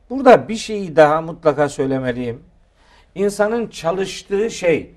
Burada 0.09 0.47
bir 0.47 0.55
şeyi 0.55 0.95
daha 0.95 1.21
mutlaka 1.21 1.69
söylemeliyim. 1.69 2.43
İnsanın 3.15 3.67
çalıştığı 3.67 4.51
şey 4.51 4.93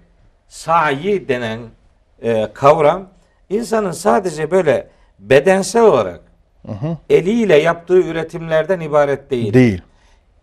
sayi 0.48 1.28
denen 1.28 1.58
e, 2.22 2.48
kavram 2.54 3.08
insanın 3.50 3.92
sadece 3.92 4.50
böyle 4.50 4.88
bedensel 5.18 5.82
olarak 5.82 6.20
eliyle 7.10 7.56
yaptığı 7.56 7.98
üretimlerden 8.00 8.80
ibaret 8.80 9.30
değil. 9.30 9.54
Değil. 9.54 9.82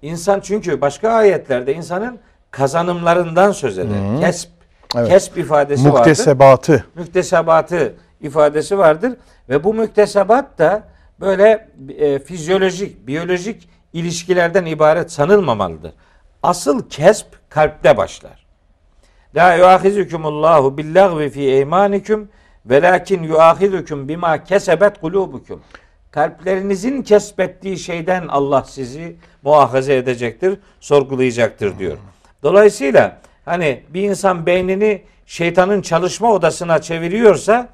İnsan 0.02 0.40
çünkü 0.40 0.82
başka 0.82 1.10
ayetlerde 1.10 1.74
insanın 1.76 2.20
kazanımlarından 2.52 3.52
söz 3.52 3.78
eder. 3.78 4.20
Kesp, 4.20 4.50
Evet. 4.96 5.10
kesp 5.10 5.38
ifadesi 5.38 5.86
vardır. 5.86 5.98
Muktesebatı. 5.98 6.86
Müktesebatı 6.96 7.96
ifadesi 8.22 8.78
vardır 8.78 9.14
ve 9.50 9.64
bu 9.64 9.74
müktesebat 9.74 10.60
da 10.60 10.84
böyle 11.20 11.70
e, 11.98 12.20
fizyolojik, 12.20 13.08
biyolojik 13.08 13.70
ilişkilerden 13.94 14.66
ibaret 14.66 15.12
sanılmamalıdır. 15.12 15.94
Asıl 16.44 16.90
kesp 16.90 17.28
kalpte 17.50 17.98
başlar. 17.98 18.46
La 19.36 19.56
yuahizukumullahu 19.56 20.78
billagvi 20.78 21.30
fi 21.30 21.42
eymanikum 21.42 22.30
velakin 22.66 23.24
yuahizukum 23.24 24.08
bima 24.08 24.44
kesebet 24.44 25.00
kulubukum. 25.02 25.62
Kalplerinizin 26.12 27.02
kesbettiği 27.02 27.78
şeyden 27.78 28.28
Allah 28.28 28.64
sizi 28.64 29.16
muhafaza 29.44 29.94
edecektir, 29.94 30.60
sorgulayacaktır 30.80 31.80
diyor. 31.80 31.98
Dolayısıyla 32.44 33.18
hani 33.46 33.84
bir 33.90 34.02
insan 34.02 34.46
beynini 34.46 35.02
şeytanın 35.26 35.82
çalışma 35.82 36.32
odasına 36.32 36.82
çeviriyorsa 36.82 37.70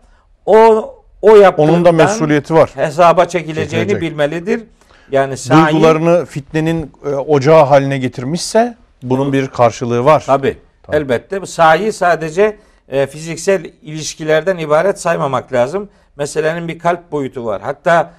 o 0.45 0.95
o 1.21 1.31
Onun 1.57 1.85
da 1.85 1.91
mesuliyeti 1.91 2.53
var. 2.53 2.71
hesaba 2.75 3.25
çekileceğini 3.25 3.87
Çekilecek. 3.87 4.01
bilmelidir. 4.01 4.63
Yani 5.11 5.37
sa'i 5.37 5.73
duygularını 5.73 6.25
fitnenin 6.25 6.91
e, 7.05 7.09
ocağı 7.09 7.63
haline 7.65 7.97
getirmişse 7.97 8.77
bunun 9.03 9.33
bir 9.33 9.47
karşılığı 9.47 10.05
var. 10.05 10.23
Tabi. 10.25 10.57
Tabii. 10.83 10.95
Elbette. 10.95 11.45
Sahi 11.45 11.91
sadece 11.93 12.57
e, 12.89 13.07
fiziksel 13.07 13.65
ilişkilerden 13.81 14.57
ibaret 14.57 14.99
saymamak 14.99 15.53
lazım. 15.53 15.89
Meselenin 16.15 16.67
bir 16.67 16.79
kalp 16.79 17.11
boyutu 17.11 17.45
var. 17.45 17.61
Hatta 17.61 18.13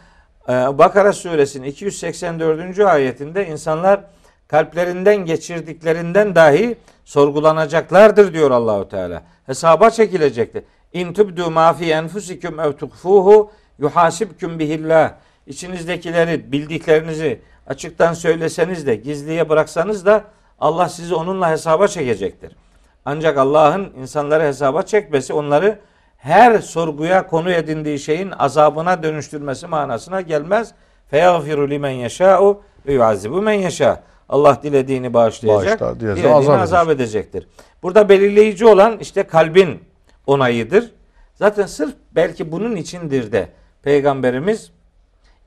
e, 0.48 0.52
Bakara 0.52 1.12
suresinin 1.12 1.66
284. 1.66 2.78
ayetinde 2.78 3.46
insanlar 3.46 4.00
kalplerinden 4.48 5.16
geçirdiklerinden 5.16 6.34
dahi 6.34 6.76
sorgulanacaklardır 7.04 8.32
diyor 8.34 8.50
Allahu 8.50 8.88
Teala. 8.88 9.22
Hesaba 9.46 9.90
çekilecektir. 9.90 10.62
İn 10.92 11.12
tubdu 11.12 11.50
ma 11.50 11.72
fi 11.72 11.90
enfusikum 11.90 12.60
ev 12.60 12.72
tukfuhu 12.72 13.50
yuhasibkum 13.78 14.58
bihillah. 14.58 15.12
İçinizdekileri, 15.46 16.52
bildiklerinizi 16.52 17.40
açıktan 17.66 18.12
söyleseniz 18.12 18.86
de, 18.86 18.94
gizliye 18.94 19.48
bıraksanız 19.48 20.06
da 20.06 20.24
Allah 20.60 20.88
sizi 20.88 21.14
onunla 21.14 21.50
hesaba 21.50 21.88
çekecektir. 21.88 22.56
Ancak 23.04 23.38
Allah'ın 23.38 23.92
insanları 24.00 24.42
hesaba 24.42 24.82
çekmesi 24.82 25.32
onları 25.32 25.78
her 26.16 26.58
sorguya 26.58 27.26
konu 27.26 27.50
edindiği 27.50 27.98
şeyin 27.98 28.30
azabına 28.30 29.02
dönüştürmesi 29.02 29.66
manasına 29.66 30.20
gelmez. 30.20 30.72
Feyagfiru 31.10 31.70
limen 31.70 31.90
yeşâ'u 31.90 32.62
ve 32.86 32.92
yuazibu 32.92 33.42
men 33.42 33.52
yeşâ. 33.52 34.02
Allah 34.28 34.58
dilediğini 34.62 35.14
bağışlayacak, 35.14 35.80
Bağışlar, 35.80 36.00
dilediğini 36.00 36.34
azap 36.34 36.60
azap, 36.60 36.88
edecektir. 36.88 37.48
Burada 37.82 38.08
belirleyici 38.08 38.66
olan 38.66 38.98
işte 38.98 39.22
kalbin 39.22 39.80
onayıdır. 40.26 40.92
Zaten 41.34 41.66
sırf 41.66 41.94
belki 42.14 42.52
bunun 42.52 42.76
içindir 42.76 43.32
de 43.32 43.48
Peygamberimiz 43.82 44.70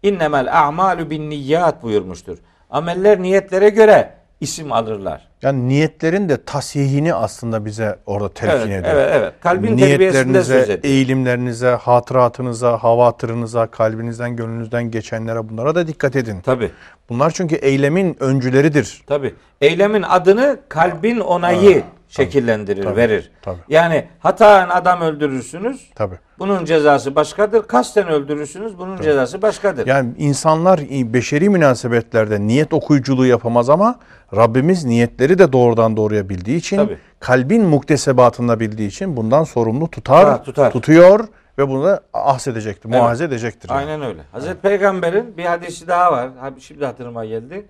innemel 0.03 0.59
a'malu 0.67 1.09
bin 1.09 1.30
niyyat 1.30 1.84
buyurmuştur. 1.84 2.38
Ameller 2.69 3.21
niyetlere 3.21 3.69
göre 3.69 4.13
isim 4.41 4.71
alırlar. 4.71 5.28
Yani 5.41 5.67
niyetlerin 5.67 6.30
de 6.30 6.43
tasihini 6.45 7.13
aslında 7.13 7.65
bize 7.65 7.99
orada 8.05 8.30
telkin 8.34 8.71
Evet, 8.71 8.86
ediyor. 8.86 8.95
evet, 8.95 9.11
evet. 9.15 9.34
Kalbin 9.41 9.78
terbiyesinde 9.78 10.43
söz 10.43 10.49
Niyetlerinize, 10.49 10.73
ediyor. 10.73 10.93
eğilimlerinize, 10.93 11.69
hatıratınıza, 11.69 12.78
havatırınıza, 12.84 13.67
kalbinizden, 13.67 14.36
gönlünüzden 14.36 14.91
geçenlere 14.91 15.49
bunlara 15.49 15.76
da 15.76 15.88
dikkat 15.88 16.15
edin. 16.15 16.41
Tabi, 16.41 16.71
Bunlar 17.09 17.32
çünkü 17.32 17.55
eylemin 17.55 18.17
öncüleridir. 18.19 19.03
tabi. 19.07 19.34
Eylemin 19.61 20.01
adını 20.01 20.57
kalbin 20.69 21.19
onayı 21.19 21.84
şekillendirir, 22.08 22.84
tabii, 22.84 22.95
verir. 22.95 23.32
tabii. 23.41 23.60
Yani 23.70 24.08
hataen 24.20 24.70
adam 24.70 25.01
öldürürsünüz. 25.01 25.89
Tabii. 25.95 26.16
Bunun 26.39 26.66
cezası 26.66 27.16
başkadır. 27.16 27.64
Kasten 27.68 28.08
öldürürsünüz. 28.08 28.78
Bunun 28.78 29.01
cezası 29.01 29.41
başkadır. 29.41 29.88
Yani 29.88 30.14
insanlar 30.18 30.80
beşeri 30.89 31.49
münasebetlerde 31.49 32.41
niyet 32.47 32.74
okuyuculuğu 32.74 33.26
yapamaz 33.26 33.70
ama 33.70 33.99
Rabbimiz 34.36 34.86
niyetleri 34.86 35.39
de 35.39 35.53
doğrudan 35.53 35.97
doğruya 35.97 36.30
bildiği 36.30 36.58
için, 36.58 36.78
Tabii. 36.78 36.97
kalbin 37.20 37.64
muktesebatında 37.66 38.60
bildiği 38.60 38.88
için 38.88 39.18
bundan 39.18 39.43
sorumlu 39.43 39.88
tutar, 39.91 40.22
Tutar, 40.22 40.43
tutar. 40.43 40.72
tutuyor 40.72 41.28
ve 41.58 41.70
bunu 41.70 41.84
da 41.84 41.99
ahsedecektir, 42.14 42.89
muhafaza 42.89 43.24
edecektir. 43.24 43.70
yani. 43.70 43.80
Aynen 43.80 44.01
öyle. 44.01 44.22
Hazreti 44.32 44.62
Peygamber'in 44.62 45.38
bir 45.38 45.45
hadisi 45.45 45.88
daha 45.88 46.12
var. 46.12 46.30
Ha, 46.39 46.51
Şimdi 46.60 46.86
hatırıma 46.86 47.26
geldi. 47.26 47.66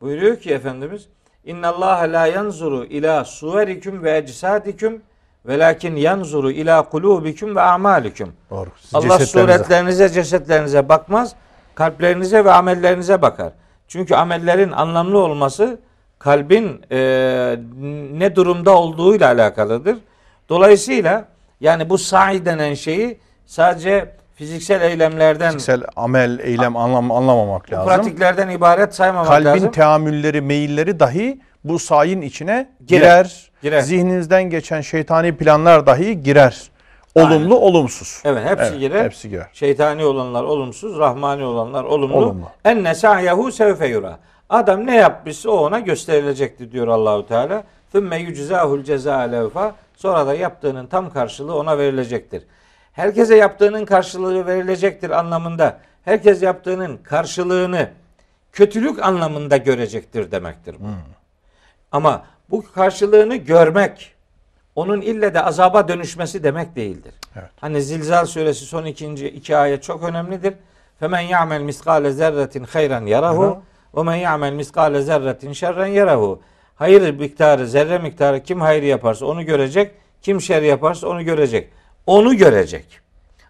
Buyuruyor 0.00 0.36
ki 0.36 0.50
Efendimiz 0.54 1.08
İnna 1.44 1.68
Allah 1.68 2.12
la 2.12 2.26
yanzuru 2.26 2.84
ila 2.84 3.24
suverikum 3.24 4.02
ve 4.02 4.16
ecsadiküm 4.16 5.02
velakin 5.46 5.96
yanzuru 5.96 6.50
ila 6.50 6.82
kulubikum 6.82 7.56
ve 7.56 7.60
amalikum. 7.60 8.32
Doğru. 8.50 8.70
Allah 8.92 9.18
suretlerinize, 9.18 10.08
cesetlerinize 10.08 10.88
bakmaz. 10.88 11.34
Kalplerinize 11.74 12.44
ve 12.44 12.52
amellerinize 12.52 13.22
bakar. 13.22 13.52
Çünkü 13.88 14.14
amellerin 14.14 14.72
anlamlı 14.72 15.18
olması 15.18 15.78
kalbin 16.18 16.82
e, 16.90 16.98
ne 18.12 18.36
durumda 18.36 18.78
olduğuyla 18.78 19.28
alakalıdır. 19.28 19.98
Dolayısıyla 20.48 21.24
yani 21.60 21.90
bu 21.90 21.98
sa'i 21.98 22.44
denen 22.44 22.74
şeyi 22.74 23.18
sadece 23.46 24.16
fiziksel 24.44 24.80
eylemlerden, 24.80 25.46
Fiziksel 25.52 25.82
amel, 25.96 26.38
eylem 26.38 26.76
anlam, 26.76 27.10
anlamamak 27.10 27.72
lazım. 27.72 27.86
pratiklerden 27.88 28.48
ibaret 28.48 28.94
saymamak 28.94 29.26
Kalbin 29.28 29.44
lazım. 29.44 29.70
teamülleri, 29.70 30.40
meyilleri 30.40 31.00
dahi 31.00 31.40
bu 31.64 31.78
sayin 31.78 32.20
içine 32.22 32.68
Girer, 32.86 33.00
girer. 33.00 33.50
girer. 33.62 33.80
Zihninizden 33.80 34.42
geçen 34.42 34.80
şeytani 34.80 35.36
planlar 35.36 35.86
dahi 35.86 36.22
girer. 36.22 36.70
Olumlu, 37.14 37.58
olumsuz. 37.58 38.22
Evet 38.24 38.42
hepsi 38.50 38.64
Evet, 38.64 38.80
girer. 38.80 39.04
hepsi 39.04 39.28
girer. 39.28 39.46
Şeytani 39.52 40.04
olanlar 40.04 40.44
olumsuz, 40.44 40.98
rahmani 40.98 41.44
olanlar 41.44 41.84
olumlu. 41.84 42.16
Olumlu. 42.16 42.44
Enne 42.64 42.94
sa'yahu 42.94 43.52
sevfe 43.52 43.86
yura. 43.86 44.18
Adam 44.48 44.86
ne 44.86 44.96
yapmışsa 44.96 45.50
o 45.50 45.56
ona 45.56 45.80
gösterilecektir 45.80 46.72
diyor 46.72 46.88
Allahu 46.88 47.26
Teala. 47.26 47.62
Thumma 47.92 48.16
yuczahul 48.16 48.82
cezaa 48.84 49.20
levfa. 49.20 49.74
Sonra 49.96 50.26
da 50.26 50.34
yaptığının 50.34 50.86
tam 50.86 51.10
karşılığı 51.12 51.56
ona 51.56 51.78
verilecektir. 51.78 52.42
Herkese 52.92 53.36
yaptığının 53.36 53.84
karşılığı 53.84 54.46
verilecektir 54.46 55.10
anlamında. 55.10 55.78
Herkes 56.04 56.42
yaptığının 56.42 56.96
karşılığını 56.96 57.90
kötülük 58.52 59.02
anlamında 59.02 59.56
görecektir 59.56 60.30
demektir 60.30 60.76
bu. 60.80 60.86
Ama 61.92 62.24
bu 62.50 62.72
karşılığını 62.72 63.36
görmek 63.36 64.14
onun 64.76 65.00
ille 65.00 65.34
de 65.34 65.42
azaba 65.44 65.88
dönüşmesi 65.88 66.44
demek 66.44 66.76
değildir. 66.76 67.14
Evet. 67.36 67.50
Hani 67.60 67.82
Zilzal 67.82 68.26
suresi 68.26 68.64
son 68.64 68.84
ikinci 68.84 69.28
iki 69.28 69.56
ayet 69.56 69.82
çok 69.82 70.02
önemlidir. 70.02 70.54
Femen 71.00 71.20
ya'mel 71.20 71.60
miskale 71.60 72.12
zerretin 72.12 72.64
hayran 72.64 73.06
yarahu 73.06 73.62
ve 73.96 74.02
men 74.02 74.14
ya'mel 74.14 74.52
miskale 74.52 75.02
zerretin 75.02 75.52
şerren 75.52 75.86
yarahu. 75.86 76.40
Hayır 76.76 77.14
miktarı, 77.14 77.66
zerre 77.66 77.98
miktarı 77.98 78.42
kim 78.42 78.60
hayır 78.60 78.82
yaparsa 78.82 79.26
onu 79.26 79.44
görecek, 79.44 79.90
kim 80.22 80.40
şer 80.40 80.62
yaparsa 80.62 81.08
onu 81.08 81.24
görecek. 81.24 81.70
Onu 82.06 82.36
görecek. 82.36 83.00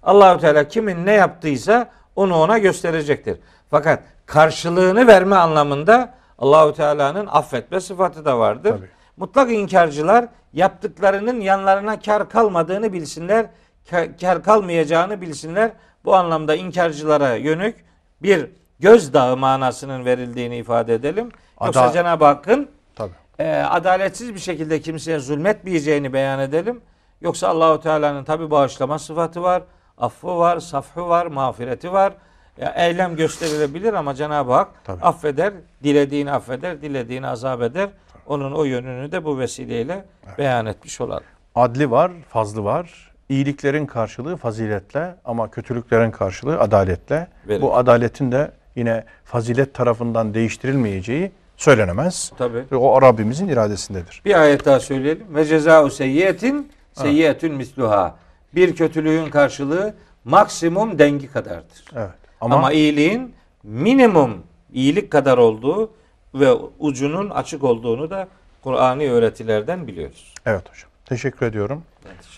Allahu 0.03 0.41
Teala 0.41 0.69
kimin 0.69 1.07
ne 1.07 1.13
yaptıysa 1.13 1.89
onu 2.17 2.37
ona 2.37 2.59
gösterecektir. 2.59 3.37
Fakat 3.71 4.03
karşılığını 4.27 5.07
verme 5.07 5.37
anlamında 5.37 6.15
Allahu 6.39 6.75
Teala'nın 6.75 7.27
affetme 7.27 7.81
sıfatı 7.81 8.25
da 8.25 8.39
vardır. 8.39 8.71
Tabii. 8.71 8.89
Mutlak 9.17 9.51
inkarcılar 9.53 10.27
yaptıklarının 10.53 11.41
yanlarına 11.41 12.01
kar 12.01 12.29
kalmadığını 12.29 12.93
bilsinler, 12.93 13.47
kar- 13.91 14.43
kalmayacağını 14.43 15.21
bilsinler. 15.21 15.71
Bu 16.05 16.15
anlamda 16.15 16.55
inkarcılara 16.55 17.35
yönük 17.35 17.85
bir 18.23 18.47
gözdağı 18.81 19.37
manasının 19.37 20.05
verildiğini 20.05 20.57
ifade 20.57 20.95
edelim. 20.95 21.29
Yoksa 21.65 21.83
Ada- 21.83 21.93
Cenab-ı 21.93 22.25
Hakk'ın 22.25 22.69
Tabii. 22.95 23.13
e, 23.39 23.53
adaletsiz 23.55 24.35
bir 24.35 24.39
şekilde 24.41 24.81
kimseye 24.81 25.19
zulmetmeyeceğini 25.19 26.13
beyan 26.13 26.41
edelim. 26.41 26.81
Yoksa 27.21 27.49
Allahu 27.49 27.81
Teala'nın 27.81 28.25
tabi 28.25 28.51
bağışlama 28.51 28.99
sıfatı 28.99 29.43
var, 29.43 29.63
affı 29.99 30.39
var, 30.39 30.61
safhı 30.61 31.09
var, 31.09 31.27
mağfireti 31.27 31.93
var. 31.93 32.13
Ya, 32.61 32.75
eylem 32.77 33.17
gösterilebilir 33.17 33.93
ama 33.93 34.15
Cenab-ı 34.15 34.53
Hak 34.53 34.69
Tabii. 34.85 35.03
affeder, 35.03 35.53
dilediğini 35.83 36.33
affeder, 36.33 36.83
dilediğini 36.83 37.27
azap 37.27 37.63
eder. 37.63 37.89
Onun 38.27 38.53
o 38.53 38.65
yönünü 38.65 39.13
de 39.13 39.25
bu 39.25 39.39
vesileyle 39.39 40.05
beyan 40.39 40.67
etmiş 40.67 41.01
olalım. 41.01 41.23
Adli 41.55 41.91
var, 41.91 42.13
fazlı 42.29 42.65
var. 42.65 43.13
İyiliklerin 43.29 43.87
karşılığı 43.87 44.37
faziletle 44.37 45.15
ama 45.25 45.51
kötülüklerin 45.51 46.11
karşılığı 46.11 46.59
adaletle. 46.61 47.29
Verir. 47.49 47.63
Bu 47.63 47.77
adaletin 47.77 48.33
de 48.33 48.51
yine 48.77 49.05
fazilet 49.25 49.75
tarafından 49.75 50.35
değiştirilmeyeceği 50.35 51.33
söylenemez. 51.57 52.33
Tabi. 52.39 52.65
Ve 52.73 52.77
o 52.77 53.03
Rabbimizin 53.03 53.49
iradesindedir. 53.49 54.23
Bir 54.25 54.41
ayet 54.41 54.65
daha 54.65 54.81
söyleyelim. 54.81 55.35
Ve 55.35 55.45
ceza'u 55.45 55.91
seyyiyetin 55.91 56.73
seyyiyetün 56.95 57.55
misluha. 57.55 58.15
Bir 58.55 58.75
kötülüğün 58.77 59.31
karşılığı 59.31 59.95
maksimum 60.25 60.99
dengi 60.99 61.27
kadardır. 61.33 61.85
Evet. 61.97 62.11
Ama, 62.41 62.55
Ama, 62.57 62.73
iyiliğin 62.73 63.35
minimum 63.63 64.43
iyilik 64.73 65.11
kadar 65.11 65.39
olduğu 65.39 65.91
ve 66.35 66.53
ucunun 66.79 67.31
açık 67.31 67.65
olduğunu 67.65 68.11
da 68.11 68.29
Kur'ani 68.63 69.11
öğretilerden 69.11 69.87
biliyoruz. 69.87 70.35
evet 70.47 70.61
hocam. 70.71 70.91
Teşekkür 71.05 71.47
ediyorum 71.47 71.83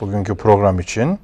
bugünkü 0.00 0.34
program 0.34 0.80
için. 0.80 1.18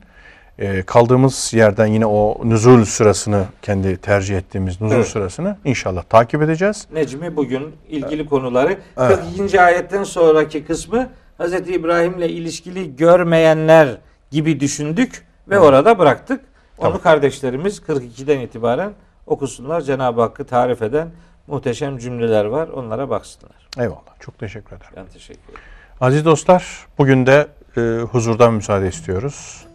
Ee, 0.59 0.83
kaldığımız 0.83 1.55
yerden 1.55 1.87
yine 1.87 2.07
o 2.07 2.41
nüzul 2.45 2.85
sırasını 2.85 3.45
kendi 3.63 3.97
tercih 3.97 4.37
ettiğimiz 4.39 4.81
nüzul 4.81 4.97
Evet. 4.97 5.09
sırasını 5.09 5.57
inşallah 5.65 6.03
takip 6.03 6.43
edeceğiz. 6.43 6.87
Necmi 6.93 7.37
bugün 7.37 7.77
ilgili 7.89 8.27
konuları 8.27 8.79
42. 8.97 9.61
ayetten 9.61 10.05
sonraki 10.05 10.65
kısmı 10.65 11.09
Hz. 11.39 11.53
İbrahim'le 11.53 12.29
ilişkili 12.29 12.97
görmeyenler 12.97 13.99
gibi 14.31 14.61
düşündük 14.61 15.27
ve 15.49 15.59
orada 15.59 15.99
bıraktık. 15.99 16.41
Onu 16.79 16.87
Tamam. 16.87 17.01
kardeşlerimiz 17.03 17.79
42'den 17.79 18.41
itibaren 18.41 18.93
okusunlar. 19.27 19.81
Cenab-ı 19.81 20.21
Hakk'ı 20.21 20.45
tarif 20.45 20.83
eden 20.83 21.11
muhteşem 21.47 21.99
cümleler 21.99 22.45
var. 22.45 22.69
Onlara 22.69 23.11
baksınlar. 23.11 23.69
Eyvallah. 23.79 24.21
Çok 24.21 24.39
teşekkür 24.39 24.77
ederim. 24.77 24.93
Ben 24.97 25.07
teşekkür 25.07 25.43
ederim. 25.43 25.61
Aziz 26.01 26.25
dostlar, 26.25 26.87
bugün 26.99 27.27
de 27.27 27.47
e, 27.77 27.81
huzurdan 28.03 28.55
müsaade 28.55 28.89
istiyoruz. 28.89 29.67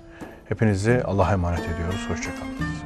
Hepinizi 0.50 1.02
Allah'a 1.06 1.34
emanet 1.34 1.60
ediyoruz. 1.60 2.10
Hoşçakalın. 2.10 2.83